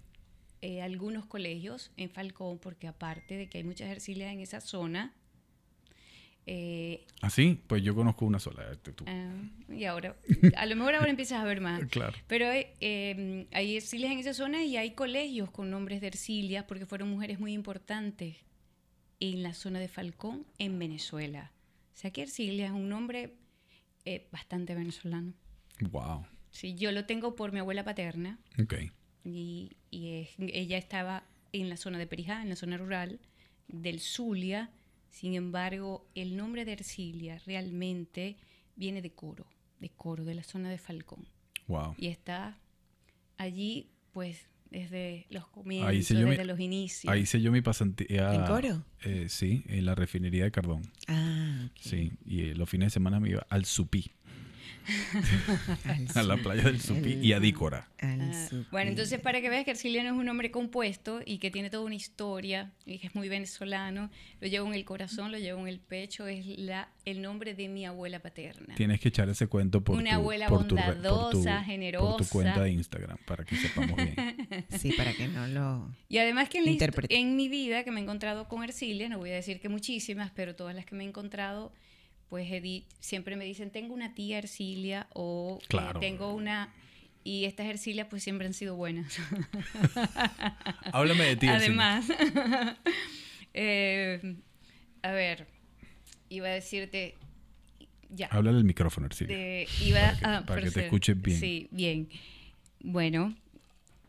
[0.63, 5.13] eh, algunos colegios en Falcón, porque aparte de que hay muchas Ercilias en esa zona,
[6.47, 7.61] eh, ¿Ah, sí?
[7.67, 8.71] Pues yo conozco una sola.
[8.71, 9.05] este, tú.
[9.09, 9.33] ah,
[9.71, 10.15] y ahora,
[10.57, 11.83] a lo mejor ahora empiezas a ver más.
[11.91, 12.17] Claro.
[12.29, 16.87] Pero eh, hay Ercilias en esa zona y hay colegios con nombres de Ercilias porque
[16.87, 18.37] fueron mujeres muy importantes
[19.33, 21.53] en la zona de Falcón, en Venezuela.
[21.95, 23.35] O sea que Ercilia es un nombre
[24.05, 25.33] eh, bastante venezolano.
[25.91, 26.27] Wow.
[26.51, 28.75] Sí, yo lo tengo por mi abuela paterna Ok.
[29.25, 33.21] y, y es- ella estaba en la zona de Perijá, en la zona rural
[33.69, 34.71] del Zulia.
[35.11, 38.37] Sin embargo, el nombre de Ercilia realmente
[38.77, 39.47] viene de Coro,
[39.81, 41.27] de Coro, de la zona de Falcón.
[41.69, 41.95] Wow.
[41.97, 42.59] Y está
[43.37, 47.13] allí, pues, desde los comienzos, Ahí hice yo mi- desde los inicios.
[47.13, 48.35] Ahí hice yo mi pasantía.
[48.35, 48.85] ¿En Coro?
[49.05, 50.83] eh, sí, en la refinería de Cardón.
[51.09, 51.69] Ah.
[51.81, 54.11] Sí, y eh, los fines de semana me iba al Supí,
[56.15, 57.89] a la playa del Supí y a Dícora.
[58.01, 61.71] Ah, bueno, entonces para que veas que Erciliano es un nombre compuesto y que tiene
[61.71, 64.11] toda una historia y que es muy venezolano,
[64.41, 67.69] lo llevo en el corazón, lo llevo en el pecho, es la, el nombre de
[67.69, 68.75] mi abuela paterna.
[68.75, 71.51] Tienes que echar ese cuento por Una tu, abuela por tu re- por tu- bondadosa,
[71.57, 72.31] por tu generosa.
[72.33, 74.15] cuenta de Instagram, para que sepamos bien.
[74.79, 75.91] Sí, para que no lo...
[76.09, 76.79] Y además que en,
[77.09, 80.31] en mi vida que me he encontrado con Ercilia, no voy a decir que muchísimas,
[80.35, 81.73] pero todas las que me he encontrado,
[82.35, 86.01] pues di- siempre me dicen, tengo una tía Ercilia o eh, Claro.
[86.01, 86.73] tengo una...
[87.23, 89.17] Y estas Ercilias pues siempre han sido buenas.
[90.93, 91.47] Háblame de ti.
[91.47, 92.07] Además,
[93.55, 94.35] eh,
[95.03, 95.47] a ver,
[96.29, 97.15] iba a decirte,
[98.11, 99.37] ya, Háblale al micrófono, Ercilia.
[99.37, 101.39] de- iba Para que- a para que te escuchen bien.
[101.39, 102.09] Sí, bien.
[102.81, 103.35] Bueno,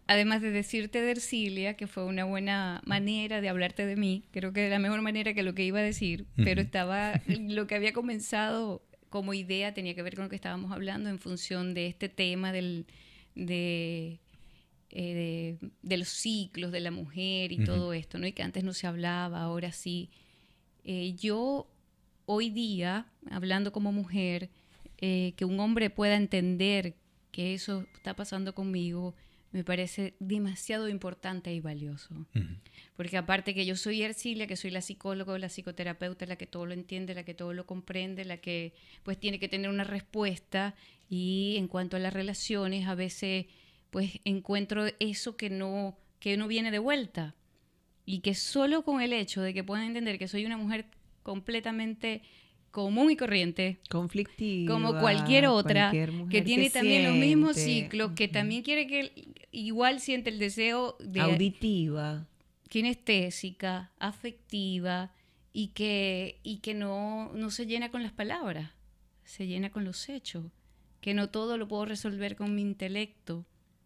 [0.07, 4.53] además de decirte de Ercilia, que fue una buena manera de hablarte de mí, creo
[4.53, 7.75] que de la mejor manera que lo que iba a decir, pero estaba, lo que
[7.75, 11.87] había comenzado como idea tenía que ver con lo que estábamos hablando en función de
[11.87, 12.85] este tema del,
[13.33, 14.19] de,
[14.89, 18.27] eh, de, de los ciclos de la mujer y todo esto, ¿no?
[18.27, 20.09] Y que antes no se hablaba, ahora sí.
[20.83, 21.67] Eh, yo
[22.25, 24.49] hoy día, hablando como mujer,
[24.97, 26.95] eh, que un hombre pueda entender
[27.31, 29.15] que eso está pasando conmigo,
[29.55, 32.13] me parece demasiado importante y valioso.
[32.97, 36.65] Porque aparte que yo soy Ercilia, que soy la psicóloga, la psicoterapeuta, la que todo
[36.65, 38.73] lo entiende, la que todo lo comprende, la que
[39.03, 40.75] pues tiene que tener una respuesta.
[41.07, 43.45] Y en cuanto a las relaciones a veces
[43.91, 47.33] pues encuentro eso que no que no viene de vuelta.
[48.05, 50.87] Y que solo con el hecho de que puedan entender que soy una mujer
[51.23, 52.23] completamente
[52.75, 54.73] común y corriente, Conflictiva.
[54.73, 58.85] como cualquier otra, cualquier que mujer tiene también los mismos siente, ciclos, que también quiere
[58.85, 62.27] que igual siente el deseo de Auditiva.
[62.67, 65.13] kinestésica, afectiva
[65.53, 68.73] y que, y que no, no se llena con las palabras,
[69.23, 70.51] se llena con los hechos,
[70.99, 73.45] que no todo lo puedo resolver con mi intelecto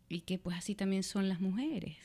[0.09, 1.97] y que pues así también son las mujeres.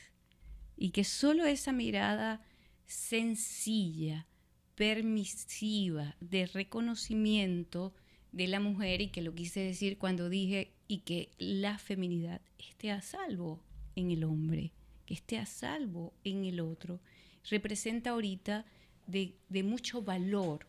[0.77, 2.43] Y que solo esa mirada
[2.85, 4.27] sencilla,
[4.75, 7.93] permisiva, de reconocimiento
[8.31, 12.91] de la mujer y que lo quise decir cuando dije y que la feminidad esté
[12.91, 13.61] a salvo
[13.95, 14.73] en el hombre,
[15.05, 16.99] que esté a salvo en el otro,
[17.49, 18.65] representa ahorita
[19.07, 20.67] de, de mucho valor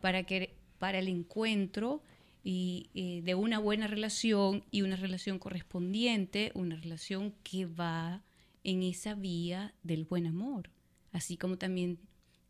[0.00, 2.02] para, que, para el encuentro
[2.44, 8.22] y, eh, de una buena relación y una relación correspondiente, una relación que va
[8.62, 10.70] en esa vía del buen amor.
[11.10, 11.98] Así como también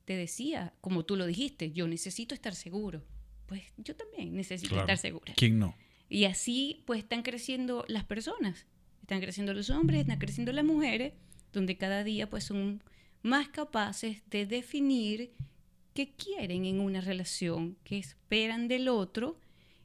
[0.04, 3.02] te decía, como tú lo dijiste, yo necesito estar seguro.
[3.46, 4.82] Pues yo también necesito Claro.
[4.84, 5.32] estar segura.
[5.36, 5.74] ¿Quién no?
[6.08, 8.66] Y así pues están creciendo las personas,
[9.02, 11.12] están creciendo los hombres, están creciendo las mujeres,
[11.52, 12.82] donde cada día pues son
[13.22, 15.32] más capaces de definir
[15.94, 19.40] qué quieren en una relación, qué esperan del otro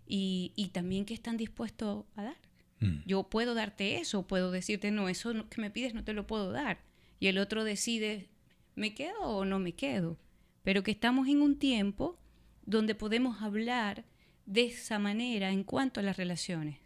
[0.08, 2.38] y, y también qué están dispuestos a dar.
[2.80, 3.04] Mm.
[3.06, 6.52] Yo puedo darte eso, puedo decirte, no, eso que me pides no te lo puedo
[6.52, 6.82] dar.
[7.20, 8.30] Y el otro decide,
[8.80, 10.18] ¿me quedo o no me quedo?
[10.64, 12.18] Pero que estamos en un tiempo
[12.66, 14.06] donde podemos hablar
[14.46, 16.80] de esa manera en cuanto a las relaciones.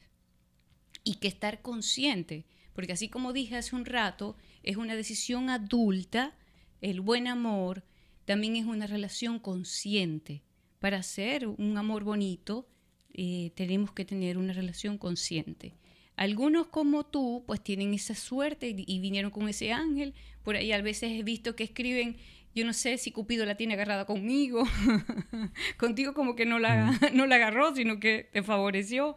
[1.04, 6.36] Y que estar consciente, porque así como dije hace un rato, es una decisión adulta,
[6.82, 7.84] el buen amor
[8.26, 10.42] también es una relación consciente.
[10.80, 12.68] Para hacer un amor bonito,
[13.14, 15.76] eh, tenemos que tener una relación consciente.
[16.16, 20.14] Algunos como tú, pues tienen esa suerte y, y vinieron con ese ángel.
[20.44, 22.18] Por ahí a veces he visto que escriben,
[22.54, 24.64] yo no sé si Cupido la tiene agarrada conmigo.
[25.78, 29.16] Contigo como que no la, no la agarró, sino que te favoreció.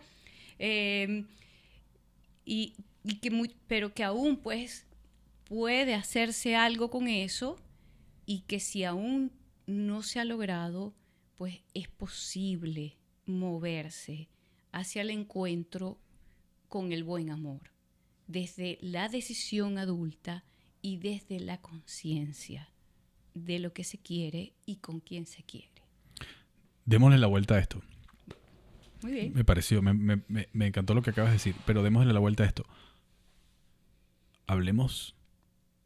[0.59, 1.25] Eh,
[2.45, 2.75] y,
[3.05, 4.87] y que muy- pero que aún pues
[5.45, 7.57] puede hacerse algo con eso
[8.25, 9.33] y que si aún
[9.67, 10.95] no se ha logrado,
[11.37, 12.97] pues es posible
[13.27, 14.29] moverse
[14.73, 15.99] hacia el encuentro
[16.69, 17.71] con el buen amor,
[18.27, 20.45] desde la decisión adulta
[20.83, 22.71] y desde la conciencia
[23.35, 25.71] de lo que se quiere y con quién se quiere.
[26.85, 27.83] Démosle la vuelta a esto.
[29.03, 29.33] Muy bien.
[29.35, 32.21] Me pareció, me, me- me- me encantó lo que acabas de decir, pero démosle la
[32.21, 32.65] vuelta a esto.
[34.47, 35.17] Hablemos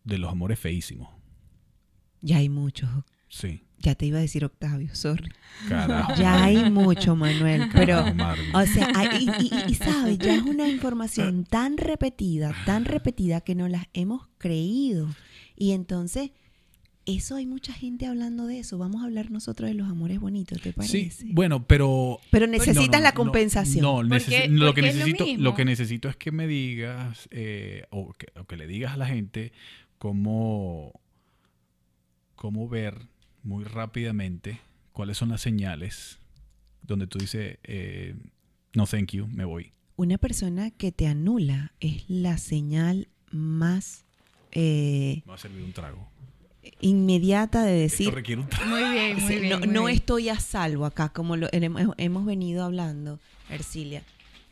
[0.05, 1.09] de los amores feísimos.
[2.21, 2.89] Ya hay muchos.
[3.33, 5.31] Sí, Ya te iba a decir Octavio, sorry.
[5.69, 6.13] carajo.
[6.21, 7.71] Ya hay mucho, Manuel.
[7.73, 8.55] Pero, Marvin.
[8.55, 13.41] o sea, hay- y, y- y, sabes, ya es una información tan repetida, tan repetida
[13.41, 15.09] que no las hemos creído.
[15.57, 16.33] Y entonces,
[17.07, 18.77] eso hay mucha gente hablando de eso.
[18.79, 21.11] Vamos a hablar nosotros de los amores bonitos, ¿te parece?
[21.11, 23.83] Sí, bueno, pero Pero necesitas no, la no, compensación.
[23.83, 28.13] No, Porque- lo que lo necesito, lo, que necesito es que me digas eh, o,
[28.13, 29.53] que, o que le digas a la gente
[29.99, 30.93] cómo,
[32.35, 33.09] cómo ver
[33.43, 34.61] muy rápidamente
[34.93, 36.19] cuáles son las señales
[36.83, 38.15] donde tú dices eh,
[38.75, 39.73] no thank you, me voy.
[39.97, 44.05] Una persona que te anula es la señal más
[44.53, 46.09] eh, Me va a servir un trago.
[46.81, 48.67] inmediata de Esto decir, requiere un trago.
[48.71, 49.51] Muy bien, muy Sí, bien.
[49.51, 49.97] no, muy no bien.
[49.97, 53.19] estoy a salvo acá, como lo hemos venido hablando,
[53.49, 54.03] Ercilia,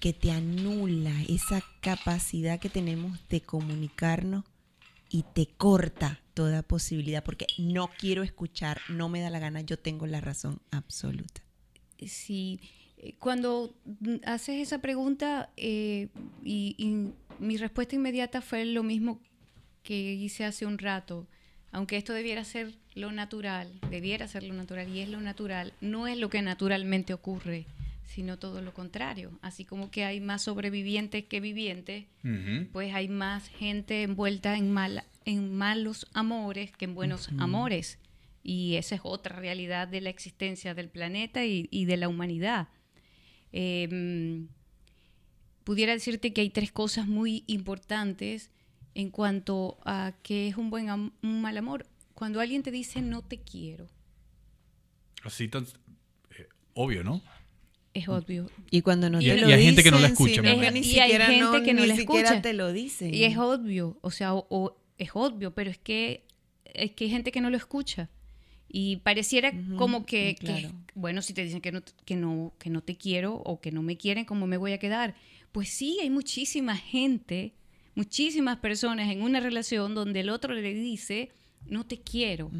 [0.01, 4.45] que te anula esa capacidad que tenemos de comunicarnos
[5.11, 9.77] y te corta toda posibilidad, porque no quiero escuchar, no me da la gana, yo
[9.77, 11.43] tengo la razón absoluta.
[12.07, 12.61] Sí,
[12.99, 13.75] eh, cuando
[14.25, 16.07] haces esa pregunta eh,
[16.45, 19.21] y, y mi respuesta inmediata fue lo mismo
[19.83, 21.27] que hice hace un rato.
[21.73, 26.07] Aunque esto debiera ser lo natural, debiera ser lo natural y es lo natural, no
[26.07, 27.67] es lo que naturalmente ocurre,
[28.19, 29.39] sino todo lo contrario.
[29.43, 32.07] Así como que hay más sobrevivientes que vivientes,
[32.73, 38.01] pues hay más gente envuelta en, malos amores que en buenos amores.
[38.43, 42.67] Y esa es otra realidad de la existencia del planeta y, y de la humanidad.
[43.53, 44.49] Eh,
[45.63, 48.51] pudiera decirte que hay tres cosas muy importantes
[48.95, 51.87] en cuanto a qué es un buen un mal amor.
[52.15, 53.87] Cuando alguien te dice no te quiero,
[55.23, 55.67] Así tan
[56.37, 57.23] eh, obvio, ¿no?
[57.95, 58.51] Es obvio.
[58.71, 60.51] Y cuando no Y- te y lo hay gente que no la escucha, ni Y
[60.65, 62.43] hay siquiera gente no- que no ni la siquiera escucha.
[62.43, 63.15] te lo dicen.
[63.15, 66.25] Y es obvio, o sea, o- o es obvio, pero es que,
[66.65, 68.11] es que hay gente que no lo escucha.
[68.71, 70.75] Y pareciera como que, mm, que, claro.
[70.95, 73.83] bueno, si te dicen que no, que, no, que no te quiero o que no
[73.83, 75.15] me quieren, ¿cómo me voy a quedar?
[75.53, 77.55] Pues sí, hay muchísima gente,
[77.95, 81.31] muchísimas personas en una relación donde el otro le dice,
[81.67, 82.51] no te quiero,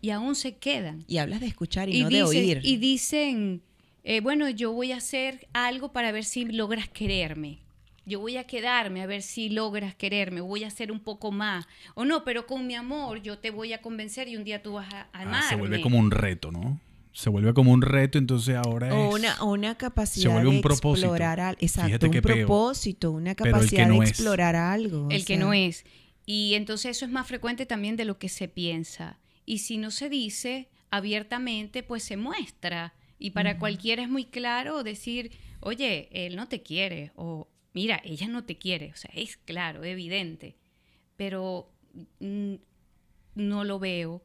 [0.00, 1.04] y aún se quedan.
[1.06, 2.60] Y hablas de escuchar y, no de oír.
[2.62, 3.60] y dicen,
[4.04, 7.58] eh, bueno, yo voy a hacer algo para ver si logras quererme.
[8.06, 11.66] Yo voy a quedarme a ver si logras quererme, voy a hacer un poco más.
[11.94, 14.74] O no, pero con mi amor yo te voy a convencer y un día tú
[14.74, 15.48] vas a Ah, amarme.
[15.48, 16.78] se vuelve como un reto, ¿no?
[17.12, 18.94] Se vuelve como un reto, entonces ahora es...
[19.40, 21.06] O una, capacidad vuelve de propósito.
[21.06, 21.58] explorar algo.
[21.62, 22.22] Exacto, un peo.
[22.22, 24.10] propósito, una Pero el que capacidad no de es.
[24.10, 25.08] explorar algo.
[25.10, 25.84] el que sea, no es.
[26.26, 29.18] Y entonces eso es más frecuente también de lo que se piensa.
[29.46, 32.92] Y si no se dice abiertamente, pues se muestra.
[33.18, 35.30] Y para cualquiera es muy claro decir,
[35.60, 37.12] oye, él no te quiere.
[37.14, 38.90] O mira, ella no te quiere.
[38.92, 40.56] O sea, es claro, evidente.
[41.16, 41.70] Pero
[42.20, 42.54] mm,
[43.36, 44.22] no lo veo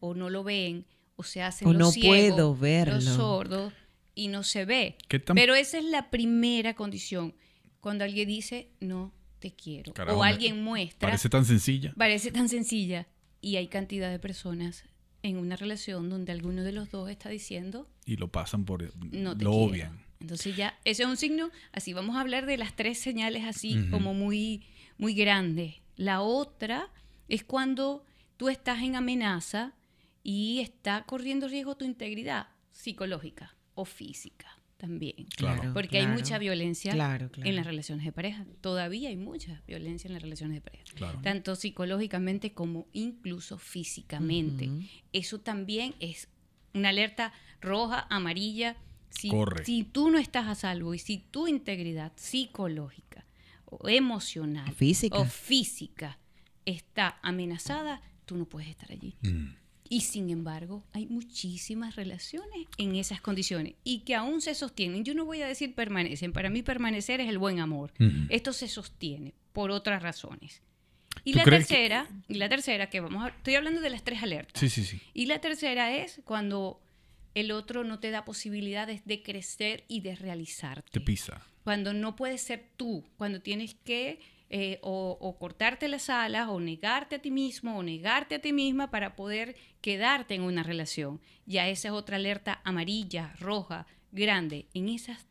[0.00, 0.86] o no lo ven
[1.16, 2.94] o se hacen O los no ciegos, puedo verlo.
[2.94, 3.72] los sordos
[4.14, 4.96] y no se ve.
[5.08, 7.34] ¿Qué tan- Pero esa es la primera condición.
[7.80, 9.92] Cuando alguien dice, no te quiero.
[9.92, 11.08] Carajo, o alguien muestra.
[11.08, 11.92] Parece tan sencilla.
[11.96, 13.06] Parece tan sencilla.
[13.40, 14.84] Y hay cantidad de personas
[15.22, 18.82] en una relación donde alguno de los dos está diciendo, Y lo pasan por...
[19.12, 19.64] no te lo quiero.
[19.66, 20.04] obvian.
[20.20, 23.88] Entonces ya, ese es un signo, así vamos a hablar de las tres señales así
[23.90, 24.64] como muy,
[24.96, 25.76] muy grandes.
[25.96, 26.90] La otra
[27.28, 28.04] es cuando
[28.36, 29.74] tú estás en amenaza
[30.22, 35.26] y está corriendo riesgo tu integridad psicológica o física también.
[35.36, 35.72] Claro.
[35.72, 37.48] Porque hay mucha violencia Claro, claro.
[37.48, 38.44] en las relaciones de pareja.
[38.60, 40.84] Todavía hay mucha violencia en las relaciones de pareja.
[40.96, 41.20] Claro.
[41.22, 44.68] Tanto psicológicamente como incluso físicamente.
[45.12, 46.26] Eso también es
[46.74, 48.76] una alerta roja, amarilla.
[49.10, 49.64] Si, Corre.
[49.64, 53.24] si tú no estás a salvo y si tu integridad psicológica
[53.66, 55.16] o emocional Física.
[55.18, 56.18] o física
[56.64, 59.16] está amenazada, tú no puedes estar allí.
[59.22, 59.61] Mm.
[59.92, 65.04] Y sin embargo, hay muchísimas relaciones en esas condiciones y que aún se sostienen.
[65.04, 67.92] Yo no voy a decir permanecen, para mí permanecer es el buen amor.
[68.30, 70.62] Esto se sostiene por otras razones.
[71.24, 74.02] Y ¿Tú la que- tercera, y la tercera que vamos a, estoy hablando de las
[74.02, 74.58] tres alertas.
[74.58, 74.98] Sí, sí, sí.
[75.12, 76.80] Y la tercera es cuando
[77.34, 80.90] el otro no te da posibilidades de crecer y de realizarte.
[80.90, 81.46] Te pisa.
[81.64, 84.20] Cuando no puedes ser tú, cuando tienes que
[84.54, 88.90] eh, o, cortarte las alas, o negarte a ti mismo, o negarte a ti misma
[88.90, 91.22] para poder quedarte en una relación.
[91.46, 95.26] Ya esa es otra alerta amarilla, roja, grande, en esas,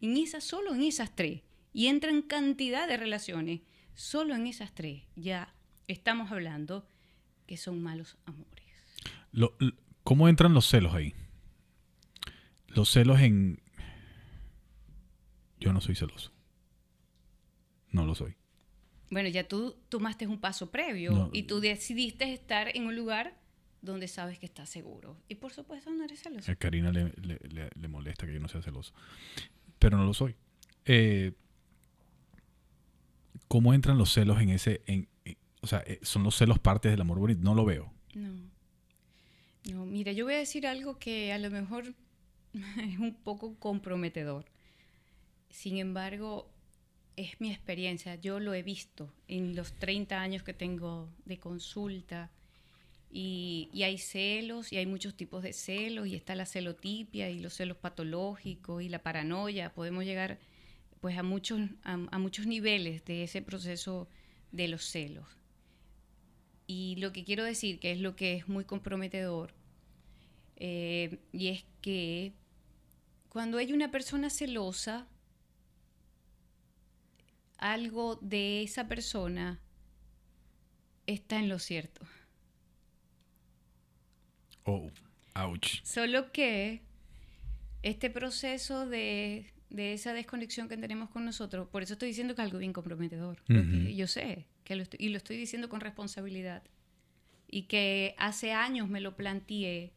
[0.00, 1.42] en esas, solo en esas tres.
[1.72, 3.62] Y entran cantidad de relaciones,
[3.96, 5.02] solo en esas tres.
[5.16, 5.52] Ya
[5.88, 6.86] estamos hablando
[7.48, 8.62] que son malos amores.
[10.04, 11.14] ¿Cómo entran los celos ahí?
[12.68, 13.60] Los celos en...
[15.58, 16.30] Yo no soy celoso.
[17.90, 18.36] No lo soy.
[19.12, 21.30] Bueno, ya tú tomaste un paso previo No.
[21.34, 23.36] y tú decidiste estar en un lugar
[23.82, 25.18] donde sabes que estás seguro.
[25.28, 26.50] Y por supuesto no eres celoso.
[26.50, 28.94] A Karina le, le- le- le molesta que yo no sea celoso.
[29.78, 30.34] Pero no lo soy.
[30.86, 31.32] Eh,
[33.48, 34.82] ¿Cómo entran los celos en ese...
[34.86, 37.40] en- en- o sea, eh, ¿son los celos partes del amor bonito?
[37.42, 37.92] No lo veo.
[38.14, 38.50] No.
[39.70, 41.94] No, mira, yo voy a decir algo que a lo mejor
[42.54, 44.46] es un poco comprometedor.
[45.50, 46.51] Sin embargo,
[47.16, 48.16] es mi experiencia.
[48.16, 52.30] Yo lo he visto en los 30 años que tengo de consulta.
[53.10, 57.40] Y, y hay celos, y hay muchos tipos de celos, y está la celotipia, y
[57.40, 59.74] los celos patológicos, y la paranoia.
[59.74, 60.38] Podemos llegar
[61.02, 64.08] pues a muchos, a, muchos niveles de ese proceso
[64.52, 65.26] de los celos.
[66.68, 69.52] Y lo que quiero decir, que es lo que es muy comprometedor,
[70.54, 72.34] eh, y es que
[73.28, 75.08] cuando hay una persona celosa,
[77.62, 79.60] algo de esa persona
[81.06, 82.04] está en lo cierto.
[84.64, 84.90] Oh,
[85.36, 85.80] ouch.
[85.84, 86.82] Solo que
[87.82, 92.42] este proceso de, de esa desconexión que tenemos con nosotros, por eso estoy diciendo que
[92.42, 93.40] es algo bien comprometedor.
[93.46, 96.64] Yo sé, que lo estoy, y lo estoy diciendo con responsabilidad.
[97.46, 99.92] Y que hace años me lo planteé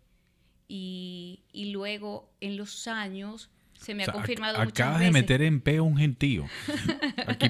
[0.67, 3.49] y, y luego en los años
[3.79, 5.13] se me O sea, ha confirmado ac- muchas Acabas veces.
[5.13, 6.45] de meter en peo un gentío.
[7.27, 7.49] Aquí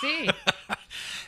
[0.00, 0.26] Sí.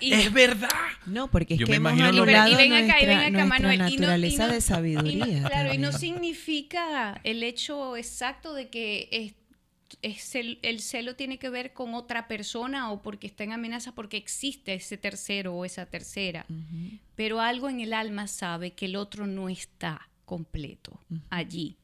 [0.00, 0.68] Y- es verdad.
[1.06, 3.46] No, porque es Yo que me hemos anulado Y ven acá, y ven acá, nuestra
[3.46, 3.74] Manuel.
[3.74, 5.26] y no- y no- naturaleza y no- de sabiduría.
[5.26, 9.34] y no- claro, y no significa el hecho exacto de que es,
[10.02, 13.92] es el, el celo tiene que ver con otra persona o porque está en amenaza
[13.92, 16.46] porque existe ese tercero o esa tercera.
[17.16, 21.00] Pero algo en el alma sabe que el otro no está completo
[21.30, 21.76] allí.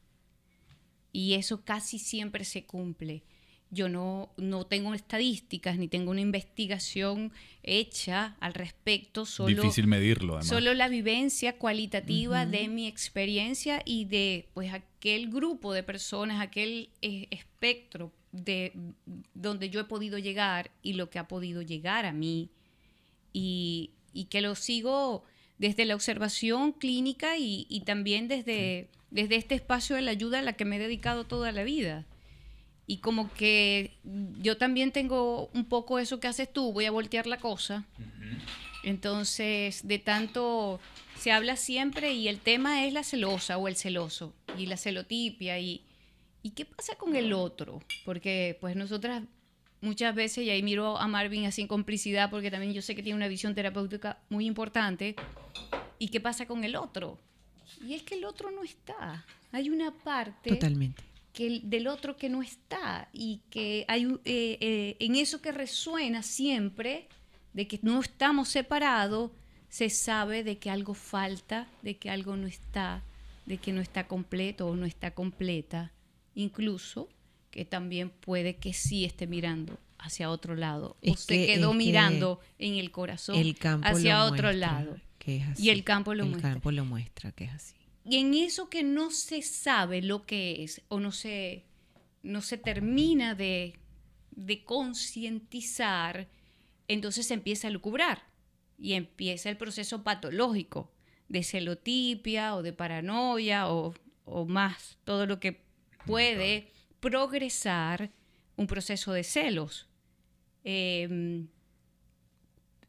[1.14, 3.22] Y eso casi siempre se cumple.
[3.70, 7.32] Yo no, no tengo estadísticas ni tengo una investigación
[7.62, 10.48] hecha al respecto, solo, Difícil medirlo, además.
[10.48, 16.90] solo la vivencia cualitativa de mi experiencia y de pues aquel grupo de personas, aquel
[17.00, 18.72] eh, espectro de
[19.34, 22.50] donde yo he podido llegar y lo que ha podido llegar a mí
[23.32, 25.24] y, y que lo sigo
[25.58, 30.42] desde la observación clínica y, y también desde, desde este espacio de la ayuda a
[30.42, 32.06] la que me he dedicado toda la vida.
[32.86, 33.96] Y como que
[34.42, 37.86] yo también tengo un poco eso que haces tú, voy a voltear la cosa.
[38.82, 40.80] Entonces, de tanto
[41.18, 45.58] se habla siempre y el tema es la celosa o el celoso y la celotipia
[45.58, 45.82] y,
[46.42, 47.82] ¿y qué pasa con el otro?
[48.04, 49.22] Porque pues nosotras
[49.84, 53.02] muchas veces, y ahí miro a Marvin así en complicidad porque también yo sé que
[53.02, 55.14] tiene una visión terapéutica muy importante,
[55.98, 57.18] ¿y qué pasa con el otro?
[57.86, 59.24] Y es que el otro no está.
[59.52, 61.02] Hay una parte Totalmente.
[61.32, 65.52] que el- del otro que no está y que hay eh, eh, en eso que
[65.52, 67.08] resuena siempre
[67.52, 69.30] de que no estamos separados
[69.68, 73.02] se sabe de que algo falta de que algo no está
[73.46, 75.92] de que no está completo o no está completa
[76.34, 77.08] incluso
[77.54, 81.70] que también puede que sí esté mirando hacia otro lado o Es se que- quedó
[81.70, 85.62] que mirando en el corazón El hacia otro lado que es así.
[85.62, 86.50] Y el campo lo el muestra.
[86.50, 87.76] campo lo muestra que es así.
[88.04, 91.64] y en eso que no se sabe lo que es o no se,
[92.24, 93.74] no se termina de,
[94.32, 96.28] de concientizar,
[96.88, 98.24] entonces se empieza a lucubrar
[98.78, 100.90] y empieza el proceso patológico
[101.28, 103.94] de celotipia o de paranoia o,
[104.24, 105.62] o más, todo lo que
[106.04, 106.68] puede
[107.04, 108.10] progresar
[108.56, 109.86] un proceso de celos.
[110.64, 111.48] Em,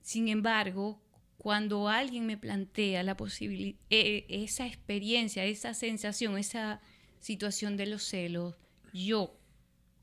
[0.01, 1.01] sin embargo,
[1.37, 6.79] cuando alguien me plantea la posibilidad, esa experiencia, esa sensación, esa
[7.19, 8.55] situación de los celos,
[8.93, 9.37] yo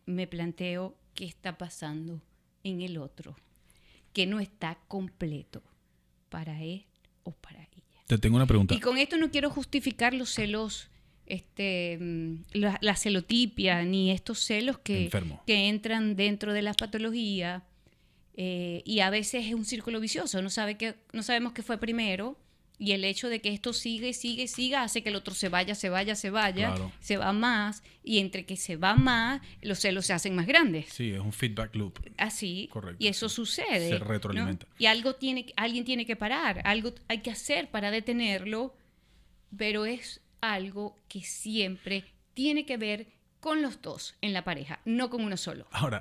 [0.05, 2.20] me planteo qué está pasando
[2.64, 3.34] en el otro,
[4.12, 5.62] que no está completo
[6.28, 6.84] para él
[7.22, 8.05] o para ella.
[8.06, 8.74] Te tengo una pregunta.
[8.74, 10.90] Y con esto no quiero justificar los celos,
[11.27, 15.11] este, mm, la, la celotipia, ni estos celos que,
[15.47, 17.62] que entran dentro de la patología.
[18.36, 21.77] eh, y a veces es un círculo vicioso, no, sabe que, no sabemos qué fue
[21.78, 22.39] primero
[22.78, 25.74] Y el hecho de que esto sigue, sigue, siga, hace que el otro se vaya,
[25.77, 26.90] se vaya, se vaya, Claro.
[27.01, 30.86] se va más, y entre que se va más, los celos se hacen más grandes.
[30.89, 32.01] Sí, es un feedback loop.
[32.16, 33.90] Así, Correcto, y eso sucede.
[33.90, 34.05] Se ¿no?
[34.07, 34.66] retroalimenta.
[34.78, 38.74] Y algo tiene, alguien tiene que parar, algo hay que hacer para detenerlo,
[39.57, 42.05] pero es algo que siempre
[42.35, 43.06] tiene que ver
[43.40, 45.66] con los dos en la pareja, no con uno solo.
[45.70, 46.01] Ahora,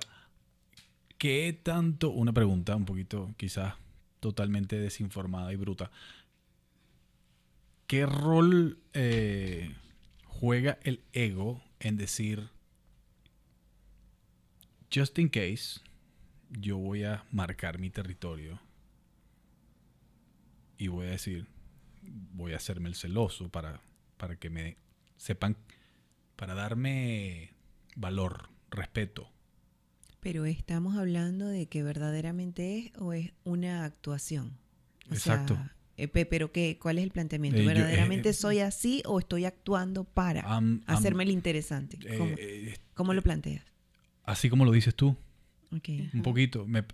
[1.17, 3.75] ¿qué tanto, una pregunta un poquito quizás
[4.19, 5.91] totalmente desinformada y bruta,
[7.87, 9.75] ¿qué rol eh,
[10.25, 12.49] juega el ego en decir,
[14.93, 15.81] just in case,
[16.49, 18.59] yo voy a marcar mi territorio
[20.77, 21.47] y voy a decir,
[22.01, 23.81] voy a hacerme el celoso para,
[24.21, 24.77] para que me
[25.17, 25.57] sepan,
[26.35, 27.49] para darme
[27.95, 29.27] valor, respeto.
[30.19, 34.59] Pero estamos hablando de que verdaderamente es o es una actuación.
[35.09, 35.55] O Exacto.
[35.55, 37.59] sea, eh, pe- pero qué, ¿cuál es el planteamiento?
[37.59, 40.41] Eh, yo- ¿Verdaderamente eh, soy así o estoy actuando para
[40.85, 41.97] hacerme el interesante?
[42.05, 43.65] eh, ¿Cómo, eh, cómo lo planteas?
[44.23, 45.17] así como lo dices tú,
[45.71, 46.67] un poquito.
[46.67, 46.85] me-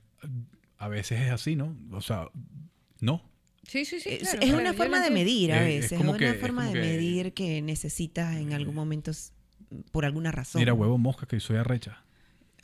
[0.78, 1.76] a veces es así, ¿no?
[1.91, 2.30] O sea,
[3.02, 3.22] no.
[3.68, 4.10] Sí, sí, sí.
[4.10, 6.30] Es, claro, es claro, una forma de medir a es veces, es, como una que-
[6.30, 9.11] es forma de que- medir que necesitas en algún momento
[9.91, 10.60] por alguna razón.
[10.61, 12.03] Mira, huevo mosca que soy arrecha.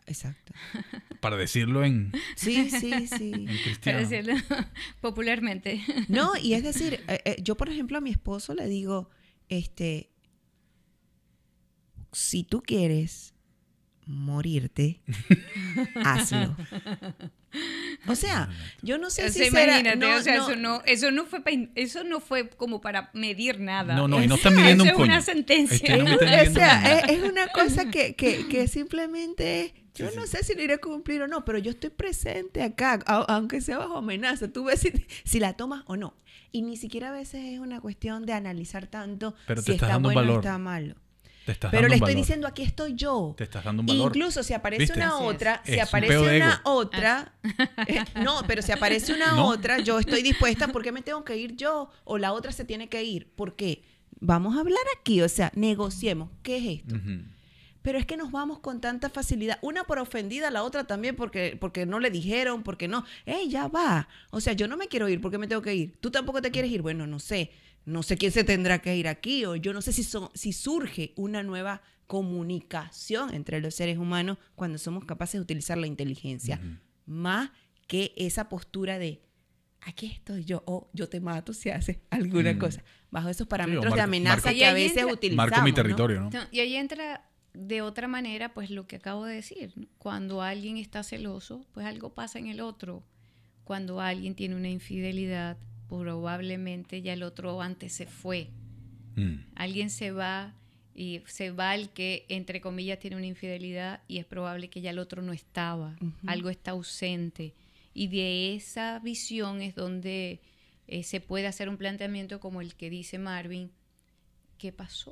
[0.05, 0.53] Exacto.
[1.21, 3.31] Para decirlo en, Sí, sí, sí.
[3.34, 3.47] en
[3.84, 4.34] Para decirlo
[5.01, 5.81] popularmente.
[6.09, 9.09] No, y es decir, eh, eh, yo por ejemplo a mi esposo le digo,
[9.49, 10.09] este,
[12.11, 13.34] si tú quieres
[14.05, 15.01] morirte,
[16.03, 16.55] hazlo.
[18.07, 18.49] O sea,
[18.81, 21.41] yo no sé O si será- no, o sea, no, eso no, eso no fue
[21.41, 23.95] pa- eso no fue como para medir nada.
[23.95, 25.05] No, no, y no Es- están midiendo un eso coño.
[25.05, 25.95] es una sentencia.
[25.95, 30.23] Este, no o sea, es, es una cosa que, que, que simplemente, yo Sí, no
[30.25, 30.38] sí.
[30.38, 33.77] sé si lo iré a cumplir o no, pero yo estoy presente acá, aunque sea
[33.77, 34.51] bajo amenaza.
[34.51, 34.91] Tú ves si,
[35.23, 36.15] si la tomas o no.
[36.51, 40.34] Y ni siquiera a veces es una cuestión de analizar tanto Pero si está bueno
[40.34, 40.95] o está malo.
[41.45, 42.17] Te estás Pero dando le un estoy valor.
[42.25, 43.33] diciendo, aquí estoy yo.
[43.37, 44.07] Te estás dando un valor.
[44.15, 44.97] Incluso si aparece ¿Viste?
[44.99, 45.29] una Así es.
[45.35, 46.59] otra, si Es un aparece peo de una ego.
[46.63, 47.33] otra,
[47.87, 49.47] eh, no, pero si aparece una No.
[49.47, 51.89] otra, yo estoy dispuesta, ¿por qué me tengo que ir yo?
[52.05, 53.27] O la otra se tiene que ir.
[53.35, 53.83] ¿Por qué?
[54.19, 56.29] Vamos a hablar aquí, o sea, negociemos.
[56.43, 56.95] ¿Qué es esto?
[56.95, 57.23] Ujú.
[57.81, 61.57] Pero es que nos vamos con tanta facilidad, una por ofendida, la otra también porque,
[61.59, 63.03] porque no le dijeron, porque no.
[63.25, 64.07] ¡Ey, ya va!
[64.31, 65.97] O sea, yo no me quiero ir, ¿por qué me tengo que ir?
[65.99, 66.81] ¿Tú tampoco te quieres ir?
[66.81, 67.51] Bueno, no sé.
[67.85, 70.03] No sé quién se tendrá que ir aquí, o yo no sé si,
[70.53, 76.60] surge una nueva comunicación entre los seres humanos cuando somos capaces de utilizar la inteligencia,
[77.05, 77.51] más
[77.88, 79.22] que esa postura de
[79.81, 82.57] aquí estoy yo, o yo te mato si haces alguna Mm.
[82.60, 82.84] cosa.
[83.11, 85.49] Bajo esos parámetros marco- de amenaza marco- que a veces entra- utilizamos.
[85.51, 85.76] Marco mi ¿no?
[85.76, 86.30] territorio, ¿no?
[86.30, 89.73] No, Y ahí entra de otra manera, pues lo que acabo de decir.
[89.76, 89.85] ¿no?
[89.97, 93.03] Cuando alguien está celoso, pues algo pasa en el otro.
[93.65, 95.57] Cuando alguien tiene una infidelidad,
[95.99, 98.49] probablemente ya el otro antes se fue.
[99.15, 99.35] Mm.
[99.55, 100.53] Alguien se va
[100.95, 104.91] y se va el que, entre comillas, tiene una infidelidad y es probable que ya
[104.91, 105.95] el otro no estaba.
[106.25, 107.53] Algo está ausente.
[107.93, 110.39] Y de esa visión es donde
[110.87, 113.71] eh, se puede hacer un planteamiento como el que dice Marvin.
[114.57, 115.11] ¿Qué pasó?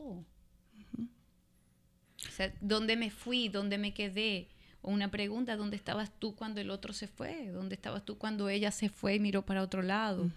[2.28, 3.50] O sea, ¿dónde me fui?
[3.50, 4.48] ¿Dónde me quedé?
[4.82, 7.50] O una pregunta, ¿dónde estabas tú cuando el otro se fue?
[7.52, 10.32] ¿Dónde estabas tú cuando ella se fue y miró para otro lado?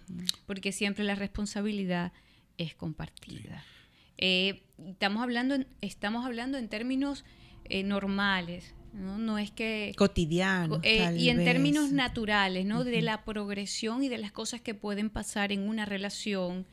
[0.45, 2.13] Porque siempre la responsabilidad
[2.57, 3.63] es compartida.
[4.17, 7.25] Eh, estamos, hablando en, estamos hablando en términos
[7.65, 9.17] eh, normales, ¿no?
[9.17, 9.93] No es que...
[9.97, 10.79] cotidiano.
[10.83, 11.45] Eh, tal y en vez.
[11.45, 12.83] términos naturales, ¿no?
[12.83, 16.67] De la progresión y de las cosas que pueden pasar en una relación.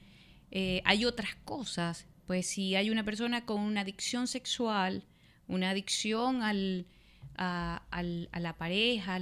[0.85, 2.07] hay otras cosas.
[2.27, 5.05] Pues si hay una persona con una adicción sexual,
[5.49, 6.87] una adicción al,
[7.37, 9.15] a, la pareja,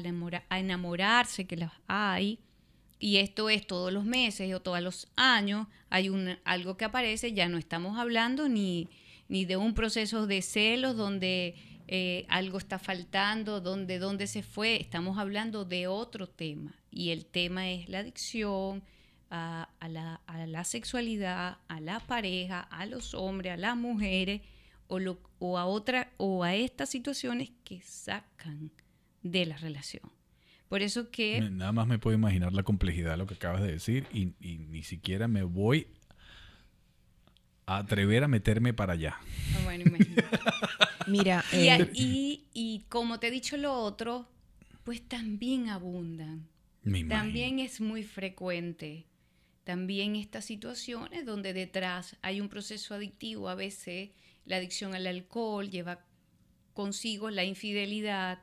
[0.49, 2.39] a enamorarse, que las hay,
[2.99, 7.33] y esto es todos los meses o todos los años, hay un, algo que aparece,
[7.33, 8.89] ya no estamos hablando ni,
[9.29, 11.55] ni de un proceso de celos donde
[11.89, 16.75] eh, algo está faltando, donde, donde se fue, estamos hablando de otro tema.
[16.91, 18.83] Y el tema es la adicción
[19.31, 24.43] a la, a la sexualidad, a la pareja, a los hombres, a las mujeres,
[24.91, 28.71] o, lo, o, a, otra, o a estas situaciones que sacan
[29.23, 30.03] de la relación.
[30.69, 31.41] Por eso que...
[31.51, 34.59] Nada más me puedo imaginar la complejidad de lo que acabas de decir y, y
[34.59, 35.87] ni siquiera me voy
[37.67, 39.17] a atrever a meterme para allá.
[39.21, 40.39] Ah, Bueno, imagínate.
[41.07, 44.29] Mira, Y, a- eh, y- y como te he dicho lo otro,
[44.85, 46.47] pues también abundan.
[46.83, 47.05] Me.
[47.05, 49.07] También es muy frecuente.
[49.65, 54.11] También estas situaciones donde detrás hay un proceso adictivo, a veces
[54.51, 56.01] la adicción al alcohol lleva
[56.75, 58.41] consigo la infidelidad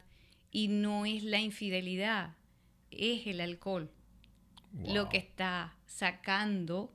[0.51, 2.34] y no es la infidelidad,
[2.91, 3.91] es el alcohol
[4.85, 6.93] lo que está sacando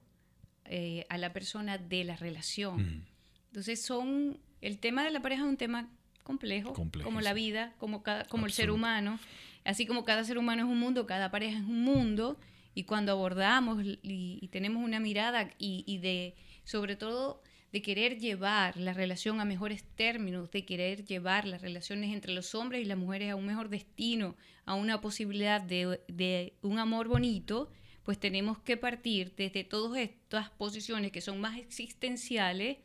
[0.65, 3.05] eh, a la persona de la relación.
[3.49, 5.91] Entonces son, el tema de la pareja es un tema
[6.23, 9.19] complejo, Complejo, como la vida, como, cada, como el ser humano.
[9.65, 12.39] Así como cada ser humano es un mundo, cada pareja es un mundo.
[12.75, 13.99] Y cuando abordamos y,
[14.41, 16.35] y tenemos una mirada y, y de,
[16.65, 17.43] sobre todo,
[17.73, 22.55] de querer llevar la relación a mejores términos, de querer llevar las relaciones entre los
[22.55, 24.37] hombres y las mujeres a un mejor destino,
[24.67, 27.71] a una posibilidad de, un amor bonito,
[28.03, 32.79] pues tenemos que partir desde todas estas posiciones que son más existenciales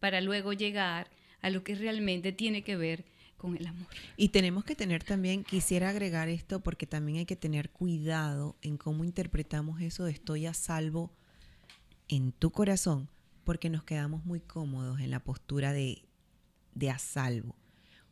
[0.00, 1.08] para luego llegar
[1.40, 3.04] a lo que realmente tiene que ver
[3.36, 3.86] con el amor.
[4.16, 8.76] Y tenemos que tener también, quisiera agregar esto porque también hay que tener cuidado en
[8.76, 11.12] cómo interpretamos eso de estoy a salvo
[12.08, 13.08] en tu corazón,
[13.44, 16.04] porque nos quedamos muy cómodos en la postura de,
[16.74, 17.56] de a salvo.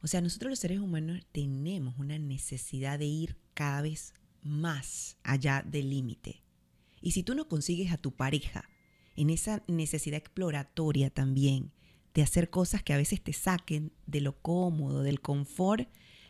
[0.03, 5.63] O sea, nosotros los seres humanos tenemos una necesidad de ir cada vez más allá
[5.67, 6.43] del límite.
[7.01, 8.69] Y si tú no consigues a tu pareja
[9.17, 11.73] en esa necesidad exploratoria también,
[12.15, 15.89] de hacer cosas que a veces te saquen de lo cómodo, del confort,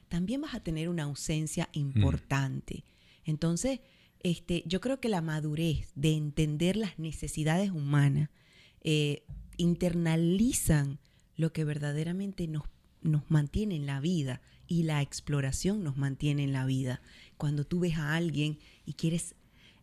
[0.08, 2.84] también vas a tener una ausencia importante.
[3.24, 3.80] Entonces,
[4.22, 8.28] este, yo creo que la madurez de entender las necesidades humanas
[8.82, 9.24] eh,
[9.56, 10.98] internalizan
[11.36, 12.64] lo que verdaderamente nos,
[13.02, 17.00] nos mantiene en la vida y la exploración nos mantiene en la vida.
[17.36, 19.34] Cuando tú ves a alguien y quieres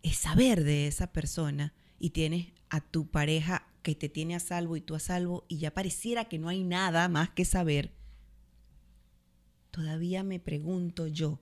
[0.03, 4.75] eh, saber de esa persona y tienes a tu pareja que te tiene a salvo
[4.75, 7.93] y tú a salvo y ya pareciera que no hay nada más que saber,
[9.71, 11.39] todavía me pregunto yo,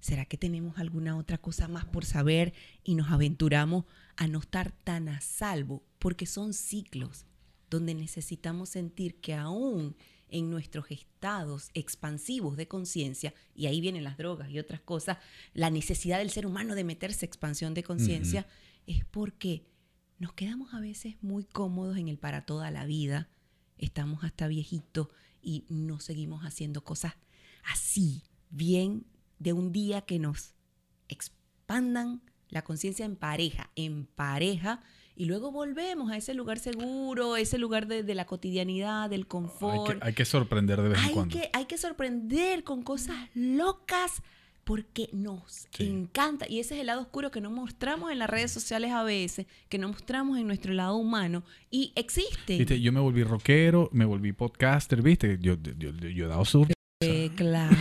[0.00, 2.52] ¿será que tenemos alguna otra cosa más por saber
[2.84, 3.84] y nos aventuramos
[4.16, 5.85] a no estar tan a salvo?
[5.98, 7.26] Porque son ciclos
[7.70, 9.96] donde necesitamos sentir que aún
[10.28, 15.18] en nuestros estados expansivos de conciencia, y ahí vienen las drogas y otras cosas,
[15.54, 18.46] la necesidad del ser humano de meterse expansión de conciencia,
[18.86, 19.64] es porque
[20.18, 23.28] nos quedamos a veces muy cómodos en el para toda la vida,
[23.78, 25.08] estamos hasta viejitos
[25.42, 27.14] y no seguimos haciendo cosas
[27.64, 29.06] así, bien,
[29.38, 30.54] de un día que nos
[31.08, 34.82] expandan la conciencia en pareja, en pareja,
[35.16, 39.26] y luego volvemos a ese lugar seguro, ese lugar de, de la cotidianidad, del Hay
[39.26, 39.98] confort.
[39.98, 41.36] que, hay que sorprender de vez en Hay cuando.
[41.36, 44.22] que, hay que sorprender con cosas locas
[44.64, 45.86] porque nos Sí.
[45.88, 46.44] encanta.
[46.48, 49.46] Y ese es el lado oscuro que no mostramos en las redes sociales a veces,
[49.68, 51.44] que no mostramos en nuestro lado humano.
[51.70, 52.58] Y existe.
[52.58, 55.38] Viste, yo me volví rockero, me volví podcaster, ¿viste?
[55.40, 56.66] Yo, yo, yo- yo he dado sur.
[57.00, 57.74] Eh, claro,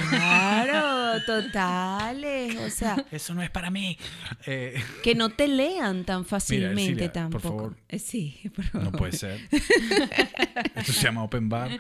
[1.23, 2.55] totales.
[2.57, 3.97] O sea, Eso no es para mí.
[4.45, 7.47] Eh, que no te lean tan fácilmente Ercilia, por tampoco.
[7.47, 7.77] favor.
[7.89, 8.97] Eh, Sí, por no favor.
[8.97, 9.39] puede ser.
[10.75, 11.79] Esto se llama open bar.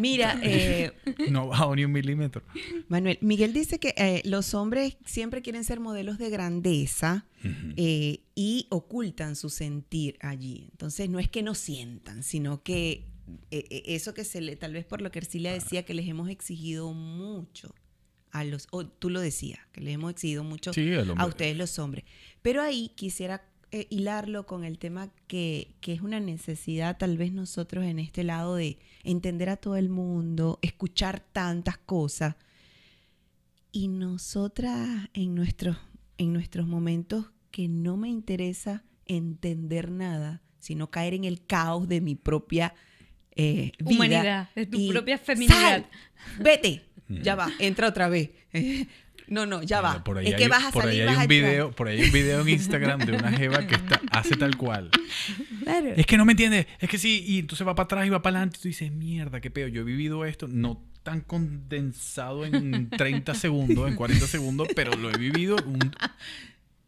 [0.00, 0.92] Mira, eh,
[1.30, 2.42] No bajado ni un milímetro.
[2.88, 7.24] Manuel, Miguel dice que eh, los hombres siempre quieren ser modelos de grandeza
[7.76, 10.68] eh, y ocultan su sentir allí.
[10.72, 13.06] Entonces, no es que no sientan, sino que
[13.50, 16.28] eh, eso que se le, tal vez por lo que Ercilia decía, que les hemos
[16.28, 17.74] exigido mucho
[18.32, 21.78] a los, o tú lo decías, que les hemos exigido mucho Sí, a ustedes los
[21.78, 22.04] hombres.
[22.40, 27.32] Pero ahí quisiera eh, hilarlo con el tema que, que es una necesidad tal vez
[27.32, 32.36] nosotros en este lado de entender a todo el mundo, escuchar tantas cosas.
[33.70, 35.76] Y nosotras en nuestros,
[36.18, 42.00] en nuestros momentos que no me interesa entender nada, sino caer en el caos de
[42.00, 42.74] mi propia
[43.34, 43.90] eh, vida.
[43.90, 45.60] Humanidad, de tu y propia feminidad.
[45.60, 45.86] ¡Sal!
[46.38, 46.91] Vete.
[47.22, 48.30] Ya va, entra otra vez.
[49.28, 50.02] No, no, ya va.
[50.04, 52.00] Por ahí es hay, que vas a por ahí hay vas un video, por ahí
[52.00, 54.90] hay un video en Instagram de una jeva que está, hace tal cual.
[55.62, 55.92] Claro.
[55.96, 58.20] Es que no me entiendes, es que sí, y entonces va para atrás y va
[58.20, 62.44] para adelante y tú dices, mierda, qué peor, yo he vivido esto, no tan condensado
[62.44, 65.92] en 30 segundos, en 40 segundos, pero lo he vivido un-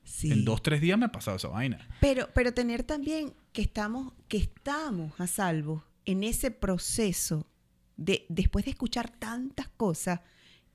[0.03, 0.31] Sí.
[0.31, 1.89] en dos, tres días me ha pasado esa vaina.
[2.01, 7.47] Pero, pero tener también que estamos, que estamos a salvo en ese proceso
[7.97, 10.21] de después de escuchar tantas cosas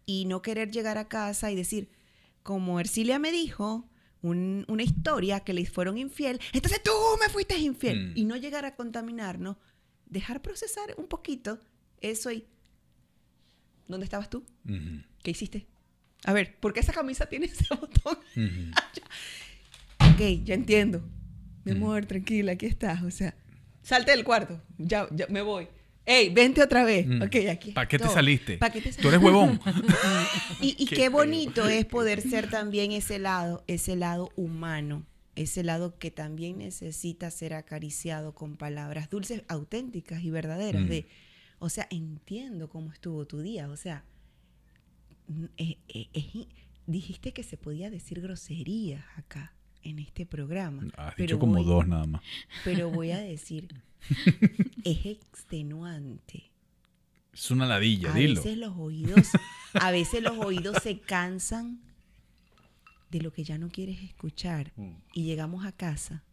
[0.06, 1.90] y no querer llegar a casa y decir,
[2.44, 3.88] como Ercilia me dijo,
[4.22, 6.92] un- una historia que les fueron infiel, entonces tú
[7.22, 8.12] me fuiste infiel.
[8.12, 8.18] Mm.
[8.18, 9.58] Y no llegar a contaminarnos,
[10.06, 11.60] dejar procesar un poquito
[12.02, 12.46] eso y...
[13.88, 14.44] ¿Dónde estabas tú?
[15.24, 15.68] ¿Qué hiciste?
[16.26, 18.18] A ver, ¿por qué esa camisa tiene ese botón?
[18.36, 18.72] ujú.
[20.14, 21.02] Ok, ya entiendo.
[21.66, 21.76] Mi Mm.
[21.78, 23.04] amor, tranquila, aquí estás.
[23.04, 23.36] O sea,
[23.84, 24.62] salte del cuarto.
[24.78, 25.68] Ya, ya me voy.
[26.10, 27.06] Ey, vente otra vez.
[27.06, 27.22] Mm.
[27.22, 27.72] Ok, aquí.
[27.72, 28.58] ¿Para qué te saliste?
[28.58, 29.62] ¿Pa' qué te Tú eres huevón.
[30.60, 35.06] Y, y Qué bonito es poder ser también ese lado, ese lado humano,
[35.36, 40.82] ese lado que también necesita ser acariciado con palabras dulces, auténticas y verdaderas.
[40.82, 40.88] Mm.
[40.88, 41.08] De,
[41.60, 43.70] o sea, entiendo cómo estuvo tu día.
[43.70, 44.04] O sea,
[45.28, 46.48] mm, eh, eh, eh,
[46.88, 49.54] dijiste que se podía decir groserías acá.
[49.84, 50.84] En este programa.
[50.98, 52.22] Has pero dicho como voy- dos nada más.
[52.64, 53.82] Pero voy a decir,
[54.84, 56.44] es extenuante.
[57.34, 58.36] Es una ladilla, a dilo.
[58.42, 59.30] veces los oídos,
[59.74, 61.80] a veces los oídos se cansan
[63.12, 64.92] de lo que ya no quieres escuchar Mm.
[65.14, 66.24] y llegamos a casa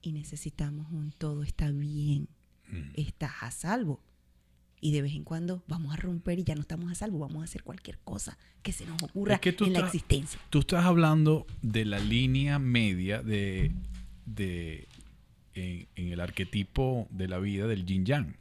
[0.00, 2.28] y necesitamos un todo está bien,
[2.70, 2.90] Mm.
[2.94, 4.00] estás a salvo.
[4.80, 7.40] Y de vez en cuando vamos a romper y ya no estamos a salvo, vamos
[7.42, 10.38] a hacer cualquier cosa que se nos ocurra Es que tú en la existencia.
[10.50, 13.72] Tú estás hablando de la línea media de,
[14.26, 14.86] de
[15.54, 18.36] en, en el arquetipo de la vida del yin yang.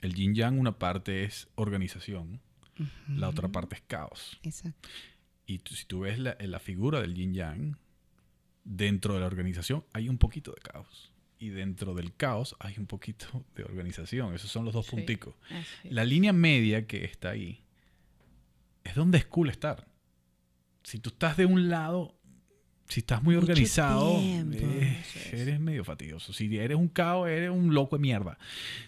[0.00, 2.40] El yin yang, una parte es organización,
[3.08, 4.38] la otra parte es caos.
[4.44, 4.88] Exacto.
[5.46, 7.76] Y tú- si tú ves la, la figura del yin yang,
[8.64, 11.12] dentro de la organización hay un poquito de caos.
[11.38, 14.34] Y dentro del caos hay un poquito de organización.
[14.34, 14.90] Esos son los dos Sí.
[14.92, 15.34] punticos.
[15.84, 17.62] La línea media que está ahí
[18.84, 19.86] es donde es cool estar.
[20.82, 22.14] Si tú estás de un lado,
[22.88, 24.96] si estás muy Mucho organizado, eh,
[25.32, 26.32] eres medio fastidioso.
[26.32, 28.36] Si eres un caos, eres un loco de mierda.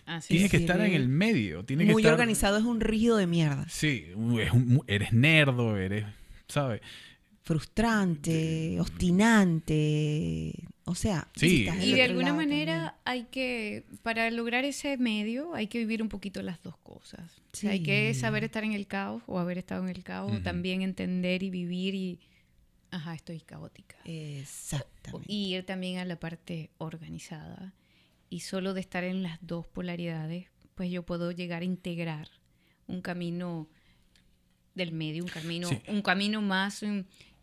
[0.07, 0.51] Así Tienes es.
[0.51, 1.65] que estar en el medio.
[1.65, 3.69] Tienes que Muy estar- organizado es un rígido de mierda.
[3.69, 4.07] Sí,
[4.41, 6.07] es un- eres nerdo, eres,
[6.49, 6.81] ¿sabes?
[7.43, 10.53] Frustrante, obstinante.
[10.91, 11.69] O sea, Sí.
[11.81, 16.03] si Y de alguna lado manera hay que, para lograr ese medio, hay que vivir
[16.03, 17.31] un poquito las dos cosas.
[17.53, 18.19] O sea, hay que Sí.
[18.21, 20.43] saber estar en el caos o haber estado en el caos, Ujú.
[20.43, 22.19] también entender y vivir y,
[22.91, 23.97] ajá, estoy caótica.
[24.03, 24.41] también.
[24.41, 25.33] Exactamente.
[25.33, 27.73] Y ir también a la parte organizada.
[28.29, 32.29] Y solo de estar en las dos polaridades, pues yo puedo llegar a integrar
[32.89, 33.69] un camino
[34.75, 35.81] del medio, un camino, Sí.
[35.89, 37.01] un camino más mm,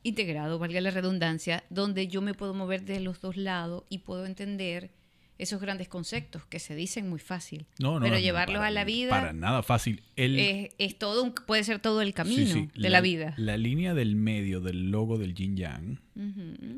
[0.07, 4.25] integrado, valga la redundancia, donde yo me puedo mover de los dos lados y puedo
[4.25, 4.91] entender
[5.39, 7.67] esos grandes conceptos que se dicen muy fácil.
[7.77, 10.01] No, no, Pero no, llevarlos para- a la vida Para nada fácil.
[10.15, 13.35] El, es, es todo un- puede ser todo el camino sí, de la, vida.
[13.37, 15.99] La línea del medio del logo del yin yang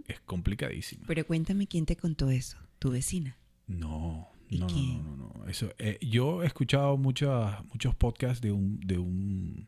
[0.08, 1.06] es complicadísima.
[1.08, 2.58] Pero cuéntame quién te contó eso.
[2.80, 3.38] Tu vecina.
[3.68, 5.48] No, ¿Y no, no, no, no.
[5.48, 9.68] Eso, eh, yo he escuchado muchas, muchos podcasts de un, de un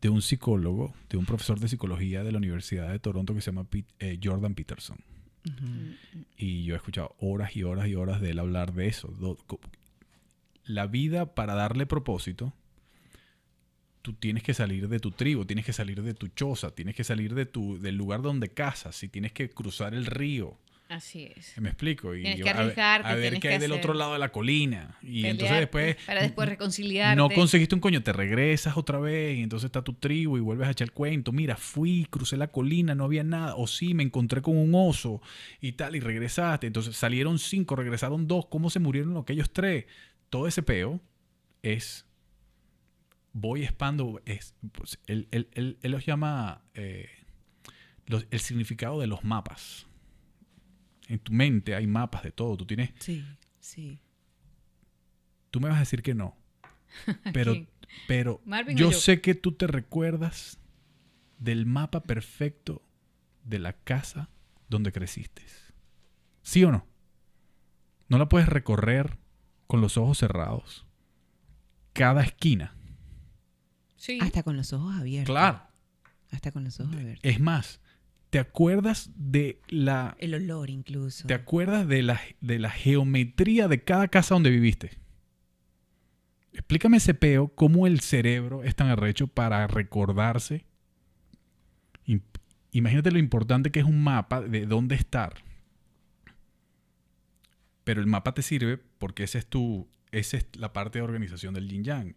[0.00, 3.50] de un psicólogo, de un profesor de psicología de la Universidad de Toronto que se
[3.50, 4.98] llama Pete- eh, Jordan Peterson.
[6.36, 9.14] Y yo he escuchado horas y horas y horas de él hablar de eso.
[10.64, 12.52] La vida para darle propósito,
[14.02, 17.04] tú tienes que salir de tu tribu, tienes que salir de tu choza, tienes que
[17.04, 20.58] salir de tu, del lugar donde casas, y tienes que cruzar el río.
[20.90, 21.56] Así es.
[21.60, 22.16] Me explico.
[22.16, 24.12] Y Tienes yo- que a ver- arriesgarte, A ver, qué que hay del otro lado
[24.14, 24.98] de la colina.
[25.00, 25.94] Y entonces después.
[26.04, 27.14] Para después reconciliarte.
[27.16, 30.66] No conseguiste un coño, te regresas otra vez y entonces está tu tribu y vuelves
[30.66, 31.30] a echar el cuento.
[31.30, 33.54] Mira, fui, crucé la colina, no había nada.
[33.54, 35.22] O sí, me encontré con un oso
[35.60, 36.66] y tal, y regresaste.
[36.66, 38.46] Entonces salieron cinco, regresaron dos.
[38.46, 39.84] ¿Cómo se murieron aquellos tres?
[40.28, 41.00] Todo ese peo
[41.62, 42.04] es.
[43.32, 44.20] Voy expando.
[44.26, 47.08] Es, pues, él, él- él- él los llama eh,
[48.06, 49.86] los- el significado de los mapas.
[51.10, 52.56] En tu mente hay mapas de todo.
[52.56, 53.24] Tú tienes Sí,
[53.58, 53.98] sí.
[55.50, 56.36] Tú me vas a decir que no.
[57.32, 57.54] Pero,
[58.08, 58.98] pero ¿Marvin o yo, yo?
[58.98, 60.58] sé que tú te recuerdas
[61.38, 62.82] del mapa perfecto
[63.44, 64.28] de la casa
[64.68, 65.44] donde creciste.
[66.42, 66.86] ¿Sí o no?
[68.08, 69.18] No la puedes recorrer
[69.66, 70.86] con los ojos cerrados.
[71.92, 72.74] Cada esquina.
[73.96, 74.18] Sí.
[74.20, 75.32] Hasta con los ojos abiertos.
[75.32, 75.62] Claro.
[76.30, 77.24] Hasta con los ojos abiertos.
[77.24, 77.80] Es más,
[78.30, 81.26] ¿te acuerdas de la El olor incluso.
[81.26, 84.98] ¿Te acuerdas de la, de la geometría de cada casa donde viviste?
[86.52, 90.64] Explícame ese peo, cómo el cerebro es tan arrecho para recordarse.
[92.06, 92.22] Im-
[92.72, 95.34] Imagínate lo importante que es un mapa de dónde estar.
[97.84, 101.54] Pero el mapa te sirve porque ese es tu, esa es la parte de organización
[101.54, 102.14] del yin yang.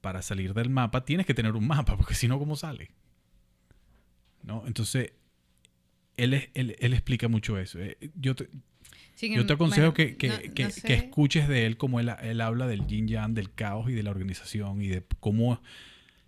[0.00, 2.90] Para salir del mapa tienes que tener un mapa, porque si no, ¿cómo sale?
[4.42, 4.64] ¿No?
[4.66, 5.12] Entonces,
[6.16, 7.78] él, es- él, él explica mucho eso.
[7.78, 8.48] Eh, Yo te,
[9.20, 12.10] yo te aconsejo bueno, que, que- no- que- no que escuches de él como él,
[12.22, 15.62] él habla del yin yang, del caos y de la organización y de cómo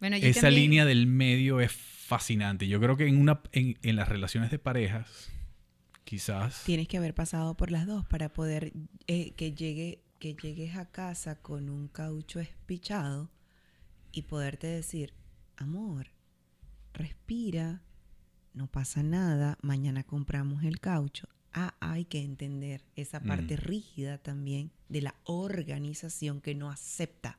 [0.00, 2.68] Bueno, esa también- línea del medio es fascinante.
[2.68, 5.30] Yo creo que en, una, en, en las relaciones de parejas,
[6.04, 6.62] quizás...
[6.64, 8.72] Tienes que haber pasado por las dos para poder
[9.06, 13.30] eh, que llegue que llegues a casa con un caucho espichado
[14.10, 15.12] y poderte decir,
[15.56, 16.06] amor,
[16.94, 17.82] respira,
[18.54, 21.28] no pasa nada, mañana compramos el caucho.
[21.52, 23.60] Ah, hay que entender esa parte Mm.
[23.60, 27.38] rígida también de la organización que no acepta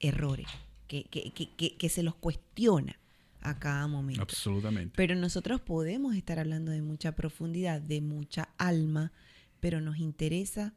[0.00, 0.46] errores,
[0.86, 2.98] que, que, que, que, que se los cuestiona
[3.40, 4.22] a cada momento.
[4.22, 4.92] Absolutamente.
[4.96, 9.12] Pero nosotros podemos estar hablando de mucha profundidad, de mucha alma,
[9.60, 10.72] pero nos interesa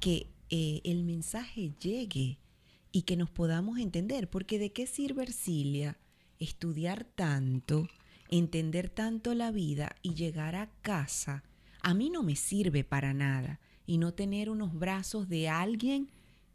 [0.00, 2.38] que eh, el mensaje llegue
[2.90, 5.98] y que nos podamos entender, porque de qué sirve Ercilia
[6.40, 7.88] estudiar tanto,
[8.32, 11.44] entender tanto la vida y llegar a casa,
[11.82, 13.60] a mí no me sirve para nada.
[13.86, 16.10] Y no tener unos brazos de alguien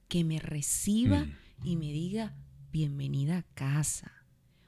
[0.08, 1.32] que me reciba Mm.
[1.68, 2.36] y me diga,
[2.72, 4.12] bienvenida a casa.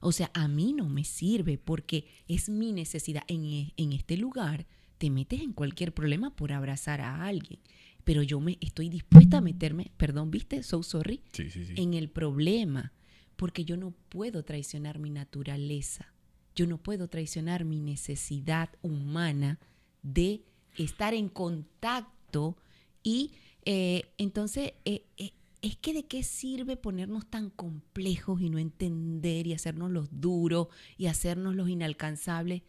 [0.01, 3.23] O sea, a mí no me sirve porque es mi necesidad.
[3.27, 4.65] En, e- en este lugar
[4.97, 7.59] te metes en cualquier problema por abrazar a alguien.
[8.03, 10.61] Pero yo me estoy dispuesta a meterme, perdón, ¿viste?
[10.63, 11.73] So sorry Sí, sí, sí.
[11.77, 12.91] en el problema,
[13.35, 16.13] porque yo no puedo traicionar mi naturaleza,
[16.59, 19.59] yo no puedo traicionar mi necesidad humana
[20.03, 20.43] de
[20.77, 22.57] estar en contacto
[23.01, 23.31] y
[23.65, 25.31] eh, entonces eh, eh,
[25.61, 30.67] es que de qué sirve ponernos tan complejos y no entender y hacernos los duros
[30.97, 32.61] y hacernos los inalcanzables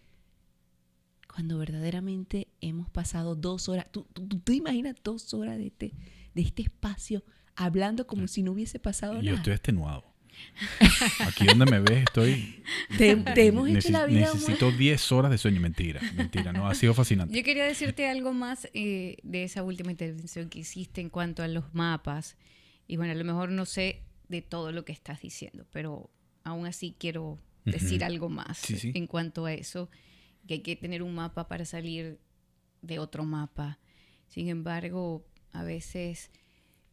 [1.33, 5.95] cuando verdaderamente hemos pasado dos horas, ¿tú, tú- tú te imaginas dos horas de este,
[6.35, 7.23] de este espacio
[7.55, 9.37] hablando como si no hubiese pasado Y yo nada?
[9.39, 10.05] estoy extenuado.
[11.27, 12.63] Aquí donde me ves estoy...
[12.99, 15.61] Te, te hemos hecho Neces- la vida necesito 10 horas de sueño.
[15.61, 16.53] Mentira, mentira.
[16.53, 17.37] No, ha sido fascinante.
[17.37, 21.49] Yo quería decirte algo más eh, de esa última intervención que hiciste en cuanto a
[21.49, 22.37] los mapas.
[22.87, 26.11] Y bueno, a lo mejor no sé de todo lo que estás diciendo, pero
[26.45, 28.07] aún así quiero decir Ujú.
[28.07, 28.93] algo más Sí, sí.
[28.95, 29.91] en cuanto a eso,
[30.47, 32.19] que hay que tener un mapa para salir
[32.83, 33.79] de otro mapa.
[34.29, 36.31] Sin embargo, a veces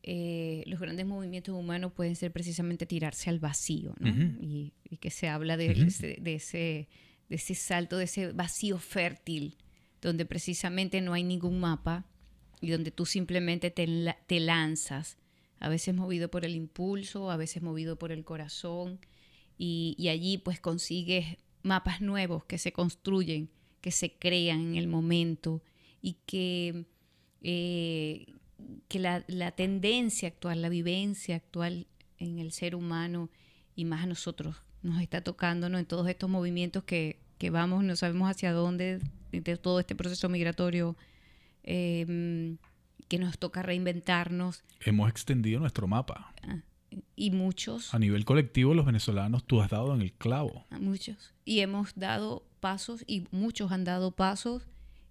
[0.04, 4.10] eh, los grandes movimientos humanos pueden ser precisamente tirarse al vacío, ¿no?
[4.42, 6.88] Y, y que se habla de, ese, de, ese,
[7.30, 9.58] de ese salto, de ese vacío fértil,
[10.02, 12.06] donde precisamente no hay ningún mapa
[12.62, 15.18] y donde tú simplemente te, la- te lanzas,
[15.60, 19.00] a veces movido por el impulso, a veces movido por el corazón,
[19.58, 23.50] y, y allí pues consigues mapas nuevos que se construyen,
[23.82, 25.64] que se crean en el momento
[26.02, 26.86] y que,
[27.42, 28.26] eh,
[28.88, 33.30] que la, la tendencia actual, la vivencia actual en el ser humano
[33.76, 35.78] y más a nosotros nos está tocando ¿no?
[35.78, 39.00] en todos estos movimientos que, que vamos, no sabemos hacia dónde,
[39.32, 40.96] de todo este proceso migratorio
[41.64, 42.56] eh,
[43.08, 46.34] que nos toca reinventarnos Hemos extendido nuestro mapa.
[47.16, 50.66] y muchos A nivel colectivo, los venezolanos, tú has dado en el clavo.
[50.70, 51.34] a muchos.
[51.46, 54.64] Y hemos dado pasos y muchos han dado pasos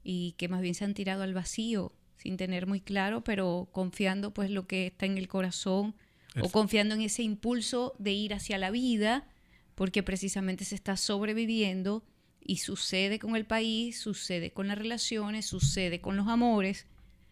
[0.02, 4.32] y que más bien se han tirado al vacío sin tener muy claro, pero confiando
[4.32, 5.94] pues lo que está en el corazón
[6.40, 9.26] o confiando en ese impulso de ir hacia la vida,
[9.74, 12.04] porque precisamente se está sobreviviendo
[12.40, 16.86] y sucede con el país, sucede con las relaciones, sucede con los amores,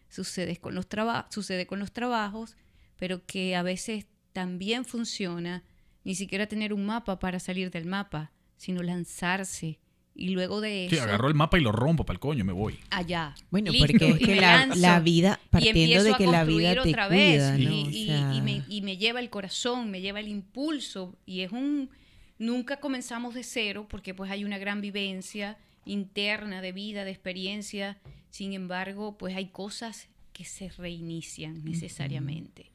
[0.08, 0.86] sucede con los,
[1.30, 2.56] sucede con los trabajos,
[2.96, 5.64] pero que a veces también funciona
[6.02, 9.78] ni siquiera tener un mapa para salir del mapa, sino lanzarse
[10.14, 12.52] y luego de eso Sí, agarro el mapa y lo rompo para el coño, me
[12.52, 12.78] voy.
[12.90, 13.34] allá.
[13.50, 17.08] Bueno, listo, porque es que la, vida, partiendo de que la vida construir te otra
[17.08, 17.74] vez cuida, y, ¿no?
[17.88, 21.40] O y- sea, y me, y me lleva el corazón, me lleva el impulso y
[21.40, 21.90] es un
[22.38, 27.98] nunca comenzamos de cero porque pues hay una gran vivencia interna de vida, de experiencia.
[28.30, 32.70] Sin embargo, pues hay cosas que se reinician necesariamente.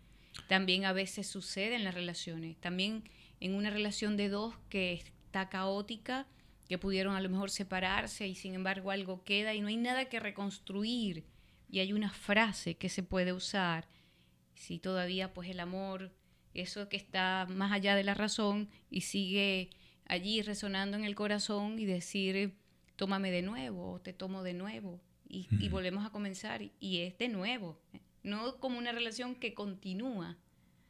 [0.48, 3.04] También a veces sucede en las relaciones, también
[3.42, 6.26] en una relación de dos que está caótica,
[6.70, 10.06] que pudieron a lo mejor separarse y sin embargo algo queda y no hay nada
[10.06, 11.26] que reconstruir.
[11.68, 13.88] Y hay una frase que se puede usar,
[14.54, 16.12] si todavía pues el amor,
[16.54, 19.70] eso que está más allá de la razón y sigue
[20.06, 22.56] allí resonando en el corazón y decir,
[22.96, 25.00] tómame de nuevo, o te tomo de nuevo.
[25.28, 25.70] Y, y Ujú.
[25.76, 27.80] volvemos a comenzar y- y es de nuevo.
[28.24, 30.38] No como una relación que continúa,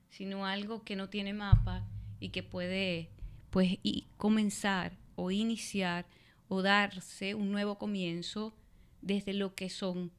[0.10, 1.86] sino algo que no tiene mapa
[2.20, 3.10] y que puede
[3.50, 6.08] pues y comenzar o iniciar
[6.48, 8.56] o darse un nuevo comienzo
[9.02, 10.12] desde lo que son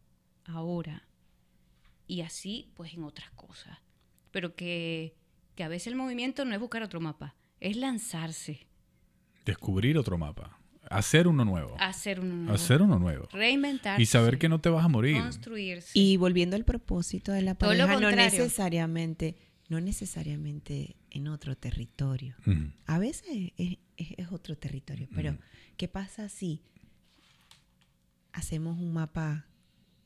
[0.45, 1.07] ahora
[2.07, 3.79] y así pues en otras cosas
[4.31, 5.15] pero que,
[5.55, 8.67] que a veces el movimiento no es buscar otro mapa es lanzarse
[9.45, 10.59] Descubrir otro mapa.
[10.91, 11.77] Hacer uno nuevo.
[11.79, 13.29] hacer uno nuevo, Hacer uno nuevo.
[13.33, 15.21] reinventarse Y saber que no te vas a morir.
[15.21, 19.37] construirse Y volviendo al propósito de la Todo lo pareja, no necesariamente,
[19.71, 22.35] no necesariamente en otro territorio.
[22.87, 23.25] A veces
[23.57, 25.39] es, es- es otro territorio, pero Mm.
[25.79, 26.61] ¿qué pasa si
[28.33, 29.47] hacemos un mapa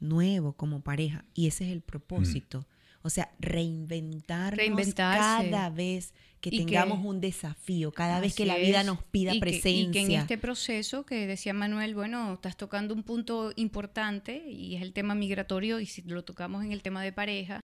[0.01, 1.25] nuevo como pareja?
[1.35, 2.67] Y ese es el propósito.
[3.03, 5.51] O sea, reinventarnos Reinventarse.
[5.51, 8.87] cada vez que Y que- tengamos un desafío, cada vez que la vida es.
[8.87, 9.81] nos pida y que- presencia.
[10.03, 14.77] y que en este proceso que decía Manuel, bueno, estás tocando un punto importante y
[14.77, 17.61] es el tema migratorio y si lo tocamos en el tema de pareja,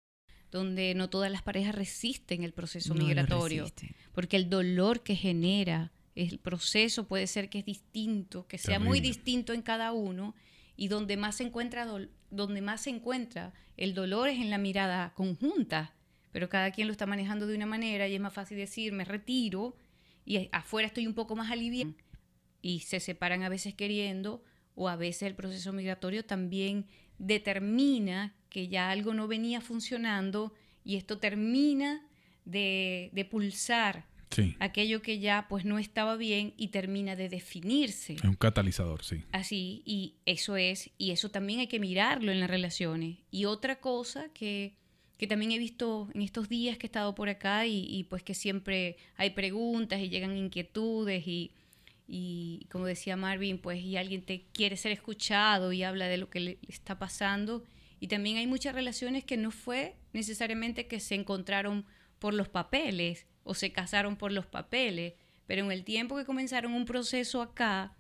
[0.52, 3.65] donde no todas las parejas resisten el proceso No migratorio,
[4.14, 8.99] porque el dolor que genera el proceso puede ser que es distinto, que sea muy
[8.99, 10.34] distinto en cada uno
[10.76, 11.88] y donde más se encuentra
[12.30, 15.94] donde más se encuentra el dolor es en la mirada conjunta,
[16.32, 19.06] pero cada quien lo está manejando de una manera y es más fácil decir, me
[19.06, 19.76] retiro
[20.26, 21.94] y afuera estoy un poco más aliviado
[22.61, 24.44] y se separan a veces queriendo
[24.76, 26.88] o a veces el proceso migratorio también
[27.18, 30.53] determina que ya algo no venía funcionando
[30.84, 32.06] y esto termina
[32.45, 34.56] de, de pulsar Sí.
[34.60, 38.14] aquello que ya pues no estaba bien y termina de definirse.
[38.15, 39.24] Es un catalizador, sí.
[39.32, 43.19] Así, y eso es, y eso también hay que mirarlo en las relaciones.
[43.32, 44.76] Y otra cosa que,
[45.18, 48.22] que también he visto en estos días que he estado por acá y, y, pues
[48.22, 51.53] que siempre hay preguntas y llegan inquietudes y,
[52.06, 56.30] y como decía Marvin, pues y alguien te quiere ser escuchado y habla de lo
[56.30, 57.64] que le está pasando.
[57.99, 61.86] Y también hay muchas relaciones que no fue necesariamente que se encontraron
[62.19, 65.14] por los papeles o se casaron por los papeles,
[65.45, 67.95] pero en el tiempo que comenzaron un proceso acá,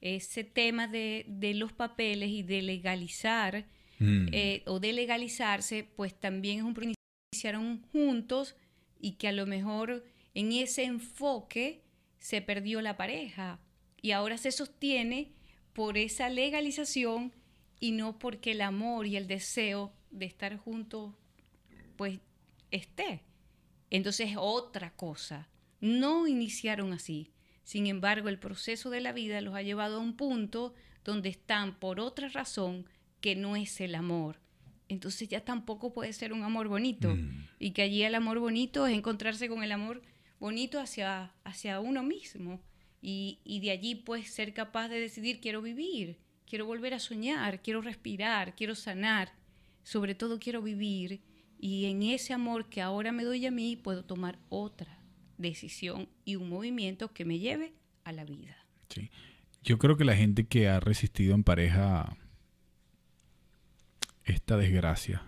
[0.00, 3.66] ese tema de, de los papeles y de legalizar
[4.00, 4.28] Mm.
[4.32, 8.56] eh, o de legalizarse, pues también es un proceso que iniciaron juntos
[8.98, 11.82] y que a lo mejor en ese enfoque
[12.18, 13.60] se perdió la pareja
[14.00, 15.32] y ahora se sostiene
[15.74, 17.34] por esa legalización
[17.80, 21.14] y no porque el amor y el deseo de estar juntos
[21.96, 22.20] pues
[22.70, 23.24] esté.
[23.90, 25.48] Entonces es otra cosa.
[25.80, 27.32] No iniciaron así.
[27.64, 30.74] Sin embargo, el proceso de la vida los ha llevado a un punto
[31.04, 32.86] donde están por otra razón
[33.20, 34.40] que no es el amor.
[34.88, 37.14] Entonces ya tampoco puede ser un amor bonito.
[37.14, 37.48] Mm.
[37.58, 40.02] Y que allí el amor bonito es encontrarse con el amor
[40.38, 42.60] bonito hacia, hacia uno mismo.
[43.02, 46.18] Y, y de allí pues ser capaz de decidir quiero vivir,
[46.50, 49.32] quiero volver a soñar, quiero respirar, quiero sanar.
[49.84, 51.22] Sobre todo quiero vivir
[51.58, 54.98] y en ese amor que ahora me doy a mí puedo tomar otra
[55.38, 57.72] decisión y un movimiento que me lleve
[58.02, 58.56] a la vida.
[58.88, 59.10] Sí.
[59.62, 62.16] Yo creo que la gente que ha resistido en pareja
[64.24, 65.22] esta desgracia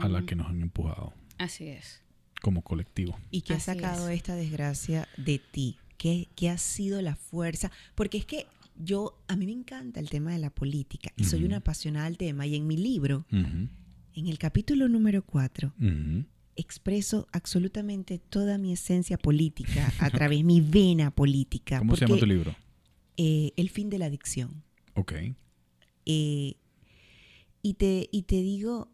[0.00, 2.02] a la que nos han empujado Así es.
[2.42, 3.18] como colectivo.
[3.30, 4.16] ¿Y qué ha sacado es.
[4.16, 5.78] esta desgracia de ti?
[5.96, 7.70] ¿Qué, qué ha sido la fuerza?
[7.94, 8.46] Porque es que
[8.78, 12.18] yo, a mí me encanta el tema de la política y soy una apasionada del
[12.18, 12.46] tema.
[12.46, 16.24] Y en mi libro, en el capítulo número 4, ujú.
[16.56, 21.78] expreso absolutamente toda mi esencia política a través de mi vena política.
[21.78, 22.54] ¿Cómo se llama tu libro?
[23.16, 24.62] eh, el fin de la adicción.
[24.94, 25.12] Ok.
[26.04, 26.56] Eh,
[27.62, 28.90] y, te, y te digo,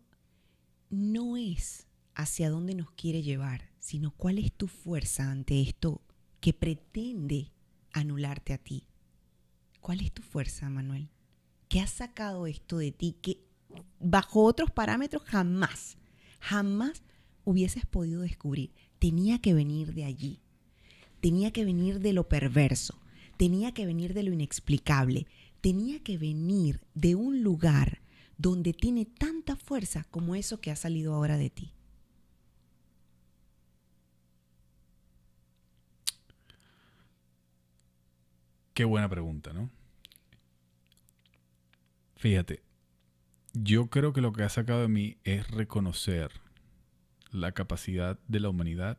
[0.90, 6.02] no es hacia dónde nos quiere llevar, sino cuál es tu fuerza ante esto
[6.40, 7.52] que pretende
[7.92, 8.86] anularte a ti.
[9.82, 11.08] ¿Cuál es tu fuerza, Manuel?
[11.68, 13.40] ¿Qué ha sacado esto de ti que
[13.98, 15.98] bajo otros parámetros jamás,
[16.38, 17.02] jamás
[17.44, 18.70] hubieses podido descubrir?
[19.00, 20.40] Tenía que venir de allí.
[21.20, 23.00] Tenía que venir de lo perverso.
[23.36, 25.26] Tenía que venir de lo inexplicable.
[25.60, 28.02] Tenía que venir de un lugar
[28.38, 31.72] donde tiene tanta fuerza como eso que ha salido ahora de ti.
[38.74, 39.70] Qué buena pregunta, ¿no?
[42.16, 42.62] Fíjate,
[43.52, 46.30] yo creo que lo que ha sacado de mí es reconocer
[47.30, 48.98] la capacidad de la humanidad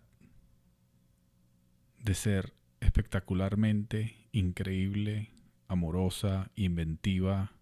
[1.99, 5.31] de ser espectacularmente increíble,
[5.67, 7.53] amorosa, inventiva,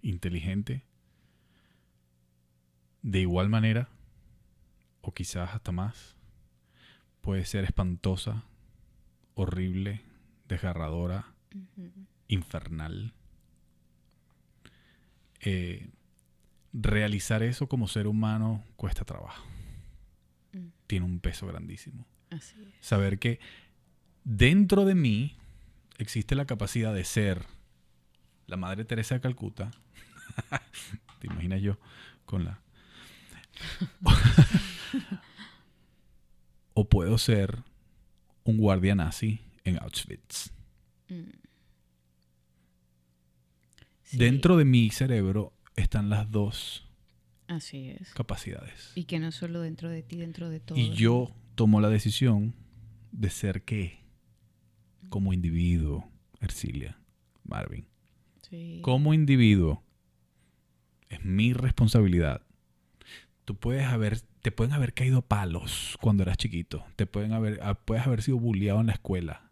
[0.00, 0.84] inteligente.
[3.02, 3.88] De igual manera,
[5.02, 6.16] o quizás hasta más,
[7.20, 8.44] puede ser espantosa,
[9.34, 10.02] horrible,
[10.46, 11.34] desgarradora,
[12.28, 13.14] infernal.
[15.40, 15.88] Eh,
[16.72, 19.46] realizar eso como ser humano cuesta trabajo.
[20.52, 20.68] Mm.
[20.86, 22.06] Tiene un peso grandísimo.
[22.30, 22.86] Así es.
[22.86, 23.40] Saber que
[24.24, 25.36] dentro de mí
[25.98, 27.46] existe la capacidad de ser
[28.46, 29.70] la Madre Teresa de Calcuta.
[31.20, 31.78] ¿Te imaginas yo
[32.24, 32.60] con la...
[36.74, 37.64] o puedo ser
[38.44, 40.52] un guardia nazi en Auschwitz.
[41.08, 41.30] Mm.
[44.02, 46.88] Sí, Dentro de mi cerebro están las dos
[47.46, 48.12] Así es.
[48.14, 48.92] capacidades.
[48.94, 50.78] Y que no solo dentro de ti, dentro de todo.
[50.78, 52.54] Y yo tomo la decisión
[53.12, 54.00] de ser qué?
[55.10, 56.10] Como individuo,
[56.40, 56.98] Ercilia,
[57.44, 57.86] Marvin.
[58.48, 58.80] Sí.
[58.82, 59.82] Como individuo,
[61.08, 62.42] es mi responsabilidad.
[63.44, 66.84] Tú puedes haber, te pueden haber caído palos cuando eras chiquito.
[66.96, 69.47] Te pueden haber, ah, puedes haber sido bulleado en la escuela.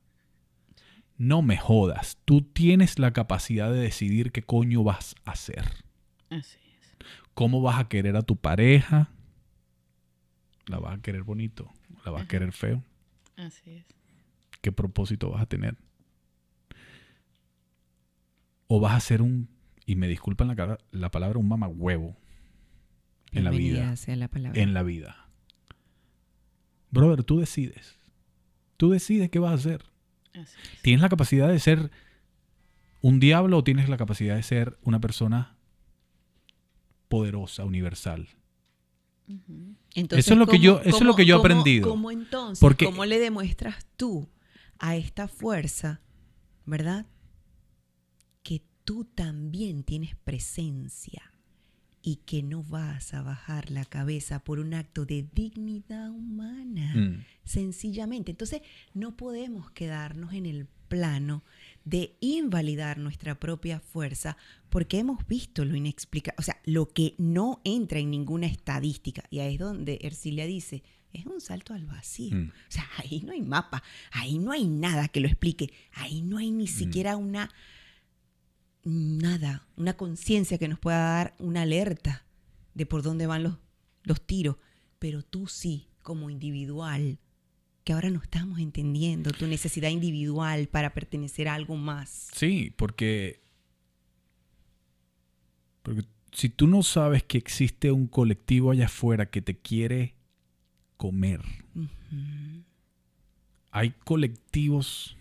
[1.18, 2.18] No me jodas.
[2.24, 5.64] Tú tienes la capacidad de decidir qué coño vas a hacer.
[6.30, 6.97] Así es.
[7.34, 9.10] ¿Cómo vas a querer a tu pareja?
[10.66, 11.70] ¿La vas a querer bonito?
[12.05, 12.82] ¿La vas a querer feo?
[13.36, 13.86] Así es.
[14.60, 15.76] ¿Qué propósito vas a tener?
[18.68, 19.48] ¿O vas a ser un,
[19.84, 22.16] y me disculpan la, cara- la palabra, un mamagüevo
[23.32, 23.94] en la vida?
[23.97, 24.60] sea la palabra.
[24.60, 25.28] En la vida.
[26.90, 27.98] Brother, tú decides.
[28.76, 29.84] Tú decides qué vas a hacer.
[30.82, 31.90] Tienes la capacidad de ser
[33.02, 35.56] un diablo o tienes la capacidad de ser una persona
[37.08, 38.28] poderosa, universal.
[39.94, 41.88] Entonces, Eso es lo que ¿cómo- yo- eso es lo que yo he aprendido.
[41.88, 42.60] ¿Cómo entonces?
[42.60, 44.28] Porque- ¿Cómo le demuestras tú
[44.78, 46.00] a esta fuerza,
[46.64, 47.06] verdad?
[48.42, 51.32] Que tú también tienes presencia
[52.06, 56.94] y que no vas a bajar la cabeza por un acto de dignidad humana.
[56.94, 57.24] Mm.
[57.42, 58.30] Sencillamente.
[58.30, 58.62] Entonces,
[58.94, 61.42] no podemos quedarnos en el plano
[61.84, 64.36] de invalidar nuestra propia fuerza
[64.68, 69.24] porque hemos visto lo inexplicable, o sea, lo que no entra en ninguna estadística.
[69.28, 72.36] Y ahí es donde Ercilia dice, es un salto al vacío.
[72.36, 72.50] Mm.
[72.50, 76.38] O sea, ahí no hay mapa, ahí no hay nada que lo explique, ahí no
[76.38, 76.56] hay Mm.
[76.56, 77.50] ni siquiera una,
[78.86, 82.24] nada, una conciencia que nos pueda dar una alerta
[82.74, 83.58] de por dónde van los,
[84.04, 84.56] los tiros.
[84.98, 87.18] Pero tú sí, como individual,
[87.84, 92.28] que ahora no estamos entendiendo tu necesidad individual para pertenecer a algo más.
[92.32, 93.40] Sí, porque,
[95.82, 100.14] porque si tú no sabes que existe un colectivo allá afuera que te quiere
[100.96, 101.42] comer,
[103.72, 105.16] hay colectivos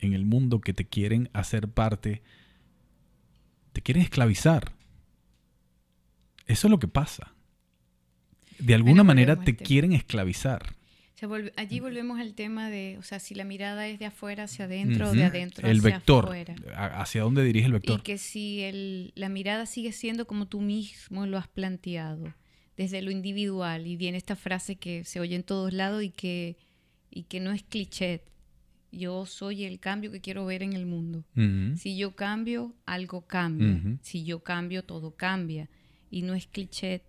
[0.00, 2.22] en el mundo que te quieren hacer parte,
[3.74, 4.72] te quieren esclavizar.
[6.46, 7.34] Eso es lo que pasa.
[8.58, 10.74] De alguna Bueno, manera te quieren esclavizar.
[11.56, 15.06] Allí volvemos al tema de, o sea, si la mirada es de afuera hacia adentro
[15.06, 15.18] o Ujú.
[15.18, 16.24] de adentro El hacia vector.
[16.26, 16.54] afuera.
[17.00, 17.98] ¿Hacia dónde dirige el vector?
[17.98, 22.34] Y que si el- la mirada sigue siendo como tú mismo lo has planteado,
[22.76, 26.58] desde lo individual, y viene esta frase que se oye en todos lados y que,
[27.10, 28.22] y que no es cliché.
[28.96, 31.24] Yo soy el cambio que quiero ver en el mundo.
[31.76, 33.98] Si yo cambio, algo cambia.
[34.02, 35.68] Si yo cambio, todo cambia.
[36.10, 37.02] Y no es cliché,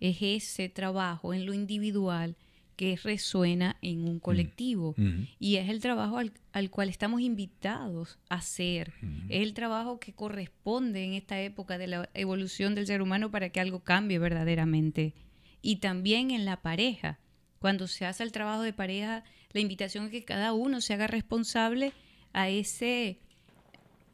[0.00, 2.36] es ese trabajo en lo individual
[2.76, 4.94] que resuena en un colectivo.
[5.38, 8.92] Y es el trabajo al, al cual estamos invitados a hacer.
[9.28, 13.50] Es el trabajo que corresponde en esta época de la evolución del ser humano para
[13.50, 15.14] que algo cambie verdaderamente.
[15.60, 17.18] Y también en la pareja.
[17.60, 21.06] Cuando se hace el trabajo de pareja, la invitación es que cada uno se haga
[21.06, 21.92] responsable
[22.32, 23.18] a ese,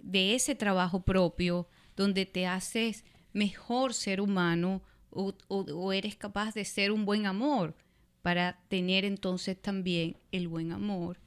[0.01, 6.55] de ese trabajo propio, donde te haces mejor ser humano o, o- o eres capaz
[6.55, 7.77] de ser un buen amor
[8.23, 11.21] para tener entonces también el buen amor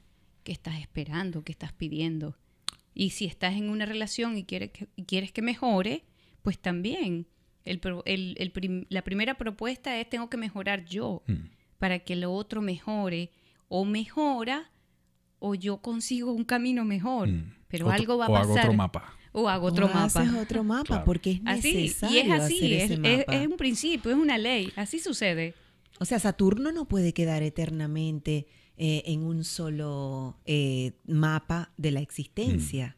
[0.44, 2.36] que estás esperando, que estás pidiendo.
[2.94, 6.04] Y si estás en una relación y quieres que, y quieres que mejore,
[6.42, 7.26] pues también
[7.64, 11.48] el pro- el- el prim- la primera propuesta es tengo que mejorar yo Mm.
[11.78, 13.30] para que lo otro mejore
[13.74, 14.70] o mejora
[15.38, 17.28] o yo consigo un camino mejor.
[17.28, 17.54] Mm.
[17.68, 18.50] Pero Otro- algo va a o pasar.
[18.50, 19.14] hago otro mapa.
[19.32, 20.40] O hago otro O haces mapa.
[20.42, 21.04] otro mapa Claro.
[21.06, 23.34] porque es Así, necesario y es así, hacer es, ese es- mapa.
[23.42, 25.54] es un principio, es una ley, así sucede.
[25.98, 28.46] O sea, Saturno no puede quedar eternamente
[28.76, 32.96] eh, en un solo eh, mapa de la existencia.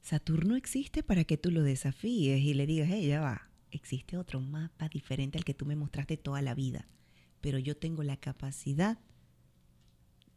[0.00, 4.40] Saturno existe para que tú lo desafíes y le digas, hey, ya va, existe otro
[4.40, 6.88] mapa diferente al que tú me mostraste toda la vida.
[7.40, 8.98] Pero yo tengo la capacidad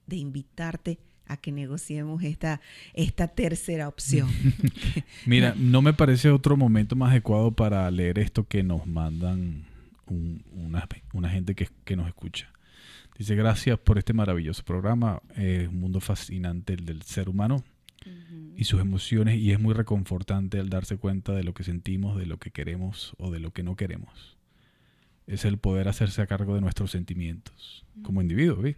[0.08, 2.62] de invitarte a que negociemos esta,
[2.94, 4.30] esta tercera opción.
[5.26, 9.66] Mira, no me parece otro momento más adecuado para leer esto que nos mandan
[10.08, 12.52] un- una, una gente que, que nos escucha.
[13.18, 15.22] Dice, gracias por este maravilloso programa.
[15.36, 17.64] Es un mundo fascinante el del ser humano
[18.56, 22.26] y sus emociones y es muy reconfortante al darse cuenta de lo que sentimos, de
[22.26, 24.37] lo que queremos o de lo que no queremos.
[25.28, 28.76] Es el poder hacerse a cargo de nuestros sentimientos como individuos, ¿vi?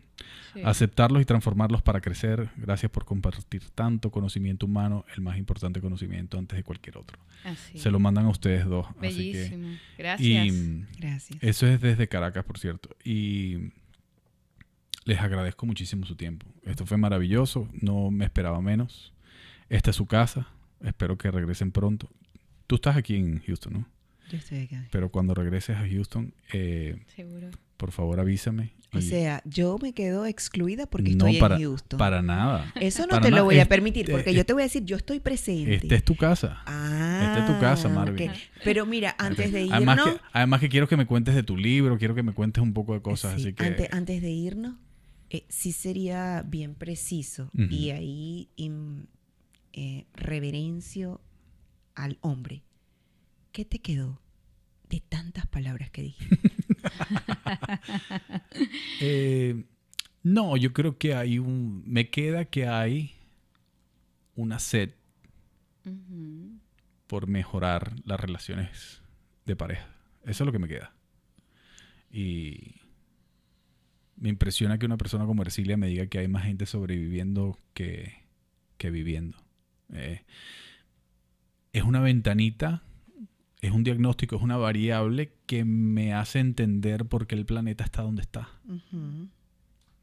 [0.53, 0.61] Sí.
[0.63, 2.49] aceptarlos y transformarlos para crecer.
[2.57, 7.19] Gracias por compartir tanto conocimiento humano, el más importante conocimiento antes de cualquier otro.
[7.43, 7.77] Así.
[7.77, 8.87] Se lo mandan a ustedes dos.
[8.87, 9.77] Así que, Bellísimo.
[9.97, 10.45] Gracias.
[10.47, 11.39] y mm, Gracias.
[11.41, 12.95] eso es desde Caracas, por cierto.
[13.03, 13.71] Y
[15.05, 16.45] les agradezco muchísimo su tiempo.
[16.63, 19.13] Esto fue maravilloso, no me esperaba menos.
[19.69, 20.47] Esta es su casa,
[20.83, 22.09] espero que regresen pronto.
[22.67, 23.87] Tú estás aquí en Houston, ¿no?
[24.29, 24.87] Yo estoy acá.
[24.91, 27.49] Pero cuando regreses a Houston, eh, Seguro.
[27.77, 28.73] por favor avísame.
[28.91, 31.99] O sea, yo me quedo excluida porque no estoy para, en Houston.
[31.99, 32.73] para nada.
[32.81, 34.83] Eso no para te lo voy a Este- permitir porque yo te voy a decir,
[34.83, 35.75] yo estoy presente.
[35.75, 36.63] Esta es tu casa.
[36.65, 38.31] Ah, Esta es tu casa, Marvin.
[38.63, 41.55] Pero mira, antes de irnos, Además que, además que quiero que me cuentes de tu
[41.55, 43.63] libro, quiero que me cuentes un poco de cosas, sí, así que...
[43.63, 44.73] antes, antes de irnos,
[45.29, 49.05] eh, sí sería bien preciso y ahí im-
[49.73, 51.21] eh, reverencio
[51.93, 52.63] al hombre.
[53.59, 54.21] ¿Qué te quedó
[54.87, 56.29] de tantas palabras que dije?
[59.01, 59.65] Eh,
[60.23, 61.83] no, yo creo que hay un...
[61.85, 63.15] Me queda que hay
[64.35, 64.91] una sed
[67.07, 69.01] por mejorar las relaciones
[69.45, 69.93] de pareja.
[70.23, 70.93] Eso es lo que me queda.
[72.09, 72.75] Y
[74.15, 78.23] me impresiona que una persona como Ercilia me diga que hay más gente sobreviviendo que,
[78.77, 79.37] que viviendo.
[79.91, 80.23] Eh,
[81.73, 82.83] es una ventanita,
[83.61, 88.01] es un diagnóstico, es una variable que me hace entender por qué el planeta está
[88.03, 88.49] donde está.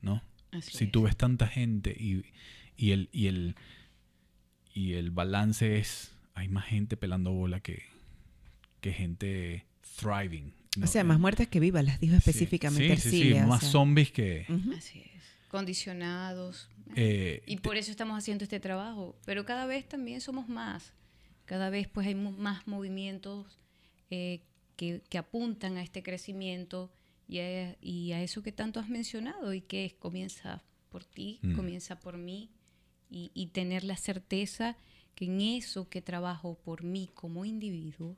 [0.02, 0.22] ¿no?
[0.52, 0.92] Así si es.
[0.92, 2.24] tú ves tanta gente y,
[2.76, 3.56] y el, y, el,
[4.74, 7.82] y el balance es, hay más gente pelando bola que,
[8.80, 9.64] que gente
[9.98, 10.52] thriving.
[10.76, 10.86] O ¿no?
[10.86, 13.70] sea, más muertas que vivas, las dijo Sí, específicamente sí, sí, sí, o más sea.
[13.70, 14.46] zombies que...
[14.76, 15.22] Así es.
[15.48, 16.68] Condicionados.
[16.94, 19.16] eh, Y por eso estamos haciendo este trabajo.
[19.24, 20.92] Pero cada vez también somos más.
[21.46, 23.58] Cada vez pues hay más movimientos
[24.10, 24.42] eh,
[24.76, 26.90] que, que apuntan a este crecimiento
[27.28, 31.38] y a, y a eso que tanto has mencionado y que es, comienza por ti,
[31.42, 31.54] Mm.
[31.56, 32.50] comienza por mí
[33.10, 34.76] y, y tener la certeza
[35.14, 38.16] que en eso que trabajo por mí como individuo,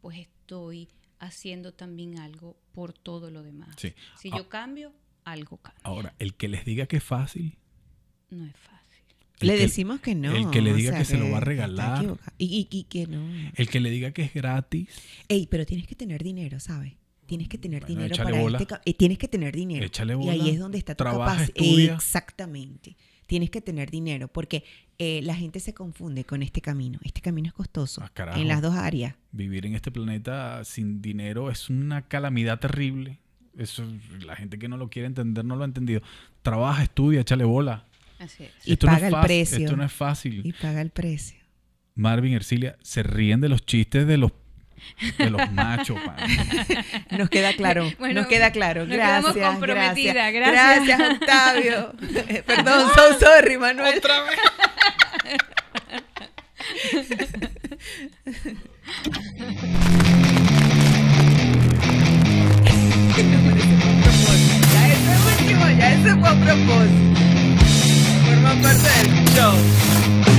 [0.00, 0.88] pues estoy
[1.18, 3.74] haciendo también algo por todo lo demás.
[3.78, 3.94] Sí.
[4.18, 4.36] Si Ah.
[4.38, 4.92] yo cambio,
[5.24, 5.80] algo cambia.
[5.82, 7.58] Ahora, el que les diga que es fácil,
[8.30, 8.85] No es fácil.
[9.40, 10.34] El Le que- decimos que no.
[10.34, 12.04] el que le o diga sea, que se lo va a regalar.
[12.38, 13.26] Y, y- y que no.
[13.54, 14.88] el que le diga que es gratis,
[15.28, 16.94] Ey, pero tienes que tener dinero, ¿sabes?
[17.26, 18.58] Tienes que tener Bueno, dinero para bola.
[18.58, 19.84] este eh, Tienes que tener dinero.
[19.84, 21.94] Échale Y bola, ahí es donde está tu capacidad.
[21.96, 22.96] Exactamente.
[23.26, 24.62] Tienes que tener dinero porque
[24.98, 27.00] eh, la gente se confunde con este camino.
[27.02, 28.40] Este camino es costoso Ah, carajo.
[28.40, 29.16] en las dos áreas.
[29.32, 33.18] vivir en este planeta sin dinero es una calamidad terrible.
[33.58, 33.84] Eso,
[34.24, 36.02] la gente que no lo quiere entender no lo ha entendido.
[36.42, 37.84] Trabaja, estudia, échale bola.
[38.18, 38.50] Así es.
[38.64, 39.58] Y Esto no es paga el precio.
[39.64, 40.40] Esto no es fácil.
[40.44, 41.38] Y paga el precio.
[41.94, 44.32] Marvin, Ercilia, se ríen de los chistes de los,
[45.18, 45.98] de los machos.
[47.10, 47.90] Nos queda claro.
[47.98, 48.86] Bueno, nos queda claro.
[48.86, 49.34] nos Gracias.
[49.36, 50.98] comprometidas, Gracias, gracias.
[50.98, 51.92] gracias Octavio.
[52.46, 53.98] Perdón, so sorry, Manuel.
[53.98, 54.38] Otra vez.
[64.72, 67.25] Ya ese último, ya ese fue a propósito.
[68.46, 70.35] van a perder el show.